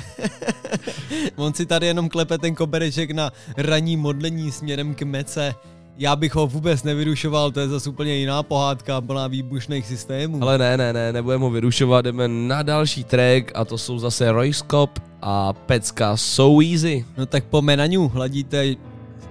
On 1.37 1.55
si 1.55 1.67
tady 1.67 1.87
jenom 1.87 2.09
klepe 2.09 2.39
ten 2.39 2.55
kobereček 2.55 3.11
na 3.11 3.33
ranní 3.57 3.97
modlení 3.97 4.53
směrem 4.53 4.95
k 4.95 5.03
mece. 5.03 5.55
Já 6.01 6.17
bych 6.17 6.35
ho 6.35 6.47
vůbec 6.47 6.83
nevyrušoval, 6.83 7.51
to 7.51 7.61
je 7.61 7.69
zase 7.69 7.91
úplně 7.91 8.15
jiná 8.15 8.43
pohádka, 8.43 9.01
plná 9.01 9.27
výbušných 9.27 9.87
systémů. 9.87 10.43
Ale 10.43 10.59
ne, 10.59 10.77
ne, 10.77 10.93
ne, 10.93 11.13
nebudeme 11.13 11.45
ho 11.45 11.51
vyrušovat, 11.51 12.05
jdeme 12.05 12.29
na 12.29 12.63
další 12.63 13.05
track 13.05 13.53
a 13.55 13.65
to 13.65 13.79
jsou 13.79 13.99
zase 13.99 14.33
Royskop 14.33 14.99
a 15.23 15.53
pecka 15.53 16.17
So 16.17 16.65
Easy. 16.65 17.05
No 17.17 17.27
tak 17.27 17.45
po 17.45 17.63
Menaňu 17.63 18.09
hladíte 18.09 18.75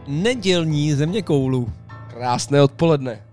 nedělní 0.07 0.93
země 0.93 1.21
koulu. 1.21 1.69
Krásné 2.07 2.61
odpoledne. 2.61 3.26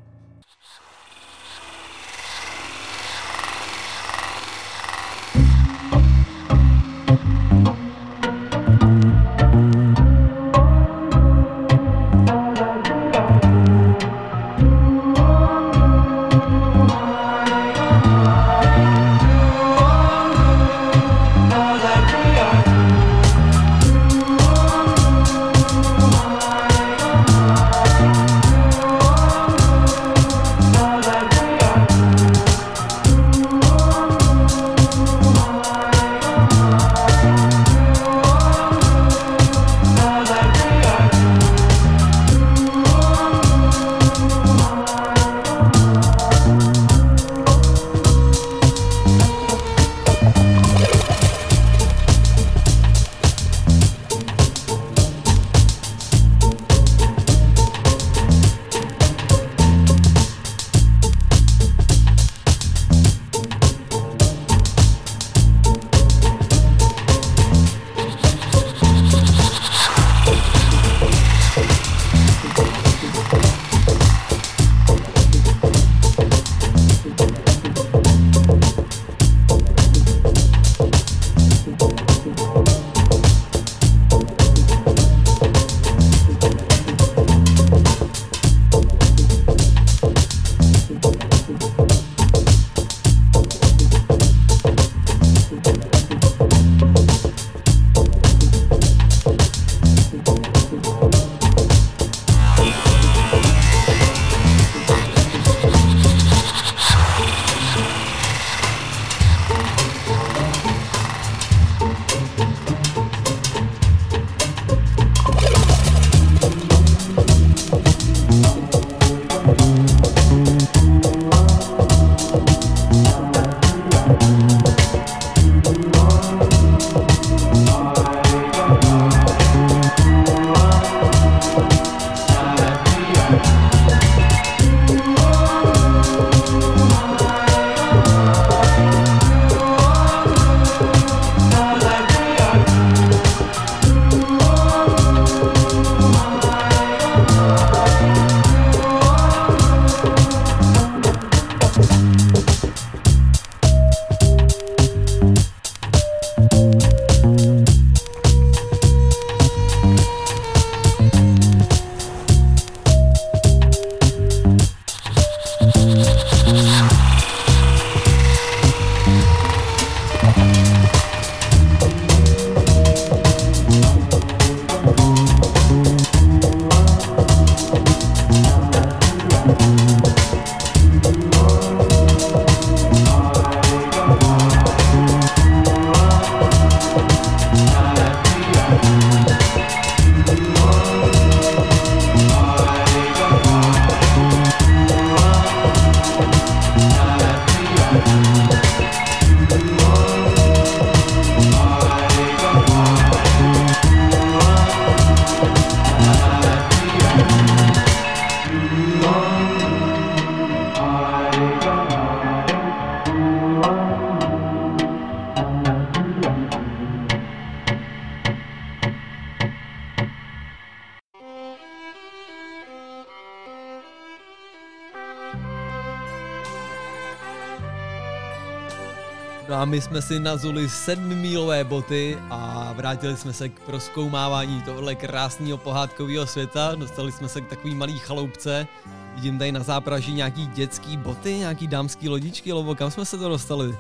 My 229.75 229.81
jsme 229.81 230.03
si 230.03 230.21
nazuli 230.21 230.69
sedmmílové 230.69 231.65
boty 231.65 232.19
a 232.31 232.73
vrátili 232.77 233.17
jsme 233.17 233.33
se 233.33 233.49
k 233.49 233.61
proskoumávání 233.61 234.63
tohle 234.63 234.95
krásného 234.95 235.59
pohádkového 235.59 236.27
světa. 236.27 236.75
Dostali 236.75 237.13
jsme 237.13 237.29
se 237.29 237.41
k 237.41 237.49
takový 237.49 237.75
malý 237.75 237.99
chaloupce. 237.99 238.67
Vidím 239.15 239.39
tady 239.39 239.53
na 239.53 239.63
zápraží 239.63 240.15
nějaký 240.15 240.47
dětský 240.47 240.97
boty, 240.97 241.35
nějaký 241.35 241.67
dámský 241.67 242.09
lodičky, 242.09 242.53
nebo 242.53 242.75
kam 242.75 242.91
jsme 242.91 243.05
se 243.05 243.19
to 243.19 243.29
dostali? 243.29 243.75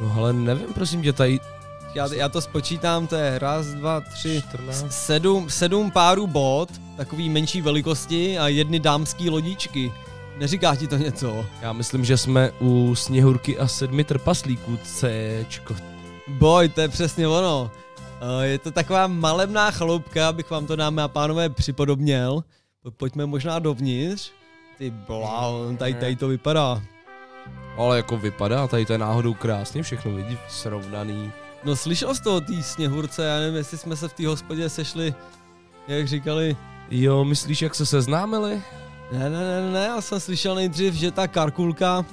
No 0.00 0.14
ale 0.16 0.32
nevím, 0.32 0.72
prosím 0.74 1.02
tě, 1.02 1.12
tady 1.12 1.40
Já, 1.94 2.14
já 2.14 2.28
to 2.28 2.40
spočítám, 2.40 3.06
to 3.06 3.14
je 3.14 3.38
raz, 3.38 3.66
dva, 3.66 4.00
tři, 4.00 4.42
sedm, 4.88 5.50
sedm 5.50 5.90
párů 5.90 6.26
bot, 6.26 6.68
takový 6.96 7.28
menší 7.28 7.60
velikosti 7.60 8.38
a 8.38 8.48
jedny 8.48 8.80
dámský 8.80 9.30
lodičky. 9.30 9.92
Neříká 10.40 10.76
ti 10.76 10.86
to 10.86 10.96
něco? 10.96 11.46
Já 11.62 11.72
myslím, 11.72 12.04
že 12.04 12.16
jsme 12.16 12.50
u 12.60 12.94
Sněhurky 12.94 13.58
a 13.58 13.66
sedmi 13.68 14.04
trpaslíků 14.04 14.78
Cčko. 14.84 15.74
Boj, 16.28 16.68
to 16.68 16.80
je 16.80 16.88
přesně 16.88 17.28
ono. 17.28 17.70
Eh, 18.42 18.46
Je 18.46 18.58
to 18.58 18.70
taková 18.70 19.06
malebná 19.06 19.70
chaloupka, 19.70 20.28
abych 20.28 20.50
vám 20.50 20.66
to 20.66 20.76
dámy 20.76 21.02
a 21.02 21.08
pánové 21.08 21.48
připodobněl. 21.48 22.44
Po- 22.82 22.90
Pojďme 22.90 23.26
možná 23.26 23.58
dovnitř. 23.58 24.30
Ty 24.78 24.90
bláho, 24.90 25.72
tady, 25.78 25.94
tady 25.94 26.16
to 26.16 26.28
vypadá. 26.28 26.82
Ale 27.76 27.96
jako 27.96 28.16
vypadá, 28.16 28.66
tady 28.66 28.86
to 28.86 28.92
je 28.92 28.98
náhodou 28.98 29.34
krásně 29.34 29.82
všechno, 29.82 30.12
vidí, 30.12 30.38
srovnaný. 30.48 31.32
No 31.64 31.76
slyšel 31.76 32.14
jsi 32.14 32.22
to 32.22 32.36
o 32.36 32.40
té 32.40 32.62
sněhurce, 32.62 33.24
já 33.24 33.38
nevím, 33.38 33.56
jestli 33.56 33.78
jsme 33.78 33.96
se 33.96 34.08
v 34.08 34.12
té 34.12 34.26
hospodě 34.26 34.68
sešli, 34.68 35.14
jak 35.88 36.08
říkali. 36.08 36.56
Jo, 36.90 37.24
myslíš, 37.24 37.62
jak 37.62 37.74
se 37.74 37.86
seznámili? 37.86 38.62
Ne, 39.12 39.30
ne, 39.30 39.62
ne, 39.62 39.72
ne, 39.72 39.84
já 39.86 40.00
jsem 40.00 40.20
slyšel 40.20 40.54
nejdřív, 40.54 40.94
že 40.94 41.10
ta 41.10 41.28
karkulka, 41.28 42.04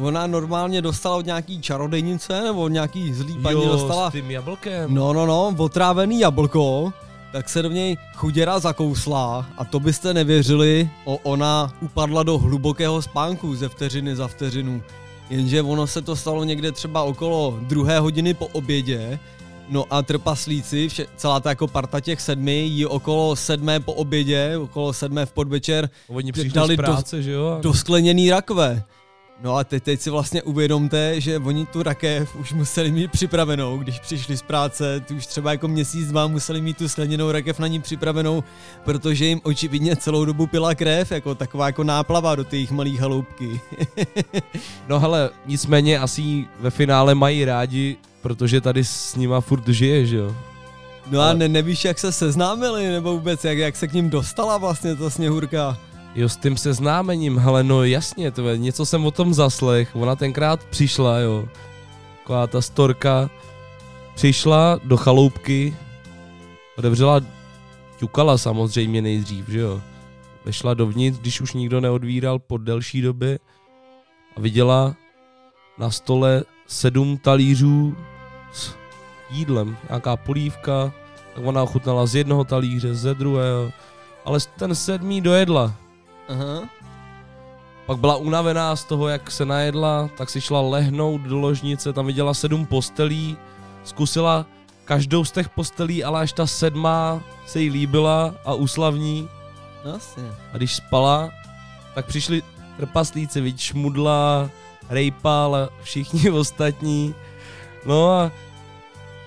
ona 0.00 0.26
normálně 0.26 0.82
dostala 0.82 1.16
od 1.16 1.26
nějaký 1.26 1.60
čarodejnice, 1.60 2.40
nebo 2.40 2.62
od 2.62 2.68
nějaký 2.68 3.14
zlý 3.14 3.38
paní 3.42 3.64
jo, 3.64 3.72
dostala. 3.72 4.10
s 4.10 4.12
tím 4.12 4.30
jablkem. 4.30 4.94
No, 4.94 5.12
no, 5.12 5.26
no, 5.26 5.54
otrávený 5.58 6.20
jablko, 6.20 6.92
tak 7.32 7.48
se 7.48 7.62
do 7.62 7.70
něj 7.70 7.96
chuděra 8.14 8.58
zakousla 8.58 9.46
a 9.58 9.64
to 9.64 9.80
byste 9.80 10.14
nevěřili, 10.14 10.90
o, 11.04 11.16
ona 11.22 11.72
upadla 11.80 12.22
do 12.22 12.38
hlubokého 12.38 13.02
spánku 13.02 13.54
ze 13.54 13.68
vteřiny 13.68 14.16
za 14.16 14.28
vteřinu. 14.28 14.82
Jenže 15.30 15.62
ono 15.62 15.86
se 15.86 16.02
to 16.02 16.16
stalo 16.16 16.44
někde 16.44 16.72
třeba 16.72 17.02
okolo 17.02 17.58
druhé 17.62 17.98
hodiny 17.98 18.34
po 18.34 18.46
obědě, 18.46 19.18
no 19.68 19.84
a 19.90 20.02
trpaslíci, 20.02 20.88
vše, 20.88 21.06
celá 21.16 21.40
ta 21.40 21.48
jako 21.48 21.66
parta 21.66 22.00
těch 22.00 22.20
sedmi, 22.20 22.52
jí 22.52 22.86
okolo 22.86 23.36
sedmé 23.36 23.80
po 23.80 23.92
obědě, 23.92 24.56
okolo 24.56 24.92
sedmé 24.92 25.26
v 25.26 25.32
podvečer, 25.32 25.90
Oni 26.08 26.32
dali 26.32 26.76
práce, 26.76 27.16
do, 27.16 27.22
že 27.22 27.30
jo? 27.30 27.58
do 27.60 27.74
skleněný 27.74 28.30
rakve. 28.30 28.84
No 29.44 29.56
a 29.56 29.64
teď, 29.64 29.82
teď 29.82 30.00
si 30.00 30.10
vlastně 30.10 30.42
uvědomte, 30.42 31.20
že 31.20 31.38
oni 31.38 31.66
tu 31.66 31.82
rakev 31.82 32.36
už 32.36 32.52
museli 32.52 32.90
mít 32.90 33.10
připravenou, 33.10 33.78
když 33.78 34.00
přišli 34.00 34.36
z 34.36 34.42
práce, 34.42 35.00
tu 35.00 35.16
už 35.16 35.26
třeba 35.26 35.50
jako 35.50 35.68
měsíc, 35.68 36.08
dva 36.08 36.26
museli 36.26 36.60
mít 36.60 36.76
tu 36.76 36.88
skleněnou 36.88 37.32
rakev 37.32 37.58
na 37.58 37.66
ní 37.66 37.80
připravenou, 37.80 38.44
protože 38.84 39.26
jim 39.26 39.40
očividně 39.44 39.96
celou 39.96 40.24
dobu 40.24 40.46
pila 40.46 40.74
krev, 40.74 41.12
jako 41.12 41.34
taková 41.34 41.66
jako 41.66 41.84
náplava 41.84 42.34
do 42.34 42.44
těch 42.44 42.70
malých 42.70 43.00
haloubky. 43.00 43.60
No 44.88 45.00
hele, 45.00 45.30
nicméně 45.46 45.98
asi 45.98 46.44
ve 46.60 46.70
finále 46.70 47.14
mají 47.14 47.44
rádi, 47.44 47.96
protože 48.22 48.60
tady 48.60 48.84
s 48.84 49.16
nima 49.16 49.40
furt 49.40 49.68
žije, 49.68 50.06
že 50.06 50.16
jo? 50.16 50.36
No 51.10 51.20
a 51.20 51.32
ne, 51.32 51.48
nevíš, 51.48 51.84
jak 51.84 51.98
se 51.98 52.12
seznámili, 52.12 52.88
nebo 52.88 53.12
vůbec, 53.12 53.44
jak, 53.44 53.58
jak 53.58 53.76
se 53.76 53.88
k 53.88 53.92
ním 53.92 54.10
dostala 54.10 54.58
vlastně 54.58 54.96
ta 54.96 55.10
sněhurka? 55.10 55.78
Jo, 56.14 56.28
s 56.28 56.36
tím 56.36 56.56
seznámením, 56.56 57.38
hele, 57.38 57.62
no 57.62 57.84
jasně, 57.84 58.30
to 58.30 58.48
je, 58.48 58.58
něco 58.58 58.86
jsem 58.86 59.06
o 59.06 59.10
tom 59.10 59.34
zaslech, 59.34 59.96
ona 59.96 60.16
tenkrát 60.16 60.64
přišla, 60.64 61.18
jo, 61.18 61.48
taková 62.18 62.46
ta 62.46 62.60
storka, 62.62 63.30
přišla 64.14 64.80
do 64.84 64.96
chaloupky, 64.96 65.76
otevřela, 66.78 67.20
ťukala 67.98 68.38
samozřejmě 68.38 69.02
nejdřív, 69.02 69.48
že 69.48 69.60
jo, 69.60 69.82
vešla 70.44 70.74
dovnitř, 70.74 71.18
když 71.18 71.40
už 71.40 71.52
nikdo 71.52 71.80
neodvíral 71.80 72.38
po 72.38 72.58
delší 72.58 73.02
době 73.02 73.38
a 74.36 74.40
viděla 74.40 74.94
na 75.78 75.90
stole 75.90 76.44
sedm 76.66 77.18
talířů 77.18 77.96
s 78.52 78.74
jídlem, 79.30 79.76
nějaká 79.88 80.16
polívka, 80.16 80.92
tak 81.34 81.44
ona 81.44 81.62
ochutnala 81.62 82.06
z 82.06 82.14
jednoho 82.14 82.44
talíře, 82.44 82.94
ze 82.94 83.14
druhého, 83.14 83.72
ale 84.24 84.38
ten 84.58 84.74
sedmý 84.74 85.20
dojedla. 85.20 85.83
Aha. 86.28 86.68
Pak 87.86 87.98
byla 87.98 88.16
unavená 88.16 88.76
z 88.76 88.84
toho, 88.84 89.08
jak 89.08 89.30
se 89.30 89.44
najedla, 89.44 90.10
tak 90.16 90.30
si 90.30 90.40
šla 90.40 90.60
lehnout 90.60 91.20
do 91.20 91.38
ložnice, 91.38 91.92
tam 91.92 92.06
viděla 92.06 92.34
sedm 92.34 92.66
postelí, 92.66 93.36
zkusila 93.84 94.46
každou 94.84 95.24
z 95.24 95.30
těch 95.30 95.48
postelí, 95.48 96.04
ale 96.04 96.20
až 96.20 96.32
ta 96.32 96.46
sedmá 96.46 97.20
se 97.46 97.60
jí 97.60 97.70
líbila 97.70 98.34
a 98.44 98.54
uslavní. 98.54 99.28
Jasně. 99.84 100.24
A 100.52 100.56
když 100.56 100.74
spala, 100.74 101.30
tak 101.94 102.06
přišli 102.06 102.42
trpaslíci, 102.76 103.40
vidíš, 103.40 103.60
šmudla, 103.60 104.50
rejpal 104.88 105.56
a 105.56 105.68
všichni 105.82 106.30
ostatní. 106.40 107.14
No 107.86 108.10
a 108.10 108.32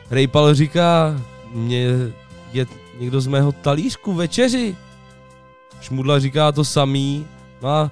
rejpal 0.09 0.53
říká, 0.53 1.21
mě 1.53 1.87
je 2.53 2.65
někdo 2.99 3.21
z 3.21 3.27
mého 3.27 3.51
talířku 3.51 4.13
večeři. 4.13 4.75
Šmudla 5.81 6.19
říká 6.19 6.51
to 6.51 6.65
samý. 6.65 7.27
No 7.61 7.69
a 7.69 7.91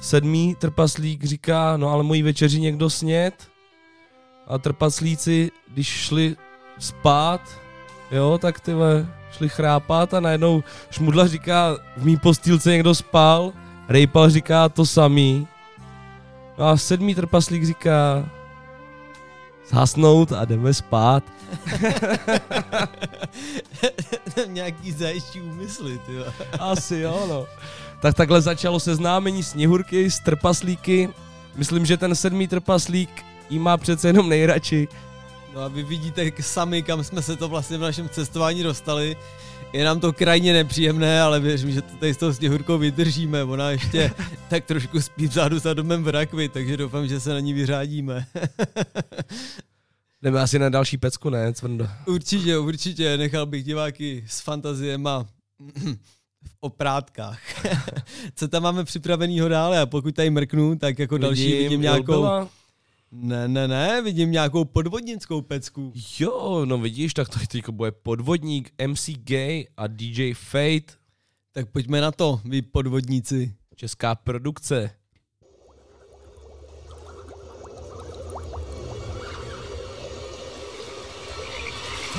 sedmý 0.00 0.54
trpaslík 0.54 1.24
říká, 1.24 1.76
no 1.76 1.88
ale 1.88 2.02
moji 2.02 2.22
večeři 2.22 2.60
někdo 2.60 2.90
snět. 2.90 3.48
A 4.46 4.58
trpaslíci, 4.58 5.50
když 5.72 5.86
šli 5.86 6.36
spát, 6.78 7.40
jo, 8.10 8.38
tak 8.38 8.60
ty 8.60 8.72
šli 9.32 9.48
chrápat 9.48 10.14
a 10.14 10.20
najednou 10.20 10.62
Šmudla 10.90 11.26
říká, 11.26 11.76
v 11.96 12.04
mý 12.04 12.16
postýlce 12.16 12.70
někdo 12.70 12.94
spal, 12.94 13.52
Rejpal 13.88 14.30
říká 14.30 14.68
to 14.68 14.86
samý. 14.86 15.48
No 16.58 16.64
a 16.68 16.76
sedmý 16.76 17.14
trpaslík 17.14 17.64
říká, 17.64 18.28
zhasnout 19.68 20.32
a 20.32 20.44
jdeme 20.44 20.74
spát. 20.74 21.22
Nějaký 24.46 24.92
zajišťí 24.92 25.40
úmysly, 25.40 26.00
ty. 26.06 26.12
vole. 26.12 26.32
Asi 26.58 26.96
jo, 26.96 27.26
no. 27.28 27.46
Tak 28.00 28.14
takhle 28.14 28.40
začalo 28.40 28.80
seznámení 28.80 29.42
Sněhurky 29.42 30.10
s 30.10 30.20
trpaslíky. 30.20 31.08
Myslím, 31.56 31.86
že 31.86 31.96
ten 31.96 32.14
sedmý 32.14 32.48
trpaslík 32.48 33.24
jí 33.50 33.58
má 33.58 33.76
přece 33.76 34.08
jenom 34.08 34.28
nejradši. 34.28 34.88
No 35.54 35.60
a 35.60 35.68
vy 35.68 35.82
vidíte 35.82 36.30
sami, 36.40 36.82
kam 36.82 37.04
jsme 37.04 37.22
se 37.22 37.36
to 37.36 37.48
vlastně 37.48 37.78
v 37.78 37.80
našem 37.80 38.08
cestování 38.08 38.62
dostali. 38.62 39.16
Je 39.76 39.84
nám 39.84 40.00
to 40.00 40.12
krajně 40.12 40.52
nepříjemné, 40.52 41.20
ale 41.20 41.40
věřím, 41.40 41.70
že 41.70 41.82
to 41.82 41.96
tady 41.96 42.14
s 42.14 42.16
tou 42.16 42.32
sněhurkou 42.32 42.78
vydržíme. 42.78 43.44
Ona 43.44 43.70
ještě 43.70 44.12
tak 44.48 44.64
trošku 44.64 45.00
spí 45.00 45.26
vzadu 45.26 45.58
za 45.58 45.74
domem 45.74 46.04
v 46.04 46.08
rakvi, 46.08 46.48
takže 46.48 46.76
doufám, 46.76 47.06
že 47.08 47.20
se 47.20 47.30
na 47.30 47.40
ní 47.40 47.52
vyřádíme. 47.52 48.26
Jdeme 50.22 50.40
asi 50.40 50.58
na 50.58 50.68
další 50.68 50.98
pecku, 50.98 51.30
ne, 51.30 51.52
Cvrndo? 51.52 51.88
určitě, 52.06 52.58
určitě, 52.58 53.16
nechal 53.16 53.46
bych 53.46 53.64
diváky 53.64 54.24
s 54.28 54.40
fantaziema 54.40 55.26
v 56.44 56.56
oprátkách. 56.60 57.40
Co 58.34 58.48
tam 58.48 58.62
máme 58.62 58.84
připravenýho 58.84 59.48
dále 59.48 59.80
a 59.80 59.86
pokud 59.86 60.14
tady 60.14 60.30
mrknu, 60.30 60.78
tak 60.78 60.98
jako 60.98 61.18
další 61.18 61.46
Vidím 61.46 61.62
vidím 61.62 61.80
nějakou... 61.80 62.12
Ilbela. 62.12 62.48
Ne, 63.12 63.48
ne, 63.48 63.68
ne, 63.68 64.02
vidím 64.02 64.30
nějakou 64.30 64.64
podvodnickou 64.64 65.42
pecku. 65.42 65.92
Jo, 66.18 66.62
no 66.64 66.78
vidíš, 66.78 67.14
tak 67.14 67.28
to 67.28 67.38
teďko 67.38 67.72
bude 67.72 67.92
podvodník, 67.92 68.70
MC 68.86 69.08
Gay 69.08 69.66
a 69.76 69.86
DJ 69.86 70.34
Fate. 70.34 70.94
Tak 71.52 71.70
pojďme 71.70 72.00
na 72.00 72.12
to, 72.12 72.40
vy 72.44 72.62
podvodníci. 72.62 73.54
Česká 73.76 74.14
produkce. 74.14 74.90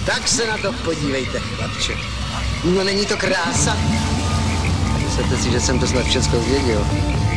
Tak 0.05 0.27
se 0.27 0.47
na 0.47 0.57
to 0.57 0.73
podívejte, 0.73 1.39
chlapče. 1.39 1.93
No 2.75 2.83
není 2.83 3.05
to 3.05 3.17
krása? 3.17 3.77
Myslíte 5.03 5.37
si, 5.37 5.51
že 5.51 5.59
jsem 5.59 5.79
to 5.79 5.87
snad 5.87 6.05
všechno 6.05 6.41
zvěděl? 6.41 6.87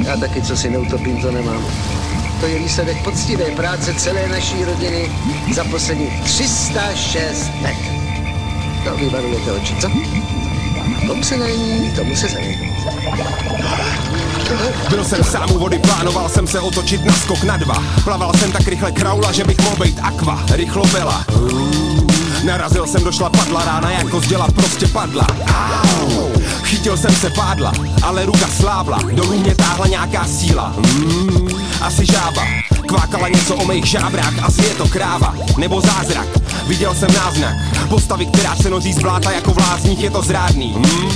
Já 0.07 0.17
taky, 0.17 0.43
co 0.43 0.57
si 0.57 0.71
neutopím, 0.71 1.23
to 1.23 1.31
nemám. 1.31 1.67
To 2.41 2.47
je 2.47 2.59
výsledek 2.59 3.05
poctivé 3.05 3.45
práce 3.45 3.95
celé 3.95 4.29
naší 4.29 4.65
rodiny 4.65 5.11
za 5.55 5.65
posledních 5.65 6.21
306 6.25 7.51
let. 7.63 7.77
To 8.85 8.97
vybarujete 8.97 9.53
oči, 9.53 9.75
co? 9.81 9.89
Tomu 11.07 11.23
se 11.23 11.37
není, 11.37 11.91
tomu 11.91 12.17
se 12.17 12.29
zavědět. 12.29 12.71
Byl 14.91 15.05
jsem 15.05 15.25
sám 15.25 15.53
u 15.53 15.59
vody, 15.59 15.79
plánoval 15.79 16.29
jsem 16.29 16.47
se 16.47 16.61
otočit 16.61 17.05
na 17.05 17.13
skok 17.13 17.43
na 17.43 17.57
dva. 17.57 17.85
Plaval 18.05 18.33
jsem 18.35 18.53
tak 18.53 18.69
rychle 18.69 18.93
kraula, 18.93 19.33
že 19.33 19.45
bych 19.45 19.59
mohl 19.59 19.85
být 19.85 19.99
akva. 20.03 20.43
Rychlo 20.53 20.87
byla. 20.87 21.25
Narazil 22.45 22.87
jsem 22.87 23.05
do 23.05 23.13
šlapadla, 23.13 23.65
rána 23.65 23.91
jako 23.91 24.21
z 24.21 24.29
děla 24.29 24.49
prostě 24.55 24.87
padla. 24.87 25.27
Chytil 26.63 26.97
jsem 26.97 27.15
se 27.15 27.31
pádla, 27.31 27.73
ale 28.03 28.27
ruka 28.27 28.49
slábla. 28.49 28.99
Dolů 29.13 29.39
mě 29.39 29.55
táhla 29.55 29.87
nějaká 29.87 30.25
síla. 30.25 30.75
Mm, 30.77 31.60
asi 31.81 32.07
žába. 32.07 32.47
Kvákal 32.87 33.21
Psala 33.21 33.37
něco 33.37 33.57
o 33.57 33.67
mých 33.67 33.85
žábrách, 33.85 34.39
asi 34.43 34.63
je 34.63 34.75
to 34.75 34.89
kráva. 34.89 35.35
Nebo 35.57 35.81
zázrak, 35.81 36.27
viděl 36.67 36.95
jsem 36.95 37.09
náznak 37.15 37.57
Postavy, 37.89 38.27
která 38.27 38.57
se 38.57 38.71
noří 38.71 38.93
z 38.93 38.99
bláta 38.99 39.31
jako 39.31 39.51
vlázních, 39.51 40.01
je 40.01 40.11
to 40.11 40.23
zrádný. 40.23 40.73
Hmm? 40.73 41.11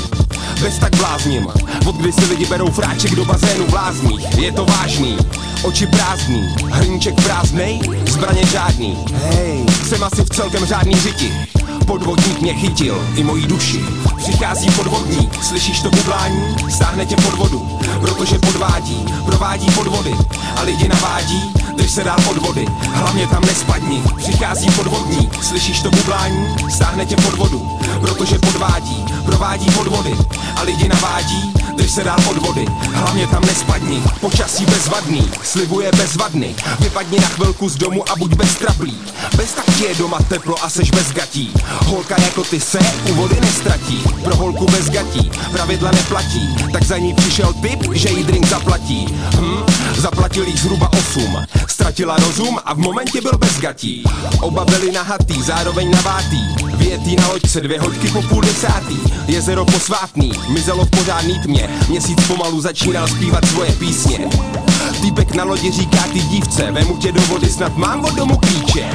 Bez 0.60 0.78
tak 0.78 0.96
blázním. 0.96 1.46
Od 1.86 1.96
kdy 1.96 2.12
si 2.12 2.24
lidi 2.24 2.46
berou 2.46 2.70
fráček 2.70 3.14
do 3.14 3.24
bazénu 3.24 3.66
blázních 3.70 4.38
Je 4.38 4.52
to 4.52 4.64
vážný, 4.64 5.16
oči 5.62 5.86
prázdný. 5.86 6.54
Hrníček 6.70 7.14
prázdnej, 7.14 7.80
zbraně 8.06 8.46
žádný. 8.46 8.98
Hej, 9.14 9.64
jsem 9.88 10.04
asi 10.04 10.24
v 10.24 10.28
celkem 10.28 10.64
řádný 10.64 11.00
řiti 11.00 11.32
Podvodník 11.86 12.40
mě 12.40 12.54
chytil, 12.54 13.08
i 13.16 13.22
mojí 13.22 13.46
duši. 13.46 13.84
Přichází 14.16 14.70
podvodník, 14.70 15.44
slyšíš 15.44 15.80
to 15.80 15.90
bublání? 15.90 16.56
Stáhne 16.70 17.06
tě 17.06 17.16
pod 17.16 17.34
vodu, 17.34 17.78
protože 18.00 18.38
podvádí 18.38 19.04
Provádí 19.26 19.66
podvody. 19.70 20.14
A 20.56 20.62
lidi 20.62 20.88
navádí 20.88 21.52
Drž 21.76 21.90
se 21.90 22.04
dál 22.04 22.18
od 22.30 22.36
vody, 22.36 22.66
hlavně 22.92 23.26
tam 23.26 23.42
nespadni. 23.42 24.02
Přichází 24.16 24.70
podvodník, 24.70 25.44
slyšíš 25.44 25.82
to 25.82 25.90
bublání? 25.90 26.56
Stáhne 26.70 27.06
tě 27.06 27.16
pod 27.16 27.34
vodu, 27.34 27.78
protože 28.00 28.38
podvádí 28.38 29.04
Provádí 29.24 29.70
podvody. 29.70 30.16
A 30.56 30.62
lidi 30.62 30.88
navádí 30.88 31.52
Drž 31.76 31.90
se 31.90 32.04
dál 32.04 32.18
od 32.30 32.36
vody, 32.36 32.66
hlavně 32.92 33.26
tam 33.26 33.42
nespadni. 33.42 34.02
Počasí 34.20 34.66
bezvadný, 34.66 35.30
slibuje 35.42 35.90
bezvadný. 35.92 36.56
Vypadni 36.80 37.20
na 37.20 37.28
chvilku 37.28 37.68
z 37.68 37.76
domu 37.76 38.10
a 38.10 38.16
buď 38.16 38.34
bez 38.34 38.54
traplí 38.54 38.98
Bez 39.36 39.52
tak 39.52 39.80
je 39.80 39.94
doma 39.94 40.18
teplo 40.28 40.64
a 40.64 40.70
seš 40.70 40.90
bez 40.90 41.12
gatí 41.12 41.52
Holka 41.86 42.22
jako 42.22 42.44
ty 42.44 42.60
se 42.60 42.78
u 43.10 43.14
vody 43.14 43.36
nestratí 43.40 44.02
Pro 44.24 44.36
holku 44.36 44.66
bez 44.66 44.90
gatí 44.90 45.30
pravidla 45.52 45.90
neplatí. 45.90 46.56
Tak 46.72 46.82
za 46.84 46.98
ní 46.98 47.14
přišel 47.14 47.52
typ, 47.52 47.92
že 47.92 48.08
jí 48.08 48.24
drink 48.24 48.46
zaplatí. 48.46 49.06
Hm? 49.40 49.62
Zaplatil 49.96 50.46
jí 50.46 50.56
zhruba 50.56 50.90
8 50.92 51.38
Ztratila 51.68 52.16
rozum 52.16 52.58
a 52.64 52.74
v 52.74 52.78
momentě 52.78 53.20
byl 53.20 53.38
bez 53.38 53.60
gatí. 53.60 54.04
Oba 54.40 54.64
byli 54.64 54.92
nahatý, 54.92 55.42
zároveň 55.42 55.90
navátý. 55.90 56.40
Větý 56.76 57.16
na 57.16 57.28
loďce, 57.28 57.60
dvě 57.60 57.80
hoďky 57.80 58.08
po 58.08 58.22
půl 58.22 58.42
desátý. 58.42 58.98
Jezero 59.26 59.64
posvátný, 59.64 60.32
mizelo 60.48 60.84
v 60.84 60.90
pořádný 60.90 61.40
tmě. 61.40 61.68
Měsíc 61.88 62.26
pomalu 62.26 62.60
začínal 62.60 63.08
zpívat 63.08 63.44
svoje 63.44 63.72
písně. 63.72 64.18
Týpek 65.00 65.34
na 65.34 65.44
lodi 65.44 65.70
říká 65.70 66.02
ty 66.12 66.20
dívce 66.20 66.70
Vemu 66.70 66.96
tě 66.96 67.12
do 67.12 67.20
vody, 67.20 67.48
snad 67.48 67.76
mám 67.76 68.04
od 68.04 68.14
domu 68.14 68.36
klíče 68.36 68.90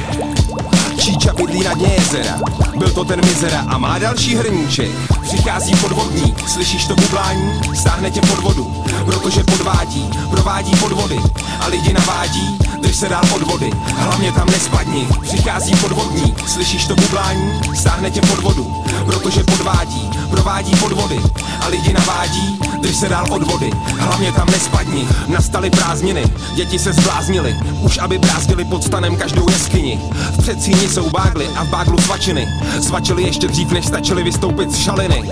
Číča 0.99 1.33
bydlí 1.33 1.63
na 1.63 1.71
jezera 1.87 2.39
Byl 2.77 2.89
to 2.89 3.05
ten 3.05 3.25
mizera 3.25 3.65
a 3.67 3.77
má 3.77 3.99
další 3.99 4.35
hrníček 4.35 4.91
Přichází 5.21 5.75
podvodník, 5.75 6.49
slyšíš 6.49 6.87
to 6.87 6.95
bublání? 6.95 7.61
Stáhne 7.73 8.11
tě 8.11 8.21
pod 8.21 8.39
vodu, 8.39 8.83
protože 9.05 9.43
podvádí 9.43 10.09
Provádí 10.29 10.71
podvody. 10.75 11.19
A 11.59 11.67
lidi 11.67 11.93
navádí 11.93 12.57
Drž 12.81 12.95
se 12.95 13.09
dál 13.09 13.23
od 13.35 13.41
vody, 13.41 13.71
hlavně 13.85 14.31
tam 14.31 14.47
nespadni. 14.47 15.07
Přichází 15.21 15.75
podvodník, 15.75 16.49
slyšíš 16.49 16.87
to 16.87 16.95
bublání? 16.95 17.61
Stáhne 17.75 18.11
tě 18.11 18.21
pod 18.21 18.39
vodu, 18.39 18.83
protože 19.05 19.43
podvádí 19.43 20.09
Provádí 20.29 20.75
podvody. 20.75 21.19
A 21.61 21.67
lidi 21.67 21.93
navádí 21.93 22.59
Drž 22.81 22.95
se 22.95 23.09
dál 23.09 23.25
od 23.29 23.43
vody, 23.43 23.71
hlavně 23.97 24.31
tam 24.31 24.47
nespadni. 24.47 25.07
Nastaly 25.27 25.69
prázdniny, 25.69 26.23
děti 26.55 26.79
se 26.79 26.93
zbláznily 26.93 27.55
Už 27.81 27.97
aby 27.97 28.17
brázdili 28.17 28.65
pod 28.65 28.83
stanem 28.83 29.15
každou 29.15 29.49
jeskyni. 29.49 29.99
V 30.31 30.37
předsíni 30.37 30.87
jsou 30.89 31.09
bágly 31.09 31.47
a 31.47 31.63
v 31.63 31.69
báglu 31.69 31.97
svačiny. 32.01 32.47
Svačili 32.81 33.23
ještě 33.23 33.47
dřív, 33.47 33.71
než 33.71 33.85
stačili 33.85 34.23
vystoupit 34.23 34.71
z 34.71 34.77
šaliny. 34.77 35.29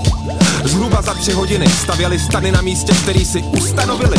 Zhruba 0.63 1.01
za 1.01 1.13
tři 1.13 1.31
hodiny 1.31 1.69
stavěli 1.69 2.19
stany 2.19 2.51
na 2.51 2.61
místě, 2.61 2.93
který 2.93 3.25
si 3.25 3.43
ustanovili. 3.43 4.17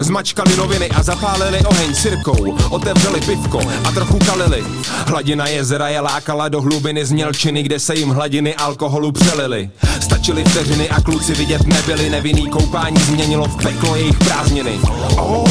Zmačkali 0.00 0.56
noviny 0.56 0.88
a 0.88 1.02
zapálili 1.02 1.60
oheň 1.64 1.94
sirkou. 1.94 2.56
Otevřeli 2.70 3.20
pivko 3.20 3.60
a 3.84 3.92
trochu 3.92 4.18
kalili. 4.18 4.64
Hladina 5.06 5.46
jezera 5.46 5.88
je 5.88 6.00
lákala 6.00 6.48
do 6.48 6.62
hlubiny 6.62 7.06
změlčiny 7.06 7.62
Kde 7.62 7.78
se 7.78 7.94
jim 7.94 8.08
hladiny 8.08 8.54
alkoholu 8.54 9.12
přelily. 9.12 9.70
Stačily 10.00 10.44
vteřiny 10.44 10.90
a 10.90 11.00
kluci 11.00 11.34
vidět 11.34 11.66
nebyli. 11.66 12.10
Nevinný 12.10 12.50
koupání 12.50 13.00
změnilo 13.00 13.44
v 13.44 13.62
peklo 13.62 13.96
jejich 13.96 14.18
prázdniny. 14.18 14.78
Oh, 15.16 15.50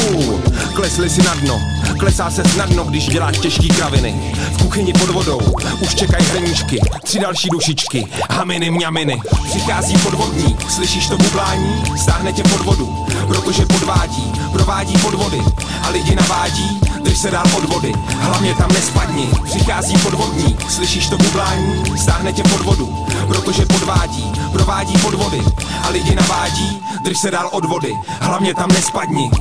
Klesli 0.74 1.10
si 1.10 1.24
na 1.24 1.34
dno 1.34 1.60
Klesá 2.02 2.30
se 2.30 2.44
snadno, 2.44 2.84
když 2.84 3.08
děláš 3.08 3.38
těžký 3.38 3.68
kraviny. 3.68 4.34
V 4.52 4.64
kuchyni 4.64 4.94
pod 4.94 5.10
vodou 5.10 5.40
už 5.82 5.96
čekají 5.96 6.26
hrníčky 6.26 6.80
Tři 7.04 7.20
další 7.20 7.50
dušičky, 7.50 8.08
haminy 8.32 8.72
mňaminy. 8.72 9.22
Přichází 9.44 9.98
podvodník, 9.98 10.72
slyšíš 10.72 11.08
to 11.08 11.18
bublání? 11.18 11.84
Stáhne 11.98 12.34
tě 12.34 12.44
pod 12.44 12.62
vodu, 12.62 13.06
protože 13.28 13.66
podvádí 13.66 14.32
Provádí 14.52 14.98
podvody. 14.98 15.42
A 15.84 15.90
lidi 15.90 16.16
navádí 16.16 16.80
Drž 17.04 17.18
se 17.18 17.32
dál 17.32 17.46
od 17.58 17.64
vody, 17.64 17.94
hlavně 18.08 18.56
tam 18.56 18.70
nespadni. 18.74 19.30
Přichází 19.44 19.98
podvodník, 19.98 20.72
slyšíš 20.72 21.08
to 21.08 21.18
bublání? 21.18 21.84
Stáhne 21.98 22.34
tě 22.34 22.44
pod 22.44 22.62
vodu, 22.62 23.06
protože 23.28 23.66
podvádí 23.66 24.32
Provádí 24.52 24.98
podvody. 24.98 25.42
A 25.84 25.90
lidi 25.90 26.16
navádí 26.16 26.82
Drž 27.04 27.18
se 27.18 27.32
dál 27.32 27.50
od 27.52 27.66
vody, 27.66 27.94
hlavně 28.22 28.56
tam 28.56 28.70
nespadni 28.70 29.32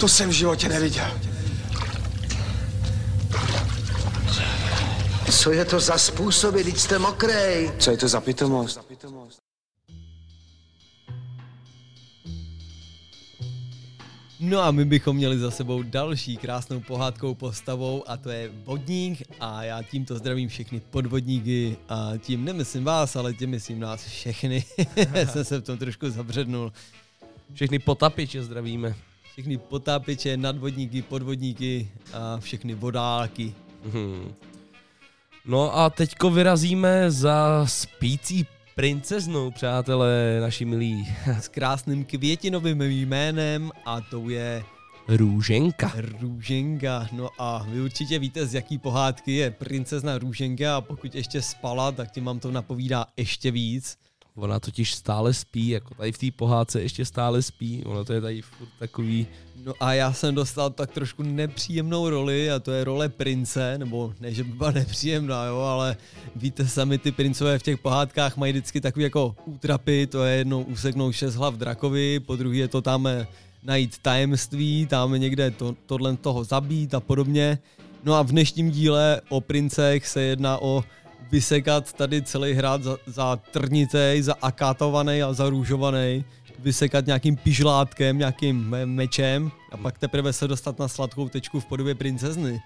to 0.00 0.08
jsem 0.08 0.28
v 0.30 0.32
životě 0.32 0.68
neviděl. 0.68 1.20
Co 5.32 5.52
je 5.52 5.64
to 5.64 5.80
za 5.80 5.98
způsoby, 5.98 6.62
teď 6.62 6.76
jste 6.76 6.98
mokrej? 6.98 7.72
Co 7.78 7.90
je 7.90 7.96
to 7.96 8.08
za 8.08 8.20
pitomost? 8.20 8.80
No 14.40 14.60
a 14.60 14.70
my 14.70 14.84
bychom 14.84 15.16
měli 15.16 15.38
za 15.38 15.50
sebou 15.50 15.82
další 15.82 16.36
krásnou 16.36 16.80
pohádkou 16.80 17.34
postavou 17.34 18.04
a 18.06 18.16
to 18.16 18.30
je 18.30 18.50
vodník 18.64 19.22
a 19.40 19.64
já 19.64 19.82
tímto 19.82 20.18
zdravím 20.18 20.48
všechny 20.48 20.80
podvodníky 20.80 21.76
a 21.88 22.12
tím 22.18 22.44
nemyslím 22.44 22.84
vás, 22.84 23.16
ale 23.16 23.34
tím 23.34 23.50
myslím 23.50 23.80
nás 23.80 24.04
všechny. 24.04 24.64
Jsem 25.32 25.44
se 25.44 25.58
v 25.58 25.62
tom 25.62 25.78
trošku 25.78 26.10
zabřednul. 26.10 26.72
Všechny 27.54 27.78
potapiče 27.78 28.42
zdravíme. 28.42 28.94
Všechny 29.32 29.58
potápěče, 29.58 30.36
nadvodníky, 30.36 31.02
podvodníky 31.02 31.88
a 32.12 32.40
všechny 32.40 32.74
vodáky. 32.74 33.54
Mhm. 33.84 34.34
No 35.44 35.76
a 35.76 35.90
teďko 35.90 36.30
vyrazíme 36.30 37.10
za 37.10 37.66
spící 37.66 38.46
princeznou, 38.74 39.50
přátelé, 39.50 40.38
naši 40.40 40.64
milí. 40.64 41.08
S 41.40 41.48
krásným 41.48 42.04
květinovým 42.04 42.82
jménem 42.82 43.70
a 43.86 44.00
tou 44.00 44.28
je 44.28 44.62
Růženka. 45.08 45.92
Růženka. 46.20 47.08
No 47.12 47.28
a 47.38 47.66
vy 47.68 47.80
určitě 47.80 48.18
víte, 48.18 48.46
z 48.46 48.54
jaký 48.54 48.78
pohádky 48.78 49.32
je 49.32 49.50
princezna 49.50 50.18
Růženka 50.18 50.76
a 50.76 50.80
pokud 50.80 51.14
ještě 51.14 51.42
spala, 51.42 51.92
tak 51.92 52.10
tím 52.10 52.24
vám 52.24 52.40
to 52.40 52.50
napovídá 52.50 53.06
ještě 53.16 53.50
víc. 53.50 53.96
Ona 54.40 54.60
totiž 54.60 54.94
stále 54.94 55.34
spí, 55.34 55.68
jako 55.68 55.94
tady 55.94 56.12
v 56.12 56.18
té 56.18 56.26
pohádce 56.36 56.82
ještě 56.82 57.04
stále 57.04 57.42
spí, 57.42 57.82
ono 57.84 58.04
to 58.04 58.12
je 58.12 58.20
tady 58.20 58.42
furt 58.42 58.68
takový... 58.78 59.26
No 59.64 59.74
a 59.80 59.92
já 59.92 60.12
jsem 60.12 60.34
dostal 60.34 60.70
tak 60.70 60.90
trošku 60.90 61.22
nepříjemnou 61.22 62.10
roli 62.10 62.50
a 62.50 62.58
to 62.58 62.72
je 62.72 62.84
role 62.84 63.08
prince, 63.08 63.78
nebo 63.78 64.14
ne, 64.20 64.34
že 64.34 64.44
by 64.44 64.52
byla 64.52 64.70
nepříjemná, 64.70 65.44
jo, 65.44 65.58
ale 65.58 65.96
víte 66.36 66.66
sami, 66.66 66.98
ty 66.98 67.12
princové 67.12 67.58
v 67.58 67.62
těch 67.62 67.78
pohádkách 67.78 68.36
mají 68.36 68.52
vždycky 68.52 68.80
takový 68.80 69.02
jako 69.02 69.36
útrapy, 69.44 70.06
to 70.06 70.24
je 70.24 70.36
jednou 70.36 70.62
useknout 70.62 71.14
šest 71.14 71.34
hlav 71.34 71.54
drakovi, 71.54 72.20
po 72.20 72.36
druhý 72.36 72.58
je 72.58 72.68
to 72.68 72.82
tam 72.82 73.06
eh, 73.06 73.26
najít 73.62 73.98
tajemství, 73.98 74.86
tam 74.86 75.12
někde 75.12 75.50
to, 75.50 75.76
tohle 75.86 76.16
toho 76.16 76.44
zabít 76.44 76.94
a 76.94 77.00
podobně. 77.00 77.58
No 78.04 78.14
a 78.14 78.22
v 78.22 78.30
dnešním 78.30 78.70
díle 78.70 79.20
o 79.28 79.40
princech 79.40 80.06
se 80.06 80.22
jedná 80.22 80.62
o 80.62 80.84
vysekat 81.32 81.92
tady 81.92 82.22
celý 82.22 82.52
hrad 82.52 82.82
za, 82.82 82.96
za 83.06 83.36
trnitej, 83.36 84.22
za 84.22 84.34
akátovaný 84.42 85.22
a 85.22 85.32
za 85.32 85.50
růžovaný, 85.50 86.24
vysekat 86.58 87.06
nějakým 87.06 87.36
pižlátkem, 87.36 88.18
nějakým 88.18 88.70
me- 88.70 88.86
mečem 88.86 89.50
a 89.72 89.76
pak 89.76 89.98
teprve 89.98 90.32
se 90.32 90.48
dostat 90.48 90.78
na 90.78 90.88
sladkou 90.88 91.28
tečku 91.28 91.60
v 91.60 91.66
podobě 91.66 91.94
princezny. 91.94 92.60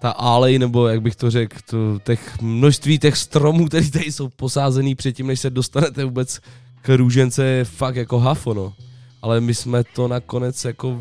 Ta 0.00 0.10
alej, 0.10 0.58
nebo 0.58 0.88
jak 0.88 1.02
bych 1.02 1.16
to 1.16 1.30
řekl, 1.30 1.56
to, 1.70 1.98
těch 1.98 2.40
množství 2.40 2.98
těch 2.98 3.16
stromů, 3.16 3.68
které 3.68 3.90
tady 3.90 4.12
jsou 4.12 4.28
posázený 4.28 4.94
předtím, 4.94 5.26
než 5.26 5.40
se 5.40 5.50
dostanete 5.50 6.04
vůbec 6.04 6.40
k 6.82 6.96
růžence, 6.96 7.44
je 7.44 7.64
fakt 7.64 7.96
jako 7.96 8.18
hafo, 8.18 8.54
no. 8.54 8.74
Ale 9.22 9.40
my 9.40 9.54
jsme 9.54 9.84
to 9.84 10.08
nakonec 10.08 10.64
jako 10.64 11.00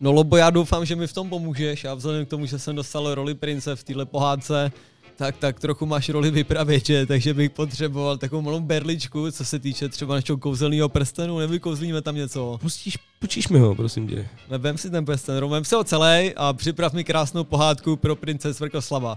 No 0.00 0.12
Lobo, 0.12 0.36
já 0.36 0.50
doufám, 0.50 0.84
že 0.84 0.96
mi 0.96 1.06
v 1.06 1.12
tom 1.12 1.28
pomůžeš 1.28 1.84
a 1.84 1.94
vzhledem 1.94 2.26
k 2.26 2.28
tomu, 2.28 2.46
že 2.46 2.58
jsem 2.58 2.76
dostal 2.76 3.14
roli 3.14 3.34
prince 3.34 3.76
v 3.76 3.84
téhle 3.84 4.06
pohádce, 4.06 4.72
Tak, 5.16 5.36
tak 5.36 5.60
trochu 5.60 5.86
máš 5.86 6.08
roli 6.08 6.30
vypravěče, 6.30 7.06
takže 7.06 7.34
bych 7.34 7.50
potřeboval 7.50 8.18
takovou 8.18 8.42
malou 8.42 8.60
berličku, 8.60 9.30
co 9.30 9.44
se 9.44 9.58
týče 9.58 9.88
třeba 9.88 10.14
našeho 10.14 10.38
kouzelného 10.38 10.88
prstenu, 10.88 11.38
nevykouzlíme 11.38 12.02
tam 12.02 12.16
něco. 12.16 12.58
Pustíš, 12.60 12.98
počíš 13.18 13.48
mi 13.48 13.58
ho, 13.58 13.74
prosím 13.74 14.08
tě. 14.08 14.28
Vem 14.58 14.78
si 14.78 14.90
ten 14.90 15.04
prsten, 15.04 15.48
vem 15.48 15.64
si 15.64 15.74
ho 15.74 15.84
celý 15.84 16.32
a 16.36 16.52
připrav 16.52 16.92
mi 16.92 17.04
krásnou 17.04 17.44
pohádku 17.44 17.96
pro 17.96 18.16
prince 18.16 18.54
Svrkoslava. 18.54 19.16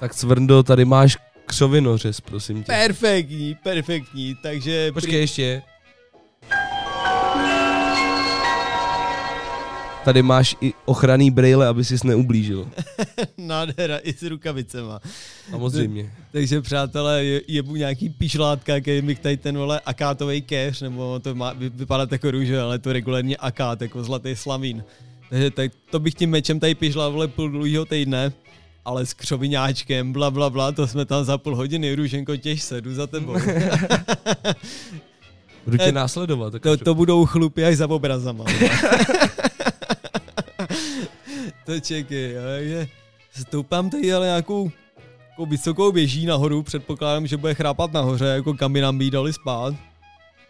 Tak 0.00 0.14
Cvrndo, 0.14 0.62
tady 0.62 0.84
máš 0.84 1.16
křovinořez, 1.46 2.20
prosím 2.20 2.64
tě. 2.64 2.72
Perfektní, 2.72 3.56
perfektní, 3.62 4.36
takže... 4.42 4.92
Počkej 4.92 5.20
ještě. 5.20 5.62
Tady 10.06 10.22
máš 10.22 10.56
i 10.60 10.72
ochranný 10.84 11.30
brejle, 11.30 11.66
aby 11.66 11.84
sis 11.84 12.02
neublížil. 12.02 12.68
Nádhera 13.38 13.98
i 13.98 14.12
s 14.12 14.22
rukavicema. 14.22 15.00
Samozřejmě. 15.50 16.12
Takže 16.32 16.60
přátelé, 16.62 17.24
je, 17.24 17.42
jebu 17.48 17.76
nějaký 17.76 18.08
pišlátka, 18.08 18.80
který 18.80 19.02
mi 19.02 19.14
tady 19.14 19.36
ten 19.36 19.58
vole 19.58 19.80
akátový 19.86 20.42
keř, 20.42 20.82
nebo 20.82 21.18
to 21.18 21.34
má 21.34 21.52
vy- 21.52 21.68
vypadat 21.68 22.12
jako 22.12 22.30
růže, 22.30 22.60
ale 22.60 22.78
to 22.78 22.92
regulárně 22.92 23.36
akát, 23.36 23.82
jako 23.82 24.04
zlatý 24.04 24.36
slavín. 24.36 24.84
Takže 25.30 25.50
tak, 25.50 25.72
to 25.90 25.98
bych 26.00 26.14
tím 26.14 26.30
mečem 26.30 26.60
tady 26.60 26.74
pišla 26.74 27.08
vole 27.08 27.28
půl 27.28 27.50
dlouhýho 27.50 27.84
týdne, 27.84 28.32
ale 28.84 29.06
s 29.06 29.14
křovináčkem, 29.14 30.12
bla 30.12 30.30
bla 30.30 30.50
bla, 30.50 30.72
to 30.72 30.86
jsme 30.86 31.04
tam 31.04 31.24
za 31.24 31.38
půl 31.38 31.56
hodiny, 31.56 31.94
Růženko, 31.94 32.36
těž 32.36 32.62
se, 32.62 32.80
jdu 32.80 32.94
za 32.94 33.06
tebou. 33.06 33.34
Budu 35.64 35.76
tě 35.78 35.84
Eh, 35.84 35.92
následovat. 35.92 36.54
To, 36.60 36.76
to 36.76 36.94
budou 36.94 37.26
chlupy 37.26 37.64
až 37.64 37.76
za 37.76 37.90
obrazama. 37.90 38.44
to 41.66 41.80
čekej, 41.80 42.34
takže 42.56 42.88
stoupám 43.40 43.90
tady 43.90 44.12
ale 44.12 44.26
nějakou 44.26 44.70
jako 45.30 45.46
vysokou 45.46 45.92
věží 45.92 46.26
nahoru, 46.26 46.62
předpokládám, 46.62 47.26
že 47.26 47.36
bude 47.36 47.54
chrápat 47.54 47.92
nahoře, 47.92 48.24
jako 48.24 48.54
kam 48.54 48.72
by 48.72 48.80
nám 48.80 48.98
by 48.98 49.10
dali 49.10 49.32
spát. 49.32 49.74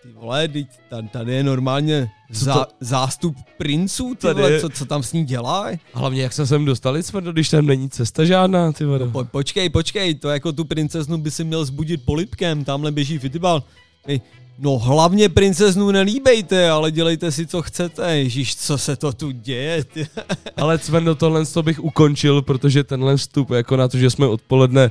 Ty 0.02 0.08
vole, 0.12 0.48
teď 0.48 0.66
ta- 0.90 1.02
tady 1.02 1.32
je 1.34 1.42
normálně 1.42 2.10
zá, 2.30 2.66
zástup 2.80 3.36
princů, 3.58 4.08
ty 4.14 4.16
Tady 4.20 4.34
vole, 4.34 4.52
je- 4.52 4.60
co, 4.60 4.68
co 4.68 4.84
tam 4.86 5.02
s 5.02 5.12
ní 5.12 5.24
dělají? 5.24 5.78
A 5.94 5.98
hlavně, 5.98 6.22
jak 6.22 6.32
se 6.32 6.46
sem 6.46 6.64
dostali, 6.64 7.02
Cvrndo, 7.02 7.32
když 7.32 7.48
tam 7.50 7.66
není 7.66 7.90
cesta 7.90 8.24
žádná, 8.24 8.72
ty 8.72 8.84
vado. 8.84 9.06
Po, 9.10 9.24
počkej, 9.24 9.68
počkej, 9.70 10.14
to 10.14 10.28
jako 10.28 10.52
tu 10.52 10.64
princeznu 10.64 11.18
by 11.18 11.30
si 11.30 11.44
měl 11.44 11.64
zbudit 11.64 12.04
polipkem, 12.04 12.64
tamhle 12.64 12.92
běží 12.92 13.18
fitbal. 13.18 13.62
Ej, 14.06 14.20
No 14.58 14.78
hlavně 14.78 15.28
princeznu 15.28 15.90
nelíbejte, 15.90 16.70
ale 16.70 16.90
dělejte 16.90 17.32
si, 17.32 17.46
co 17.46 17.62
chcete. 17.62 18.16
Ježíš, 18.16 18.56
co 18.56 18.78
se 18.78 18.96
to 18.96 19.12
tu 19.12 19.30
děje? 19.30 19.84
Ty. 19.84 20.06
Ale 20.56 20.78
Cvrndo, 20.78 21.14
tohle 21.14 21.46
to 21.46 21.62
bych 21.62 21.84
ukončil, 21.84 22.42
protože 22.42 22.84
tenhle 22.84 23.16
vstup, 23.16 23.50
jako 23.50 23.76
na 23.76 23.88
to, 23.88 23.98
že 23.98 24.10
jsme 24.10 24.26
odpoledne, 24.26 24.90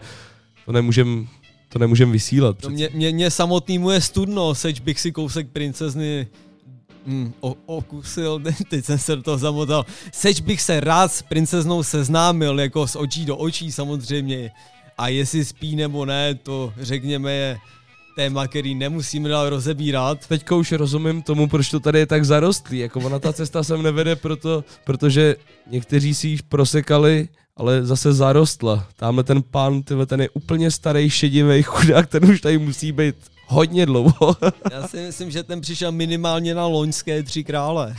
to 0.65 0.71
nemůžem, 0.71 1.27
to 1.69 1.79
nemůžem 1.79 2.11
vysílat. 2.11 2.57
No 2.63 2.69
mě, 2.69 2.89
mě, 2.93 3.11
mě 3.11 3.31
samotnýmu 3.31 3.91
je 3.91 4.01
studno, 4.01 4.55
seč 4.55 4.79
bych 4.79 4.99
si 4.99 5.11
kousek 5.11 5.47
princezny 5.49 6.27
Hmm, 7.07 7.33
o, 7.39 7.55
okusil, 7.65 8.41
teď 8.69 8.85
jsem 8.85 8.97
se 8.97 9.15
do 9.15 9.21
toho 9.21 9.37
zamotal. 9.37 9.85
Seč 10.11 10.41
bych 10.41 10.61
se 10.61 10.79
rád 10.79 11.11
s 11.11 11.21
princeznou 11.21 11.83
seznámil, 11.83 12.59
jako 12.59 12.87
z 12.87 12.95
očí 12.95 13.25
do 13.25 13.37
očí 13.37 13.71
samozřejmě. 13.71 14.51
A 14.97 15.07
jestli 15.07 15.45
spí 15.45 15.75
nebo 15.75 16.05
ne, 16.05 16.35
to 16.35 16.73
řekněme 16.77 17.33
je 17.33 17.57
téma, 18.15 18.47
který 18.47 18.75
nemusíme 18.75 19.29
dál 19.29 19.49
rozebírat. 19.49 20.27
Teďka 20.27 20.55
už 20.55 20.71
rozumím 20.71 21.21
tomu, 21.21 21.47
proč 21.47 21.69
to 21.69 21.79
tady 21.79 21.99
je 21.99 22.05
tak 22.05 22.25
zarostlý. 22.25 22.79
Jako 22.79 22.99
ona 22.99 23.19
ta 23.19 23.33
cesta 23.33 23.63
sem 23.63 23.81
nevede, 23.83 24.15
proto, 24.15 24.63
protože 24.83 25.35
někteří 25.71 26.13
si 26.13 26.27
ji 26.27 26.37
prosekali, 26.49 27.27
ale 27.57 27.85
zase 27.85 28.13
zarostla. 28.13 28.87
Tamhle 28.95 29.23
ten 29.23 29.43
pán, 29.43 29.83
tyhle, 29.83 30.05
ten 30.05 30.21
je 30.21 30.29
úplně 30.29 30.71
starý, 30.71 31.09
šedivý 31.09 31.63
chudák, 31.63 32.07
ten 32.09 32.25
už 32.25 32.41
tady 32.41 32.57
musí 32.57 32.91
být 32.91 33.15
hodně 33.47 33.85
dlouho. 33.85 34.37
Já 34.71 34.87
si 34.87 34.97
myslím, 34.97 35.31
že 35.31 35.43
ten 35.43 35.61
přišel 35.61 35.91
minimálně 35.91 36.55
na 36.55 36.65
loňské 36.65 37.23
tři 37.23 37.43
krále. 37.43 37.95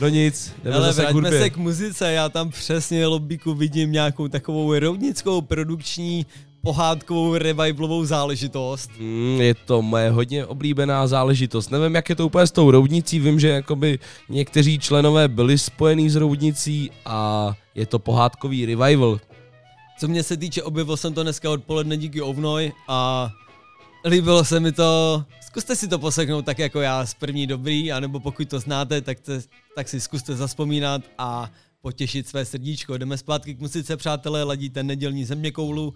no 0.00 0.08
nic, 0.08 0.52
jdeme 0.64 0.76
Ale 0.76 0.86
zase 0.86 1.00
k 1.00 1.04
vraťme 1.04 1.20
hudbě. 1.20 1.40
se 1.40 1.50
k 1.50 1.56
muzice, 1.56 2.12
já 2.12 2.28
tam 2.28 2.50
přesně 2.50 3.06
lobbyku 3.06 3.54
vidím 3.54 3.92
nějakou 3.92 4.28
takovou 4.28 4.78
rovnickou 4.78 5.40
produkční 5.40 6.26
pohádkovou 6.66 7.38
revivalovou 7.38 8.04
záležitost. 8.04 8.90
Mm, 8.98 9.38
je 9.40 9.54
to 9.54 9.82
moje 9.82 10.10
hodně 10.10 10.46
oblíbená 10.46 11.06
záležitost. 11.06 11.70
Nevím, 11.70 11.94
jak 11.94 12.08
je 12.08 12.16
to 12.16 12.26
úplně 12.26 12.46
s 12.46 12.50
tou 12.50 12.70
roudnicí, 12.70 13.20
vím, 13.20 13.40
že 13.40 13.48
jakoby 13.48 13.98
někteří 14.28 14.78
členové 14.78 15.28
byli 15.28 15.58
spojení 15.58 16.10
s 16.10 16.16
roudnicí 16.16 16.90
a 17.04 17.52
je 17.74 17.86
to 17.86 17.98
pohádkový 17.98 18.66
revival. 18.66 19.20
Co 19.98 20.08
mě 20.08 20.22
se 20.22 20.36
týče, 20.36 20.62
objevil 20.62 20.96
jsem 20.96 21.14
to 21.14 21.22
dneska 21.22 21.50
odpoledne 21.50 21.96
díky 21.96 22.22
Ovnoj 22.22 22.72
a 22.88 23.30
líbilo 24.04 24.44
se 24.44 24.60
mi 24.60 24.72
to. 24.72 25.24
Zkuste 25.46 25.76
si 25.76 25.88
to 25.88 25.98
poseknout 25.98 26.44
tak 26.44 26.58
jako 26.58 26.80
já 26.80 27.06
z 27.06 27.14
první 27.14 27.46
dobrý, 27.46 27.92
anebo 27.92 28.20
pokud 28.20 28.48
to 28.48 28.60
znáte, 28.60 29.00
tak, 29.00 29.20
te, 29.20 29.40
tak 29.74 29.88
si 29.88 30.00
zkuste 30.00 30.36
zaspomínat 30.36 31.02
a 31.18 31.50
potěšit 31.82 32.28
své 32.28 32.44
srdíčko. 32.44 32.98
Jdeme 32.98 33.18
zpátky 33.18 33.54
k 33.54 33.60
musice, 33.60 33.96
přátelé, 33.96 34.42
ladíte 34.42 34.82
nedělní 34.82 35.24
zeměkoulu 35.24 35.94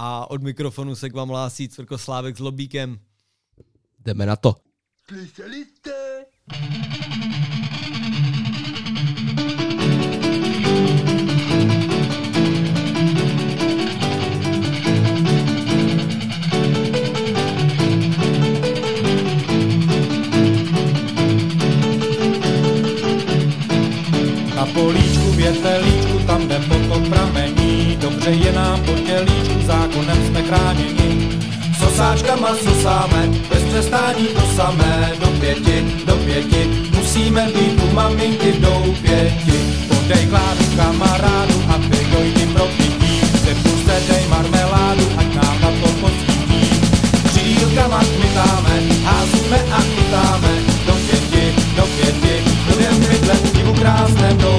a 0.00 0.30
od 0.30 0.42
mikrofonu 0.42 0.94
se 0.94 1.10
k 1.10 1.14
vám 1.14 1.28
hlásí 1.28 1.68
Cvrkoslávek 1.68 2.36
s 2.36 2.40
Lobíkem. 2.40 2.98
Jdeme 4.04 4.26
na 4.26 4.36
to. 4.36 4.54
Slyšeli 5.08 5.64
jste? 5.64 6.24
Na 24.54 24.66
políčku 24.66 25.32
větelíčku, 25.32 26.18
tam 26.26 26.46
kde 26.46 26.58
potom 26.58 27.10
pramení, 27.10 27.96
dobře 27.96 28.30
je 28.30 28.52
nám 28.52 28.84
po 28.84 28.92
tělíčku, 28.92 29.08
zákonem 29.08 29.27
jsme 29.27 29.27
chráněni. 30.48 31.28
Sosáčkama 31.78 32.48
sosáme, 32.64 33.28
bez 33.50 33.62
přestání 33.62 34.26
to 34.26 34.42
samé, 34.56 35.12
do 35.20 35.26
pěti, 35.40 35.78
do 36.06 36.16
pěti, 36.16 36.62
musíme 36.96 37.46
být 37.46 37.82
u 37.84 37.94
maminky 37.94 38.52
v 38.52 38.60
doupěti. 38.60 39.58
Podej 39.88 40.26
kládu 40.26 40.64
kamarádu 40.76 41.56
a 41.68 41.74
ty 41.78 42.06
dojdi 42.12 42.46
pro 42.54 42.64
pití, 42.64 43.20
se 43.84 43.96
dej 44.08 44.24
marmeládu, 44.28 45.04
ať 45.18 45.34
nám 45.34 45.60
na 45.60 45.70
to 45.80 45.88
posvítí. 46.00 46.62
Křídlkama 47.24 48.00
kmitáme, 48.00 48.74
házíme 49.04 49.58
a 49.70 49.80
chytáme, 49.80 50.52
do 50.86 50.92
pěti, 50.92 51.54
do 51.76 51.82
pěti, 51.82 52.34
budem 52.66 53.00
bydlet 53.00 53.46
v 53.46 53.56
divu 53.56 53.74
krásném 53.74 54.38
doupěti. 54.38 54.57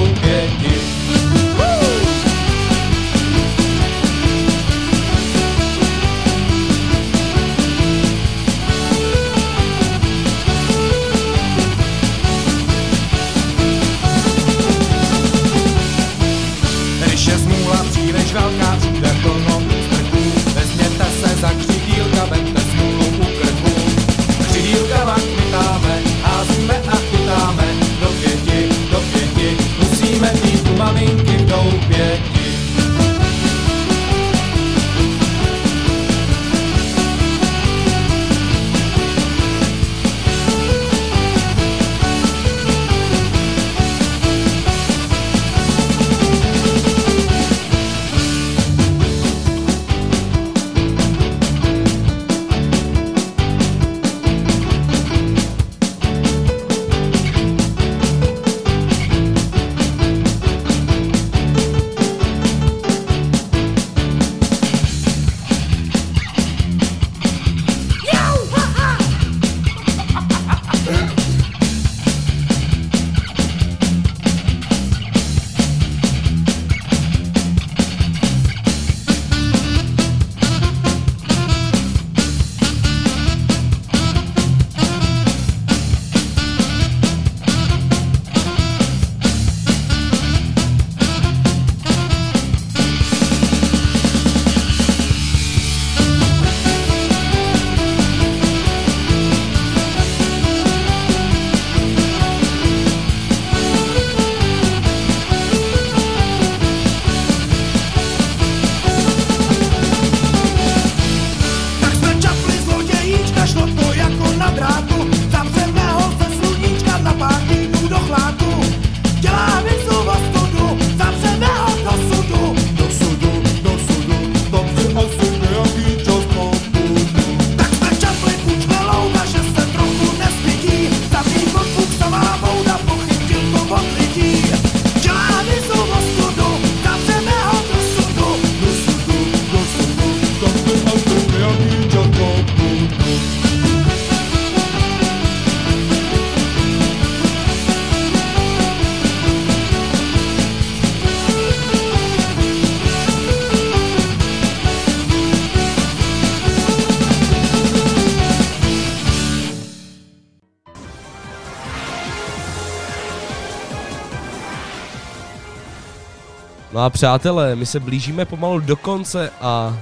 Přátelé, 167.00 167.56
my 167.56 167.66
se 167.66 167.80
blížíme 167.80 168.24
pomalu 168.24 168.60
do 168.60 168.76
konce 168.76 169.30
a 169.40 169.78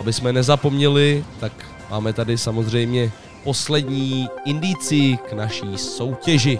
aby 0.00 0.12
jsme 0.12 0.32
nezapomněli, 0.32 1.24
tak 1.40 1.52
máme 1.90 2.12
tady 2.12 2.38
samozřejmě 2.38 3.12
poslední 3.44 4.28
indici 4.44 5.18
k 5.28 5.32
naší 5.32 5.78
soutěži. 5.78 6.58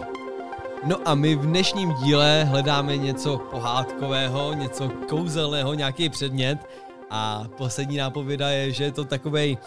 No 0.84 0.96
a 1.04 1.14
my 1.14 1.34
v 1.34 1.46
dnešním 1.46 1.92
díle 1.92 2.44
hledáme 2.44 2.96
něco 2.96 3.38
pohádkového, 3.38 4.54
něco 4.54 4.88
kouzelného, 5.08 5.74
nějaký 5.74 6.08
předmět 6.08 6.58
a 7.10 7.44
poslední 7.56 7.96
nápověda 7.96 8.48
je, 8.48 8.72
že 8.72 8.84
je 8.84 8.92
to 8.92 9.04
takovej, 9.04 9.58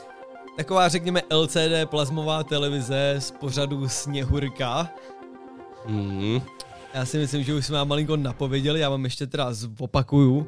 taková 0.58 0.90
řekněme 0.90 1.22
LCD 1.34 1.86
plazmová 1.86 2.44
televize 2.44 3.16
z 3.20 3.32
pořadu 3.32 3.90
Sněhurka. 3.90 4.90
Mm. 5.88 6.42
Já 6.94 7.06
si 7.06 7.18
myslím, 7.18 7.44
že 7.44 7.54
už 7.54 7.66
jsme 7.66 7.78
vám 7.78 7.88
malinko 7.88 8.18
napověděli, 8.18 8.80
já 8.80 8.90
vám 8.90 9.04
ještě 9.04 9.28
teda 9.28 9.54
zopakuju 9.54 10.48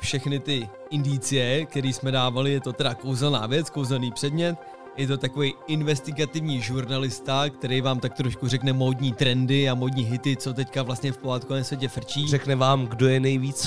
všechny 0.00 0.40
ty 0.40 0.68
indicie, 0.90 1.66
které 1.66 1.88
jsme 1.88 2.10
dávali, 2.10 2.52
je 2.52 2.60
to 2.60 2.72
teda 2.72 2.94
kouzelná 2.94 3.46
věc, 3.46 3.70
kouzelný 3.70 4.12
předmět, 4.12 4.56
je 4.96 5.06
to 5.06 5.16
takový 5.16 5.54
investigativní 5.66 6.60
žurnalista, 6.60 7.48
který 7.50 7.80
vám 7.80 8.00
tak 8.00 8.14
trošku 8.14 8.48
řekne 8.48 8.72
módní 8.72 9.12
trendy 9.12 9.68
a 9.68 9.74
módní 9.74 10.04
hity, 10.04 10.36
co 10.36 10.52
teďka 10.54 10.82
vlastně 10.82 11.12
v 11.12 11.18
pohádkovém 11.18 11.64
světě 11.64 11.88
frčí. 11.88 12.28
Řekne 12.28 12.56
vám, 12.56 12.86
kdo 12.86 13.08
je 13.08 13.20
nejvíc 13.20 13.66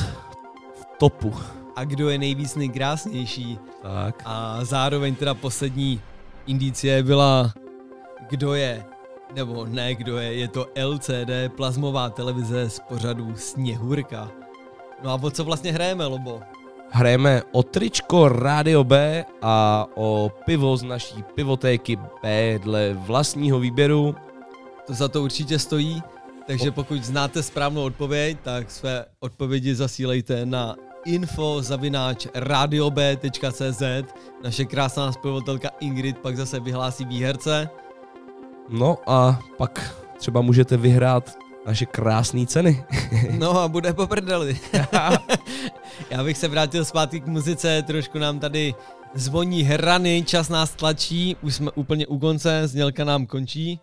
v 0.82 0.86
topu. 0.98 1.36
A 1.76 1.84
kdo 1.84 2.10
je 2.10 2.18
nejvíc 2.18 2.56
nejkrásnější. 2.56 3.60
Tak. 3.82 4.22
A 4.26 4.66
zároveň 4.66 5.16
teda 5.16 5.34
poslední 5.34 6.02
indicie 6.48 7.04
byla, 7.04 7.54
kdo 8.30 8.54
je, 8.54 8.84
nebo 9.36 9.66
ne 9.66 9.96
kdo 9.96 10.18
je, 10.18 10.34
je 10.34 10.48
to 10.48 10.68
LCD 10.86 11.54
plazmová 11.56 12.10
televize 12.10 12.70
z 12.70 12.80
pořadu 12.80 13.36
Sněhurka. 13.36 14.32
No 15.04 15.10
a 15.10 15.20
o 15.22 15.32
co 15.32 15.44
vlastně 15.44 15.72
hrajeme, 15.72 16.06
Lobo? 16.06 16.42
Hrajeme 16.92 17.42
o 17.52 17.64
tričko 17.64 18.30
Rádio 18.30 18.84
B 18.84 19.26
a 19.42 19.86
o 19.96 20.32
pivo 20.46 20.78
z 20.78 20.84
naší 20.84 21.24
pivotéky 21.36 21.96
B 22.22 22.60
dle 22.64 22.94
vlastního 22.94 23.60
výběru. 23.60 24.16
To 24.88 24.94
za 24.94 25.08
to 25.08 25.24
určitě 25.24 25.60
stojí, 25.60 26.04
takže 26.48 26.72
pokud 26.72 27.04
znáte 27.04 27.44
správnou 27.44 27.84
odpověď, 27.84 28.38
tak 28.44 28.72
své 28.72 29.06
odpovědi 29.20 29.76
zasílejte 29.76 30.46
na 30.46 30.76
info 31.06 31.62
radiob.cz 32.34 33.82
Naše 34.44 34.66
krásná 34.66 35.12
zpěvatelka 35.12 35.70
Ingrid 35.80 36.18
pak 36.18 36.38
zase 36.38 36.60
vyhlásí 36.60 37.06
výherce. 37.06 37.70
No 38.70 38.98
a 39.08 39.40
pak 39.58 39.96
třeba 40.18 40.42
můžete 40.42 40.78
vyhrát 40.78 41.38
naše 41.68 41.86
krásné 41.86 42.46
ceny. 42.46 42.84
No 43.38 43.60
a 43.60 43.68
bude 43.68 43.94
po 43.94 44.08
prdeli. 44.08 44.60
Já 46.10 46.24
bych 46.24 46.38
se 46.38 46.48
vrátil 46.48 46.86
zpátky 46.86 47.20
k 47.20 47.28
muzice, 47.28 47.82
trošku 47.88 48.20
nám 48.20 48.40
tady 48.40 48.74
zvoní 49.14 49.64
hrany, 49.64 50.24
čas 50.28 50.50
nás 50.50 50.70
tlačí, 50.72 51.36
už 51.42 51.56
jsme 51.56 51.72
úplně 51.72 52.08
u 52.08 52.20
konce, 52.20 52.68
znělka 52.68 53.04
nám 53.04 53.26
končí. 53.26 53.80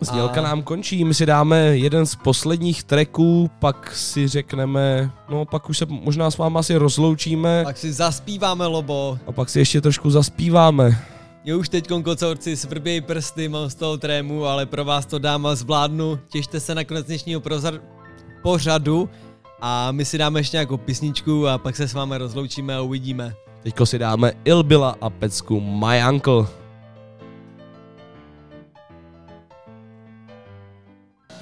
Znělka 0.00 0.40
A- 0.40 0.44
nám 0.44 0.62
končí, 0.62 1.04
my 1.04 1.14
si 1.14 1.26
dáme 1.26 1.58
jeden 1.58 2.06
z 2.06 2.14
posledních 2.14 2.84
tracků, 2.84 3.50
pak 3.58 3.92
si 3.96 4.28
řekneme, 4.28 5.10
no 5.30 5.44
pak 5.44 5.70
už 5.70 5.78
se 5.78 5.86
možná 5.88 6.30
s 6.30 6.38
váma 6.38 6.60
asi 6.60 6.76
rozloučíme 6.76 7.62
Tak 7.66 7.76
si 7.76 7.92
zaspíváme, 7.92 8.66
Lobo. 8.66 9.18
a 9.26 9.32
pak 9.32 9.48
si 9.48 9.58
ještě 9.58 9.80
trošku 9.80 10.10
zaspíváme. 10.10 10.98
Je 11.44 11.56
už 11.56 11.68
teď 11.68 11.88
kocourci 12.04 12.56
svrbějí 12.56 13.00
prsty, 13.00 13.48
mám 13.48 13.70
z 13.70 13.74
toho 13.74 13.98
trému, 13.98 14.44
ale 14.44 14.66
pro 14.66 14.84
vás 14.84 15.06
to 15.06 15.18
dám 15.18 15.46
a 15.46 15.54
zvládnu. 15.54 16.18
Těšte 16.28 16.60
se 16.60 16.74
na 16.74 16.84
konec 16.84 17.06
dnešního 17.06 17.40
prozar- 17.40 17.80
pořadu 18.42 19.08
a 19.60 19.92
my 19.92 20.04
si 20.04 20.18
dáme 20.18 20.40
ještě 20.40 20.56
nějakou 20.56 20.76
písničku 20.76 21.48
a 21.48 21.58
pak 21.58 21.76
se 21.76 21.88
s 21.88 21.94
vámi 21.94 22.18
rozloučíme 22.18 22.76
a 22.76 22.80
uvidíme. 22.80 23.34
Teďko 23.62 23.86
si 23.86 23.98
dáme 23.98 24.32
Ilbila 24.44 24.96
a 25.00 25.10
pecku 25.10 25.60
My 25.60 26.00
Uncle. 26.10 26.46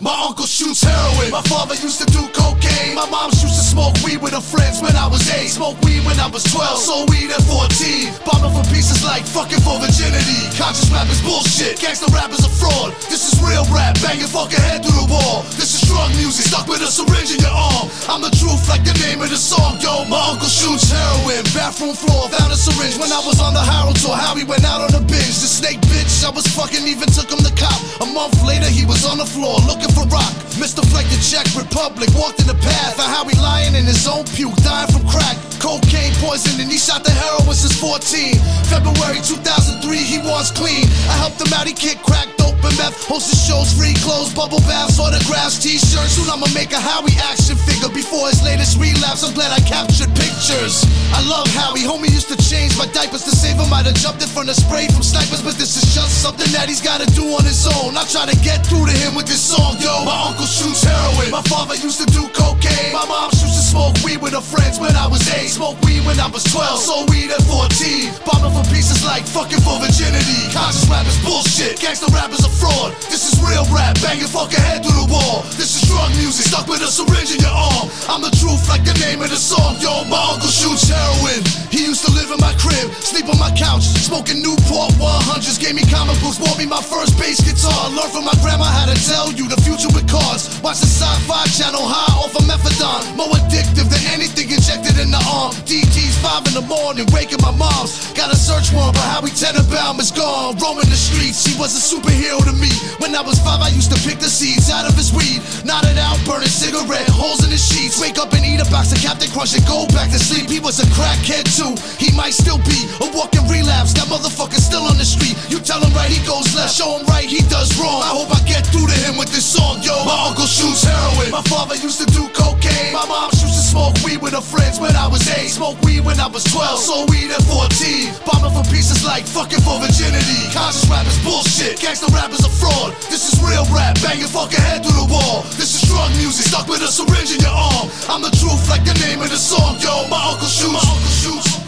My 0.01 0.15
uncle 0.31 0.47
shoots 0.47 0.87
heroin. 0.87 1.35
My 1.35 1.43
father 1.51 1.75
used 1.75 1.99
to 1.99 2.07
do 2.07 2.23
cocaine. 2.31 2.95
My 2.95 3.11
mom 3.11 3.35
used 3.35 3.59
to 3.59 3.66
smoke 3.66 3.99
weed 4.07 4.23
with 4.23 4.31
her 4.31 4.41
friends 4.41 4.79
when 4.79 4.95
I 4.95 5.11
was 5.11 5.27
8. 5.27 5.51
Smoke 5.51 5.75
weed 5.83 6.07
when 6.07 6.15
I 6.23 6.31
was 6.31 6.47
12. 6.55 6.79
Sold 6.79 7.11
weed 7.11 7.35
at 7.35 7.43
14. 7.43 8.15
Bombing 8.23 8.55
for 8.55 8.62
pieces 8.70 9.03
like 9.03 9.27
fucking 9.27 9.59
for 9.59 9.75
virginity. 9.83 10.55
Conscious 10.55 10.87
rap 10.95 11.11
is 11.11 11.19
bullshit. 11.27 11.83
Gangsta 11.83 12.07
rap 12.15 12.31
is 12.31 12.47
a 12.47 12.53
fraud. 12.62 12.95
This 13.11 13.27
is 13.27 13.43
real 13.43 13.66
rap. 13.75 13.99
Bang 13.99 14.23
your 14.23 14.31
fucking 14.31 14.62
head 14.70 14.87
through 14.87 15.03
the 15.03 15.11
wall. 15.11 15.43
This 15.59 15.75
is 15.75 15.78
drug 15.89 16.12
music. 16.20 16.52
Stuck 16.52 16.69
with 16.69 16.85
a 16.85 16.90
syringe 16.93 17.32
in 17.32 17.40
your 17.40 17.52
arm. 17.52 17.89
I'm 18.12 18.20
the 18.20 18.32
truth 18.36 18.69
like 18.69 18.85
the 18.85 18.94
name 19.01 19.24
of 19.24 19.32
the 19.32 19.40
song. 19.40 19.81
Yo, 19.81 20.05
my 20.12 20.20
uncle 20.28 20.47
shoots 20.47 20.93
heroin. 20.93 21.43
Bathroom 21.56 21.97
floor. 21.97 22.28
Found 22.28 22.52
a 22.52 22.59
syringe 22.60 23.01
when 23.01 23.09
I 23.09 23.20
was 23.24 23.40
on 23.40 23.56
the 23.56 23.65
Harold 23.65 23.97
tour. 23.97 24.15
How 24.15 24.36
he 24.36 24.44
went 24.44 24.69
out 24.69 24.85
on 24.85 24.93
a 24.93 25.01
binge. 25.01 25.40
The 25.40 25.48
snake 25.48 25.81
bitch 25.89 26.20
I 26.23 26.31
was 26.31 26.47
fucking 26.52 26.85
even 26.85 27.09
took 27.09 27.32
him 27.32 27.40
to 27.40 27.52
cop. 27.56 27.81
A 28.05 28.06
month 28.12 28.36
later 28.44 28.69
he 28.69 28.85
was 28.85 29.09
on 29.09 29.16
the 29.16 29.27
floor 29.27 29.56
looking 29.65 29.90
for 29.97 30.05
rock. 30.12 30.32
Mr. 30.60 30.82
Fleck 30.90 31.06
the 31.06 31.19
Czech 31.23 31.47
Republic 31.55 32.10
walked 32.19 32.40
in 32.43 32.47
the 32.51 32.59
path 32.59 32.98
of 32.98 33.06
how 33.06 33.24
he 33.24 33.35
lying 33.39 33.74
in 33.78 33.86
his 33.86 34.06
own 34.10 34.27
puke, 34.35 34.56
dying 34.66 34.90
from 34.90 35.06
crack. 35.06 35.39
Cocaine 35.59 36.15
poison 36.23 36.55
and 36.62 36.70
he 36.70 36.78
shot 36.78 37.02
the 37.02 37.10
heroin 37.10 37.55
since 37.55 37.74
14. 37.78 38.39
February 38.70 39.19
2003 39.23 39.98
he 39.98 40.19
was 40.23 40.51
clean. 40.51 40.86
I 41.10 41.15
helped 41.23 41.43
him 41.43 41.51
out, 41.55 41.66
he 41.66 41.74
kicked 41.74 42.02
crack, 42.02 42.27
dope 42.39 42.59
and 42.62 42.74
meth. 42.78 42.94
Hosted 43.06 43.39
shows, 43.39 43.74
free 43.74 43.94
clothes, 44.02 44.35
bubble 44.35 44.62
baths, 44.66 44.98
autographs, 44.98 45.59
t-shirts. 45.79 46.19
Soon 46.19 46.27
I'ma 46.27 46.51
make 46.55 46.75
a 46.75 46.81
Howie 46.81 47.15
action 47.23 47.55
figure 47.55 47.89
before 47.89 48.27
his 48.27 48.43
latest 48.43 48.79
relapse. 48.79 49.23
I'm 49.23 49.35
glad 49.35 49.55
I 49.55 49.63
captured 49.63 50.11
pictures. 50.19 50.83
I 51.15 51.23
love 51.23 51.47
Howie, 51.55 51.87
homie 51.87 52.11
used 52.11 52.29
to 52.35 52.39
change 52.39 52.75
my 52.77 52.87
diapers 52.91 53.23
to 53.25 53.33
save 53.33 53.57
him. 53.57 53.71
I'd 53.71 53.87
have 53.87 53.95
jumped 53.95 54.23
in 54.23 54.29
front 54.29 54.51
of 54.51 54.57
spray 54.59 54.91
from 54.91 55.03
snipers, 55.03 55.43
but 55.43 55.55
this 55.55 55.79
is 55.79 55.95
just 55.95 56.23
something 56.23 56.51
that 56.53 56.67
he's 56.67 56.83
gotta 56.83 57.07
do 57.15 57.31
on 57.39 57.45
his 57.47 57.63
own. 57.79 57.95
I 57.95 58.03
try 58.11 58.27
to 58.27 58.37
get 58.43 58.67
through 58.67 58.91
to 58.91 58.95
him 58.95 59.15
with 59.15 59.27
this 59.31 59.41
song, 59.41 59.79
yo. 59.79 60.03
My 60.05 60.19
uncle 60.29 60.47
shoots 60.47 60.83
heroin. 60.83 61.31
My 61.31 61.43
father 61.47 61.79
used 61.79 62.03
to 62.03 62.09
do 62.11 62.27
cocaine. 62.35 62.93
My 62.93 63.07
mom 63.07 63.31
used 63.39 63.55
to 63.55 63.65
smoke 63.65 63.95
weed 64.03 64.19
with 64.19 64.35
her 64.35 64.43
friends 64.43 64.83
when 64.83 64.95
I 64.99 65.07
was 65.07 65.23
8. 65.31 65.47
Smoked 65.47 65.85
weed 65.87 66.03
when 66.03 66.19
I 66.19 66.27
was 66.29 66.43
12. 66.51 66.81
Sold 66.83 67.11
weed 67.11 67.31
at 67.31 67.43
14. 67.47 68.11
Bombing 68.27 68.53
for 68.53 68.67
pieces 68.73 69.05
like 69.05 69.23
fucking 69.25 69.63
for 69.63 69.79
virginity. 69.79 70.41
Conscious 70.51 70.89
rap 70.91 71.07
is 71.07 71.19
bullshit. 71.23 71.79
Gangsta 71.79 72.11
rap 72.11 72.33
is 72.33 72.43
a 72.43 72.51
fraud. 72.51 72.97
This 73.13 73.29
is 73.29 73.39
real 73.45 73.65
rap. 73.71 73.95
Bang 74.03 74.19
your 74.19 74.33
fucking 74.33 74.59
head 74.59 74.83
through 74.83 75.07
the 75.07 75.09
wall. 75.13 75.45
This 75.61 75.68
is 75.77 75.85
drug 75.89 76.09
music. 76.16 76.47
Stuck 76.49 76.69
with 76.69 76.81
a 76.81 76.89
syringe 76.89 77.35
in 77.35 77.40
your 77.45 77.53
arm. 77.53 77.90
I'm 78.09 78.23
the 78.23 78.32
truth 78.40 78.69
like 78.69 78.85
the 78.85 78.97
name 79.05 79.20
of 79.20 79.28
the 79.28 79.36
song. 79.36 79.77
Yo, 79.82 80.05
my 80.09 80.16
uncle 80.32 80.49
shoots 80.49 80.89
heroin. 80.89 81.43
He 81.69 81.85
used 81.85 82.05
to 82.07 82.11
live 82.16 82.32
in 82.32 82.40
my 82.40 82.55
crib, 82.57 82.89
sleep 83.05 83.28
on 83.28 83.36
my 83.36 83.53
couch, 83.53 83.85
smoking 84.07 84.40
Newport 84.40 84.97
100s. 84.97 85.61
Gave 85.61 85.77
me 85.77 85.85
comic 85.90 86.16
books, 86.24 86.40
bought 86.40 86.57
me 86.57 86.65
my 86.65 86.81
first 86.81 87.19
bass 87.20 87.43
guitar. 87.45 87.93
Learned 87.93 88.12
from 88.12 88.24
my 88.24 88.36
grandma 88.40 88.65
how 88.65 88.89
to 88.89 88.97
tell 89.05 89.28
you 89.32 89.49
the 89.49 89.61
future 89.61 89.90
with 89.93 90.09
cards. 90.09 90.49
Watch 90.65 90.81
the 90.81 90.89
sci-fi 90.89 91.45
channel 91.53 91.85
high 91.85 92.16
off 92.16 92.32
of 92.32 92.45
methadone. 92.49 93.05
More 93.19 93.28
addictive 93.36 93.93
than 93.93 94.03
anything 94.15 94.49
injected 94.49 94.97
in 94.97 95.12
the 95.12 95.20
arm. 95.28 95.53
DT's 95.69 96.16
five 96.24 96.47
in 96.49 96.55
the 96.57 96.65
morning, 96.65 97.05
waking 97.12 97.43
my 97.45 97.53
mom's. 97.53 98.09
Got 98.16 98.32
a 98.32 98.39
search 98.39 98.73
warrant, 98.73 98.97
but 98.97 99.05
Howie 99.05 99.35
Tenenbaum 99.35 100.01
is 100.01 100.11
gone. 100.11 100.57
Roaming 100.57 100.89
the 100.89 100.97
streets, 100.97 101.45
he 101.45 101.53
was 101.61 101.77
a 101.77 101.82
superhero 101.82 102.40
to 102.49 102.55
me. 102.57 102.73
When 102.99 103.12
I 103.15 103.20
was 103.20 103.39
five, 103.45 103.61
I 103.61 103.69
used 103.74 103.93
to 103.93 103.99
pick 104.09 104.19
the 104.19 104.31
seeds 104.31 104.70
out 104.70 104.89
of 104.89 104.97
his 104.97 105.12
weed. 105.12 105.43
Nodded 105.65 105.99
out, 105.99 106.19
burning 106.27 106.51
cigarette, 106.51 107.09
holes 107.11 107.43
in 107.45 107.51
his 107.51 107.63
sheets. 107.65 107.99
Wake 108.01 108.19
up 108.19 108.33
and 108.35 108.45
eat 108.45 108.61
a 108.61 108.69
box 108.71 108.93
of 108.93 109.01
Captain 109.03 109.31
Crunch 109.31 109.55
and 109.57 109.65
go 109.67 109.87
back 109.91 110.11
to 110.11 110.19
sleep. 110.19 110.51
He 110.51 110.61
was 110.61 110.79
a 110.79 110.87
crackhead 110.95 111.47
too. 111.49 111.75
He 111.99 112.15
might 112.15 112.35
still 112.35 112.59
be 112.63 112.87
a 113.03 113.07
walking 113.11 113.47
relapse. 113.51 113.95
That 113.95 114.07
motherfucker's 114.07 114.63
still 114.63 114.87
on 114.87 114.99
the 114.99 115.07
street. 115.09 115.35
You 115.51 115.59
tell 115.59 115.83
him 115.83 115.91
right, 115.95 116.11
he 116.11 116.23
goes 116.27 116.55
left. 116.55 116.75
Show 116.75 116.99
him 116.99 117.07
right, 117.07 117.27
he 117.27 117.43
does 117.51 117.75
wrong. 117.81 118.03
I 118.05 118.13
hope 118.15 118.31
I 118.31 118.41
get 118.47 118.67
through 118.71 118.87
to 118.87 118.99
him 119.09 119.19
with 119.19 119.33
this 119.35 119.47
song, 119.47 119.83
yo. 119.83 119.97
My 120.05 120.31
uncle 120.31 120.47
shoots 120.47 120.85
heroin. 120.85 121.31
My 121.35 121.43
father 121.49 121.75
used 121.75 121.99
to 122.05 122.09
do 122.13 122.29
cocaine. 122.37 122.95
My 122.95 123.07
mom 123.09 123.35
used 123.35 123.57
to 123.57 123.65
smoke 123.65 123.97
weed 124.05 124.23
with 124.23 124.35
her 124.37 124.45
friends 124.45 124.79
when 124.79 124.95
I 124.95 125.09
was 125.09 125.27
8. 125.27 125.49
Smoked 125.49 125.85
weed 125.85 126.05
when 126.05 126.21
I 126.21 126.29
was 126.29 126.45
12. 126.45 126.79
Sold 126.79 127.11
weed 127.11 127.31
at 127.35 127.43
14. 127.49 128.15
Bombing 128.29 128.55
for 128.55 128.67
pieces 128.71 129.03
like 129.05 129.27
fucking 129.27 129.61
for 129.65 129.81
virginity. 129.81 130.41
Conscious 130.55 130.87
rap 130.87 131.07
is 131.07 131.19
bullshit. 131.25 131.81
Gangsta 131.83 132.07
rap 132.15 132.31
is 132.31 132.45
a 132.45 132.53
fraud. 132.53 132.95
This 133.11 133.27
is 133.27 133.41
real 133.43 133.65
rap. 133.75 133.97
Bang 134.05 134.21
your 134.21 134.29
fucking 134.29 134.61
head 134.61 134.85
through 134.85 134.95
the 134.95 135.09
wall. 135.09 135.48
This 135.57 135.75
is 135.75 135.89
drug 135.89 136.11
music. 136.16 136.47
Stuck 136.47 136.69
with 136.69 136.83
a 136.83 136.89
syringe 136.89 137.33
in 137.35 137.41
your 137.41 137.51
arm. 137.51 137.89
I'm 138.09 138.23
the 138.23 138.31
truth 138.41 138.69
like 138.69 138.85
the 138.85 138.95
name 139.07 139.20
of 139.20 139.31
the 139.31 139.37
song, 139.37 139.77
yo. 139.81 140.07
My 140.09 140.16
uncle 140.31 140.49
shoots. 140.49 140.73
My 140.73 140.81
uncle 140.81 141.11
shoots. 141.23 141.59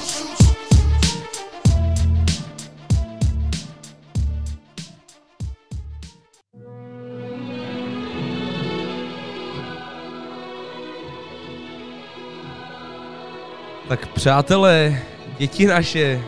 Tak 13.89 14.07
přátelé, 14.07 15.03
děti 15.39 15.67
naše, 15.67 16.23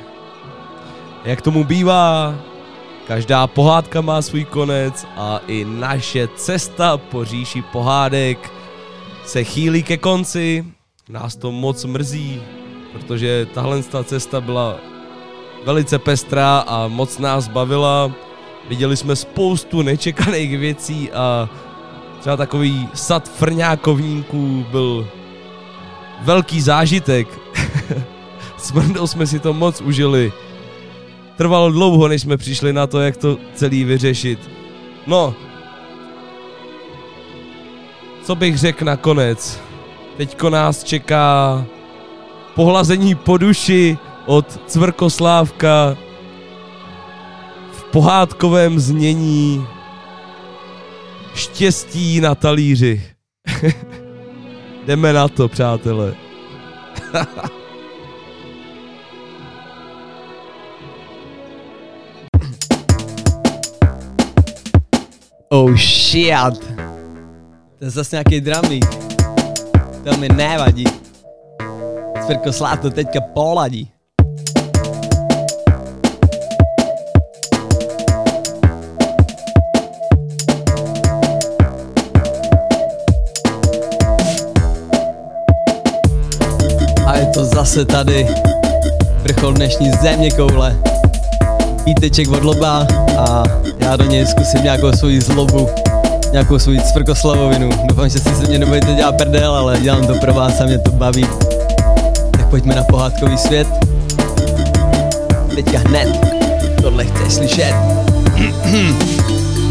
jak 1.24 1.42
tomu 1.42 1.64
bývá, 1.64 2.34
každá 3.12 3.46
pohádka 3.46 4.00
má 4.00 4.22
svůj 4.22 4.44
konec 4.44 5.06
a 5.16 5.40
i 5.46 5.64
naše 5.64 6.28
cesta 6.28 6.96
po 6.96 7.24
říši 7.24 7.62
pohádek 7.62 8.52
se 9.24 9.44
chýlí 9.44 9.82
ke 9.82 9.96
konci. 9.96 10.64
nás 11.08 11.36
to 11.36 11.52
moc 11.52 11.84
mrzí, 11.84 12.42
protože 12.92 13.46
tahle 13.54 13.82
ta 13.82 14.04
cesta 14.04 14.40
byla 14.40 14.76
velice 15.64 15.98
pestrá 15.98 16.58
a 16.58 16.88
moc 16.88 17.18
nás 17.18 17.48
bavila. 17.48 18.12
Viděli 18.68 18.96
jsme 18.96 19.16
spoustu 19.16 19.82
nečekaných 19.82 20.58
věcí 20.58 21.12
a 21.12 21.48
třeba 22.20 22.36
takový 22.36 22.88
sad 22.94 23.28
frňákovníků 23.28 24.66
byl 24.70 25.08
velký 26.22 26.60
zážitek. 26.60 27.28
Smrdou 28.56 29.06
jsme 29.06 29.26
si 29.26 29.38
to 29.38 29.52
moc 29.52 29.80
užili. 29.80 30.32
Trvalo 31.36 31.70
dlouho, 31.70 32.08
než 32.08 32.22
jsme 32.22 32.36
přišli 32.36 32.72
na 32.72 32.86
to, 32.86 33.00
jak 33.00 33.16
to 33.16 33.38
celý 33.54 33.84
vyřešit. 33.84 34.50
No, 35.06 35.34
co 38.22 38.34
bych 38.34 38.58
řekl 38.58 38.84
nakonec? 38.84 39.60
Teďko 40.16 40.50
nás 40.50 40.84
čeká 40.84 41.64
pohlazení 42.54 43.14
po 43.14 43.38
duši 43.38 43.98
od 44.26 44.60
Cvrkoslávka 44.66 45.96
v 47.72 47.84
pohádkovém 47.84 48.80
znění 48.80 49.66
štěstí 51.34 52.20
na 52.20 52.34
talíři. 52.34 53.02
Jdeme 54.86 55.12
na 55.12 55.28
to, 55.28 55.48
přátelé. 55.48 56.14
Oh 65.54 65.76
shit. 65.76 66.58
To 67.78 67.84
je 67.84 67.90
zase 67.90 68.16
nějaký 68.16 68.40
dramík. 68.40 68.86
To 70.04 70.16
mi 70.16 70.28
nevadí. 70.28 70.84
Cvrkoslát 72.26 72.80
to 72.80 72.90
teďka 72.90 73.20
poladí. 73.20 73.90
A 87.06 87.16
je 87.16 87.26
to 87.26 87.44
zase 87.44 87.84
tady. 87.84 88.28
Vrchol 89.22 89.52
dnešní 89.52 89.90
země 89.90 90.30
koule. 90.30 90.76
Píteček 91.84 92.30
od 92.30 92.44
loba 92.44 92.86
a 93.18 93.42
já 93.78 93.96
do 93.96 94.04
něj 94.04 94.26
zkusím 94.26 94.62
nějakou 94.62 94.92
svoji 94.92 95.20
zlobu, 95.20 95.68
nějakou 96.32 96.58
svoji 96.58 96.80
cvrkoslavovinu. 96.80 97.70
Doufám, 97.88 98.08
že 98.08 98.18
si 98.18 98.34
se 98.34 98.46
mě 98.48 98.58
nebudete 98.58 98.94
dělat 98.94 99.16
prdel, 99.16 99.54
ale 99.54 99.80
dělám 99.80 100.06
to 100.06 100.14
pro 100.14 100.34
vás 100.34 100.60
a 100.60 100.64
mě 100.64 100.78
to 100.78 100.90
baví. 100.90 101.26
Tak 102.30 102.48
pojďme 102.50 102.74
na 102.74 102.84
pohádkový 102.84 103.38
svět. 103.38 103.68
Teďka 105.54 105.78
hned, 105.78 106.08
tohle 106.82 107.04
chceš 107.04 107.32
slyšet. 107.32 107.74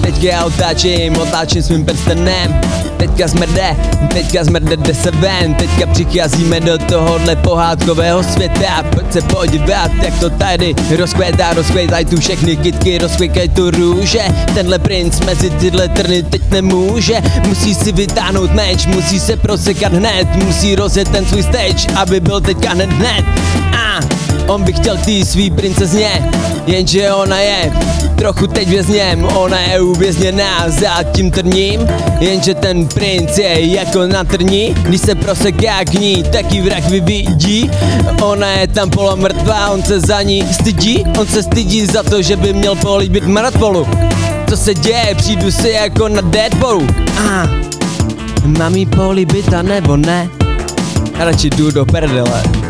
Teďka 0.01 0.27
já 0.27 0.45
otáčím, 0.45 1.17
otáčím 1.17 1.63
svým 1.63 1.85
prstenem. 1.85 2.61
Teďka 2.97 3.27
smrde, 3.27 3.75
teďka 4.13 4.45
smrde, 4.45 4.77
jde 4.77 4.93
se 4.93 5.11
ven. 5.11 5.53
Teďka 5.55 5.85
přicházíme 5.87 6.59
do 6.59 6.77
tohohle 6.77 7.35
pohádkového 7.35 8.23
světa. 8.23 8.83
Pojď 8.93 9.13
se 9.13 9.21
podívat, 9.21 9.91
jak 10.03 10.19
to 10.19 10.29
tady 10.29 10.75
rozkvétá 10.97 11.53
Rozkvétaj 11.53 12.05
tu 12.05 12.19
všechny 12.19 12.57
kytky, 12.57 12.97
rozkvěkaj 12.97 13.49
tu 13.49 13.71
růže. 13.71 14.21
Tenhle 14.53 14.79
princ 14.79 15.19
mezi 15.19 15.49
tyhle 15.49 15.87
trny 15.87 16.23
teď 16.23 16.41
nemůže. 16.49 17.21
Musí 17.47 17.75
si 17.75 17.91
vytáhnout 17.91 18.51
meč, 18.51 18.85
musí 18.85 19.19
se 19.19 19.37
prosekat 19.37 19.93
hned. 19.93 20.27
Musí 20.45 20.75
rozjet 20.75 21.09
ten 21.09 21.25
svůj 21.25 21.43
stage, 21.43 21.87
aby 21.95 22.19
byl 22.19 22.41
teďka 22.41 22.69
hned 22.69 22.89
hned. 22.89 23.25
On 24.51 24.63
by 24.63 24.73
chtěl 24.73 24.97
tý 24.97 25.25
svý 25.25 25.51
princezně, 25.51 26.29
jenže 26.67 27.13
ona 27.13 27.39
je 27.39 27.73
trochu 28.17 28.47
teď 28.47 28.67
vězněm, 28.67 29.23
ona 29.23 29.59
je 29.59 29.81
uvězněná 29.81 30.69
za 30.69 31.03
tím 31.03 31.31
trním, 31.31 31.87
jenže 32.19 32.55
ten 32.55 32.87
princ 32.87 33.37
je 33.37 33.75
jako 33.75 34.07
na 34.07 34.23
trní, 34.23 34.75
když 34.83 35.01
se 35.01 35.15
proseká 35.15 35.85
k 35.85 35.93
ní, 35.93 36.23
taky 36.23 36.61
vrah 36.61 36.89
vyvidí, 36.89 37.71
ona 38.21 38.51
je 38.51 38.67
tam 38.67 38.89
polomrtvá, 38.89 39.69
on 39.69 39.83
se 39.83 39.99
za 39.99 40.21
ní 40.21 40.53
stydí, 40.53 41.03
on 41.19 41.27
se 41.27 41.43
stydí 41.43 41.85
za 41.85 42.03
to, 42.03 42.21
že 42.21 42.35
by 42.35 42.53
měl 42.53 42.75
políbit 42.75 43.23
mrtvolu. 43.23 43.87
Co 44.49 44.57
se 44.57 44.73
děje, 44.73 45.15
přijdu 45.15 45.51
si 45.51 45.69
jako 45.69 46.07
na 46.07 46.21
Deadpoolu. 46.21 46.87
Ah, 47.17 47.47
mám 48.45 48.75
jí 48.75 48.85
políbit 48.85 49.53
a 49.53 49.61
nebo 49.61 49.97
ne? 49.97 50.29
Radši 51.19 51.49
jdu 51.49 51.71
do 51.71 51.85
perdele. 51.85 52.60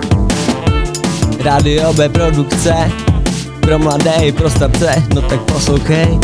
Radio 1.43 1.93
B 1.93 2.09
produkce 2.09 2.91
Pro 3.61 3.79
mladé 3.79 4.13
i 4.21 4.31
pro 4.31 4.49
starce 4.49 5.03
No 5.15 5.21
tak 5.21 5.41
poslouchej 5.41 6.19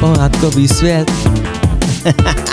Pohádkový 0.00 0.68
svět 0.68 1.10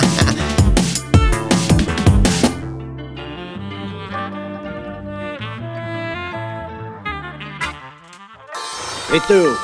Vytuju, 9.11 9.55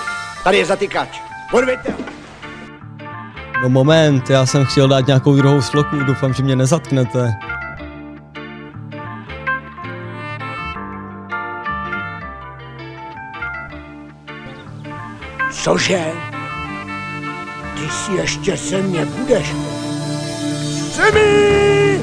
tady 0.43 0.57
je 0.57 0.65
zatykač. 0.65 1.09
Podvěďte 1.51 1.91
ho. 1.91 1.97
No 3.61 3.69
moment, 3.69 4.29
já 4.29 4.45
jsem 4.45 4.65
chtěl 4.65 4.87
dát 4.87 5.07
nějakou 5.07 5.35
druhou 5.35 5.61
sloku 5.61 6.03
Doufám, 6.03 6.33
že 6.33 6.43
mě 6.43 6.55
nezatknete 6.55 7.46
Cože? 15.67 16.05
Ty 17.75 17.89
si 17.91 18.11
ještě 18.21 18.57
se 18.57 18.81
mě 18.81 19.05
budeš. 19.05 19.47
Zemi! 20.95 21.99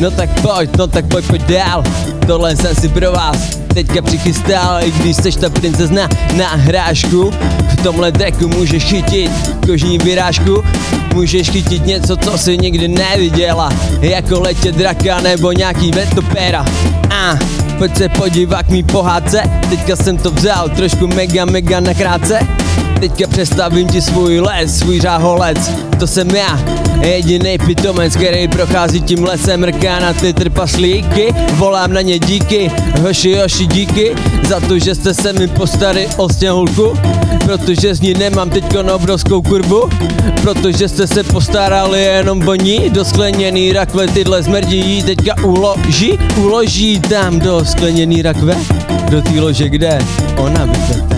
No 0.00 0.10
tak 0.10 0.40
pojď, 0.40 0.70
no 0.78 0.86
tak 0.86 1.06
pojď, 1.06 1.26
pojď 1.26 1.42
dál 1.42 1.84
Tohle 2.26 2.56
jsem 2.56 2.74
si 2.74 2.88
pro 2.88 3.12
vás 3.12 3.56
teďka 3.74 4.02
přichystal 4.02 4.84
I 4.84 4.90
když 4.90 5.16
seš 5.16 5.36
ta 5.36 5.50
princezna 5.50 6.08
na 6.36 6.48
hrášku 6.48 7.30
V 7.68 7.82
tomhle 7.82 8.12
tracku 8.12 8.48
můžeš 8.48 8.84
chytit 8.84 9.30
kožní 9.66 9.98
vyrážku 9.98 10.64
Můžeš 11.14 11.50
chytit 11.50 11.86
něco, 11.86 12.16
co 12.16 12.38
si 12.38 12.58
nikdy 12.58 12.88
neviděla 12.88 13.68
Jako 14.00 14.40
letě 14.40 14.72
draka 14.72 15.20
nebo 15.20 15.52
nějaký 15.52 15.90
vetopéra 15.90 16.64
ah, 17.10 17.38
Pojď 17.82 17.96
se 17.96 18.08
podívat 18.08 18.62
k 18.62 18.68
mý 18.68 18.82
pohádce. 18.82 19.42
Teďka 19.70 19.96
jsem 19.96 20.18
to 20.18 20.30
vzal 20.30 20.68
trošku 20.68 21.06
mega 21.06 21.44
mega 21.44 21.80
nakrátce 21.80 22.61
Teďka 23.00 23.26
představím 23.26 23.88
ti 23.88 24.02
svůj 24.02 24.40
les, 24.40 24.78
svůj 24.78 25.00
řáholec. 25.00 25.70
To 25.98 26.06
jsem 26.06 26.30
já, 26.30 26.58
jediný 27.00 27.58
pitomec, 27.58 28.16
který 28.16 28.48
prochází 28.48 29.00
tím 29.00 29.24
lesem 29.24 29.60
Mrká 29.60 30.00
na 30.00 30.12
ty 30.12 30.32
trpaslíky, 30.32 31.34
volám 31.52 31.92
na 31.92 32.00
ně 32.00 32.18
díky 32.18 32.70
Hoši, 33.00 33.34
hoši, 33.34 33.66
díky 33.66 34.14
Za 34.48 34.60
to, 34.60 34.78
že 34.78 34.94
jste 34.94 35.14
se 35.14 35.32
mi 35.32 35.48
postali 35.48 36.08
o 36.16 36.28
sněhulku. 36.28 36.98
Protože 37.44 37.94
z 37.94 38.00
ní 38.00 38.14
nemám 38.14 38.50
teďko 38.50 38.94
obrovskou 38.94 39.42
kurbu 39.42 39.88
Protože 40.42 40.88
jste 40.88 41.06
se 41.06 41.24
postarali 41.24 42.02
jenom 42.02 42.48
o 42.48 42.54
ní. 42.54 42.90
Do 42.90 43.04
skleněný 43.04 43.72
rakve 43.72 44.06
tyhle 44.06 44.42
smrdí 44.42 44.78
jí 44.78 45.02
teďka 45.02 45.44
uloží. 45.44 46.18
Uloží 46.36 47.00
tam 47.00 47.40
do 47.40 47.64
skleněný 47.64 48.22
rakve. 48.22 48.56
Do 49.10 49.22
té 49.22 49.40
lože, 49.40 49.68
kde 49.68 49.98
ona 50.36 50.64
vyplete 50.64 51.11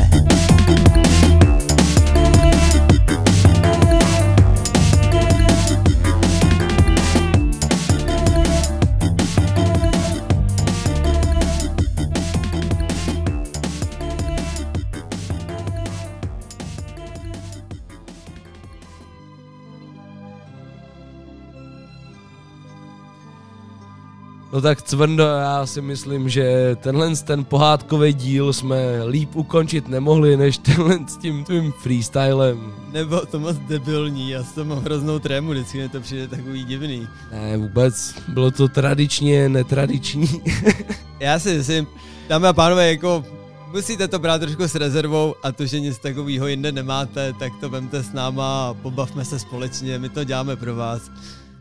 No 24.54 24.60
tak 24.60 24.82
Cvrndo, 24.82 25.24
já 25.24 25.66
si 25.66 25.82
myslím, 25.82 26.28
že 26.28 26.76
tenhle 26.80 27.16
ten 27.16 27.44
pohádkový 27.44 28.12
díl 28.12 28.52
jsme 28.52 29.04
líp 29.06 29.36
ukončit 29.36 29.88
nemohli, 29.88 30.36
než 30.36 30.58
tenhle 30.58 30.98
s 31.06 31.16
tím 31.16 31.44
tvým 31.44 31.72
freestylem. 31.72 32.72
Nebo 32.92 33.26
to 33.26 33.40
moc 33.40 33.56
debilní, 33.58 34.30
já 34.30 34.44
s 34.44 34.52
tom 34.52 34.68
mám 34.68 34.78
hroznou 34.78 35.18
trému, 35.18 35.50
vždycky 35.50 35.78
mi 35.78 35.88
to 35.88 36.00
přijde 36.00 36.28
takový 36.28 36.64
divný. 36.64 37.08
Ne, 37.32 37.56
vůbec, 37.56 38.14
bylo 38.28 38.50
to 38.50 38.68
tradičně 38.68 39.48
netradiční. 39.48 40.42
Já 41.20 41.38
si 41.38 41.56
myslím, 41.56 41.86
dámy 42.28 42.46
a 42.46 42.52
pánové, 42.52 42.90
jako 42.90 43.24
musíte 43.72 44.08
to 44.08 44.18
brát 44.18 44.40
trošku 44.40 44.62
s 44.62 44.74
rezervou 44.74 45.34
a 45.42 45.52
to, 45.52 45.66
že 45.66 45.80
nic 45.80 45.98
takového 45.98 46.46
jinde 46.46 46.72
nemáte, 46.72 47.32
tak 47.32 47.52
to 47.60 47.68
vemte 47.68 48.02
s 48.02 48.12
náma 48.12 48.68
a 48.68 48.74
pobavme 48.74 49.24
se 49.24 49.38
společně, 49.38 49.98
my 49.98 50.08
to 50.08 50.24
děláme 50.24 50.56
pro 50.56 50.74
vás. 50.74 51.10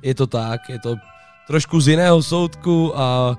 je 0.02 0.15
to 0.15 0.28
tak, 0.28 0.61
je 0.70 0.80
to 0.80 0.95
trošku 1.48 1.82
z 1.82 1.88
jiného 1.88 2.24
soudku 2.24 2.99
a 2.99 3.38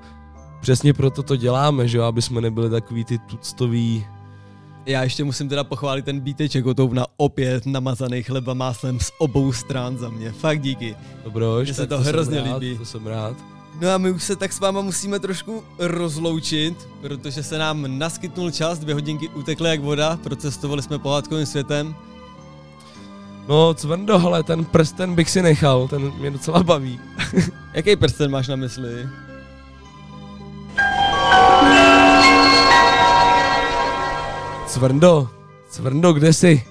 přesně 0.61 0.93
proto 0.93 1.23
to 1.23 1.35
děláme, 1.35 1.87
že 1.87 1.97
jo, 1.97 2.03
aby 2.03 2.21
jsme 2.21 2.41
nebyli 2.41 2.69
takový 2.69 3.05
ty 3.05 3.17
tuctový 3.17 4.05
Já 4.85 5.03
ještě 5.03 5.23
musím 5.23 5.49
teda 5.49 5.63
pochválit 5.63 6.05
ten 6.05 6.19
bíteček 6.19 6.65
na 6.91 7.05
opět 7.17 7.65
namazaný 7.65 8.23
chleba 8.23 8.53
máslem 8.53 8.99
z 8.99 9.11
obou 9.17 9.53
stran 9.53 9.97
za 9.97 10.09
mě. 10.09 10.31
Fakt 10.31 10.61
díky. 10.61 10.95
Dobroš, 11.23 11.67
Mně 11.67 11.73
se 11.73 11.87
to 11.87 11.97
jsem 11.97 12.05
hrozně 12.05 12.41
rád, 12.41 12.57
líbí. 12.57 12.77
To 12.77 12.85
jsem 12.85 13.07
rád. 13.07 13.37
No 13.81 13.89
a 13.89 13.97
my 13.97 14.11
už 14.11 14.23
se 14.23 14.35
tak 14.35 14.53
s 14.53 14.59
váma 14.59 14.81
musíme 14.81 15.19
trošku 15.19 15.63
rozloučit, 15.79 16.87
protože 17.01 17.43
se 17.43 17.57
nám 17.57 17.99
naskytnul 17.99 18.51
čas, 18.51 18.79
dvě 18.79 18.93
hodinky 18.93 19.29
utekly 19.29 19.69
jak 19.69 19.81
voda, 19.81 20.19
procestovali 20.23 20.81
jsme 20.81 20.99
pohádkovým 20.99 21.45
světem. 21.45 21.95
No, 23.47 23.73
Cvrndo, 23.73 24.27
ale 24.27 24.43
ten 24.43 24.65
prsten 24.65 25.15
bych 25.15 25.29
si 25.29 25.41
nechal, 25.41 25.87
ten 25.87 26.11
mě 26.11 26.31
docela 26.31 26.63
baví. 26.63 26.99
Jaký 27.73 27.95
prsten 27.95 28.31
máš 28.31 28.47
na 28.47 28.55
mysli? 28.55 29.09
Cvrndo, 34.67 35.29
Cvrndo, 35.69 36.13
kde 36.13 36.33
jsi? 36.33 36.63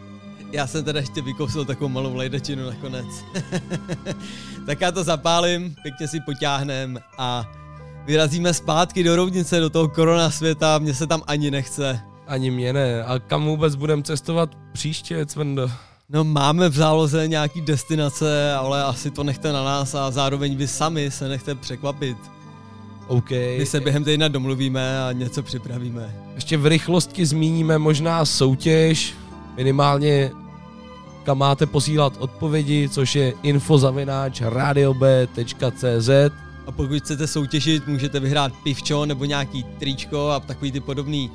Já 0.52 0.66
jsem 0.66 0.84
teda 0.84 1.00
ještě 1.00 1.22
vykousil 1.22 1.64
takovou 1.64 1.88
malou 1.88 2.14
lejdečinu 2.16 2.66
nakonec. 2.66 3.06
tak 4.66 4.80
já 4.80 4.92
to 4.92 5.04
zapálím, 5.04 5.74
pěkně 5.82 6.08
si 6.08 6.20
potáhnem 6.20 6.98
a 7.18 7.52
vyrazíme 8.06 8.54
zpátky 8.54 9.04
do 9.04 9.16
Roudnice, 9.16 9.60
do 9.60 9.70
toho 9.70 9.88
korona 9.88 10.30
světa, 10.30 10.78
mně 10.78 10.94
se 10.94 11.06
tam 11.06 11.22
ani 11.26 11.50
nechce. 11.50 12.00
Ani 12.26 12.50
mě 12.50 12.72
ne. 12.72 13.04
A 13.04 13.18
kam 13.18 13.44
vůbec 13.44 13.74
budeme 13.74 14.02
cestovat 14.02 14.50
příště, 14.72 15.26
Cvrndo? 15.26 15.70
No 16.08 16.24
máme 16.24 16.68
v 16.68 16.74
záloze 16.74 17.28
nějaký 17.28 17.60
destinace, 17.60 18.54
ale 18.54 18.84
asi 18.84 19.10
to 19.10 19.24
nechte 19.24 19.52
na 19.52 19.64
nás 19.64 19.94
a 19.94 20.10
zároveň 20.10 20.56
vy 20.56 20.68
sami 20.68 21.10
se 21.10 21.28
nechte 21.28 21.54
překvapit. 21.54 22.16
OK. 23.06 23.30
My 23.30 23.66
se 23.66 23.80
během 23.80 24.04
týdna 24.04 24.28
domluvíme 24.28 25.02
a 25.02 25.12
něco 25.12 25.42
připravíme. 25.42 26.14
Ještě 26.34 26.56
v 26.56 26.66
rychlosti 26.66 27.26
zmíníme 27.26 27.78
možná 27.78 28.24
soutěž, 28.24 29.14
minimálně 29.56 30.30
kam 31.24 31.38
máte 31.38 31.66
posílat 31.66 32.12
odpovědi, 32.18 32.88
což 32.88 33.14
je 33.14 33.32
infozavináč 33.42 34.40
radiob.cz 34.40 36.10
A 36.66 36.72
pokud 36.72 36.98
chcete 37.02 37.26
soutěžit, 37.26 37.86
můžete 37.86 38.20
vyhrát 38.20 38.52
pivčo 38.62 39.06
nebo 39.06 39.24
nějaký 39.24 39.64
tričko 39.64 40.28
a 40.28 40.40
takový 40.40 40.72
ty 40.72 40.80
podobný 40.80 41.30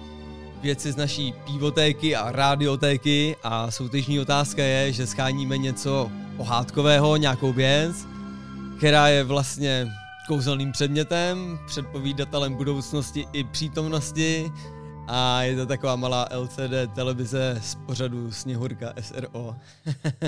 věci 0.62 0.92
z 0.92 0.96
naší 0.96 1.34
pivotéky 1.46 2.16
a 2.16 2.32
rádiotéky 2.32 3.36
a 3.44 3.72
soutěžní 3.72 4.20
otázka 4.20 4.64
je, 4.64 4.94
že 4.94 5.08
scháníme 5.08 5.58
něco 5.58 6.12
pohádkového, 6.38 7.18
nějakou 7.18 7.54
věc, 7.54 8.08
která 8.78 9.08
je 9.08 9.24
vlastně 9.24 9.88
kouzelným 10.28 10.72
předmětem, 10.72 11.60
předpovídatelem 11.68 12.56
budoucnosti 12.56 13.28
i 13.34 13.44
přítomnosti 13.44 14.52
a 15.08 15.42
je 15.42 15.56
to 15.56 15.66
taková 15.66 15.96
malá 15.96 16.28
LCD 16.38 16.96
televize 16.96 17.60
z 17.62 17.76
pořadu 17.76 18.32
Sněhurka 18.32 18.94
SRO. 19.02 19.56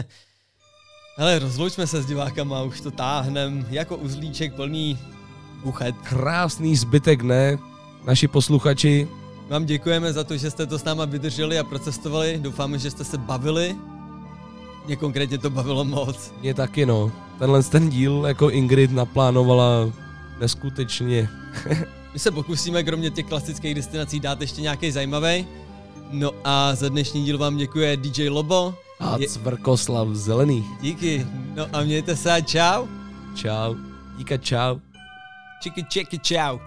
Hele, 1.18 1.40
rozloučme 1.40 1.88
se 1.88 2.02
s 2.02 2.06
divákama, 2.06 2.62
už 2.62 2.82
to 2.82 2.92
táhnem 2.92 3.66
jako 3.70 3.98
uzlíček 3.98 4.54
plný 4.54 5.00
buchet. 5.64 5.96
Krásný 6.04 6.76
zbytek 6.76 7.22
dne, 7.22 7.58
naši 8.08 8.28
posluchači. 8.28 9.21
Vám 9.52 9.66
děkujeme 9.66 10.14
za 10.14 10.24
to, 10.24 10.38
že 10.38 10.52
jste 10.52 10.66
to 10.66 10.80
s 10.80 10.84
náma 10.84 11.06
vydrželi 11.06 11.60
a 11.60 11.64
procestovali. 11.64 12.40
Doufáme, 12.42 12.80
že 12.80 12.92
jste 12.92 13.04
se 13.04 13.18
bavili. 13.18 13.76
Mě 14.86 14.96
konkrétně 14.96 15.38
to 15.38 15.50
bavilo 15.50 15.86
moc. 15.86 16.34
Mě 16.42 16.54
taky 16.54 16.86
no. 16.86 17.12
Tenhle 17.40 17.64
ten 17.64 17.90
díl 17.90 18.24
jako 18.28 18.50
Ingrid 18.50 18.92
naplánovala 18.92 19.92
neskutečně. 20.40 21.30
My 22.14 22.20
se 22.20 22.32
pokusíme 22.32 22.84
kromě 22.84 23.10
těch 23.12 23.26
klasických 23.26 23.76
destinací 23.76 24.20
dát 24.20 24.42
ještě 24.42 24.62
nějaký 24.62 24.92
zajímavý. 24.92 25.48
No 26.12 26.32
a 26.44 26.76
za 26.76 26.90
dnešní 26.90 27.24
díl 27.24 27.38
vám 27.38 27.58
děkuje 27.58 27.98
DJ 27.98 28.30
Lobo. 28.30 28.76
A 29.00 29.18
Cvrkoslav 29.28 30.08
Zelený. 30.08 30.66
Díky. 30.82 31.28
No 31.56 31.68
a 31.74 31.82
mějte 31.84 32.16
se 32.16 32.32
a 32.32 32.42
čau. 32.42 32.88
Čau. 33.36 33.76
Díka 34.18 34.38
čau. 34.38 34.80
Čiky 35.62 35.84
čiky 35.84 36.20
čau. 36.20 36.58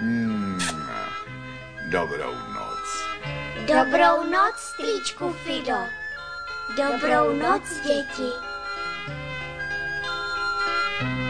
Hmm, 0.00 0.39
dobrou 1.90 2.34
noc. 2.54 2.86
Dobrou 3.66 4.30
noc, 4.30 4.54
strýčku 4.56 5.32
Fido. 5.32 5.76
Dobrou 6.76 7.32
noc, 7.32 7.62
děti. 7.84 8.30
One 11.02 11.29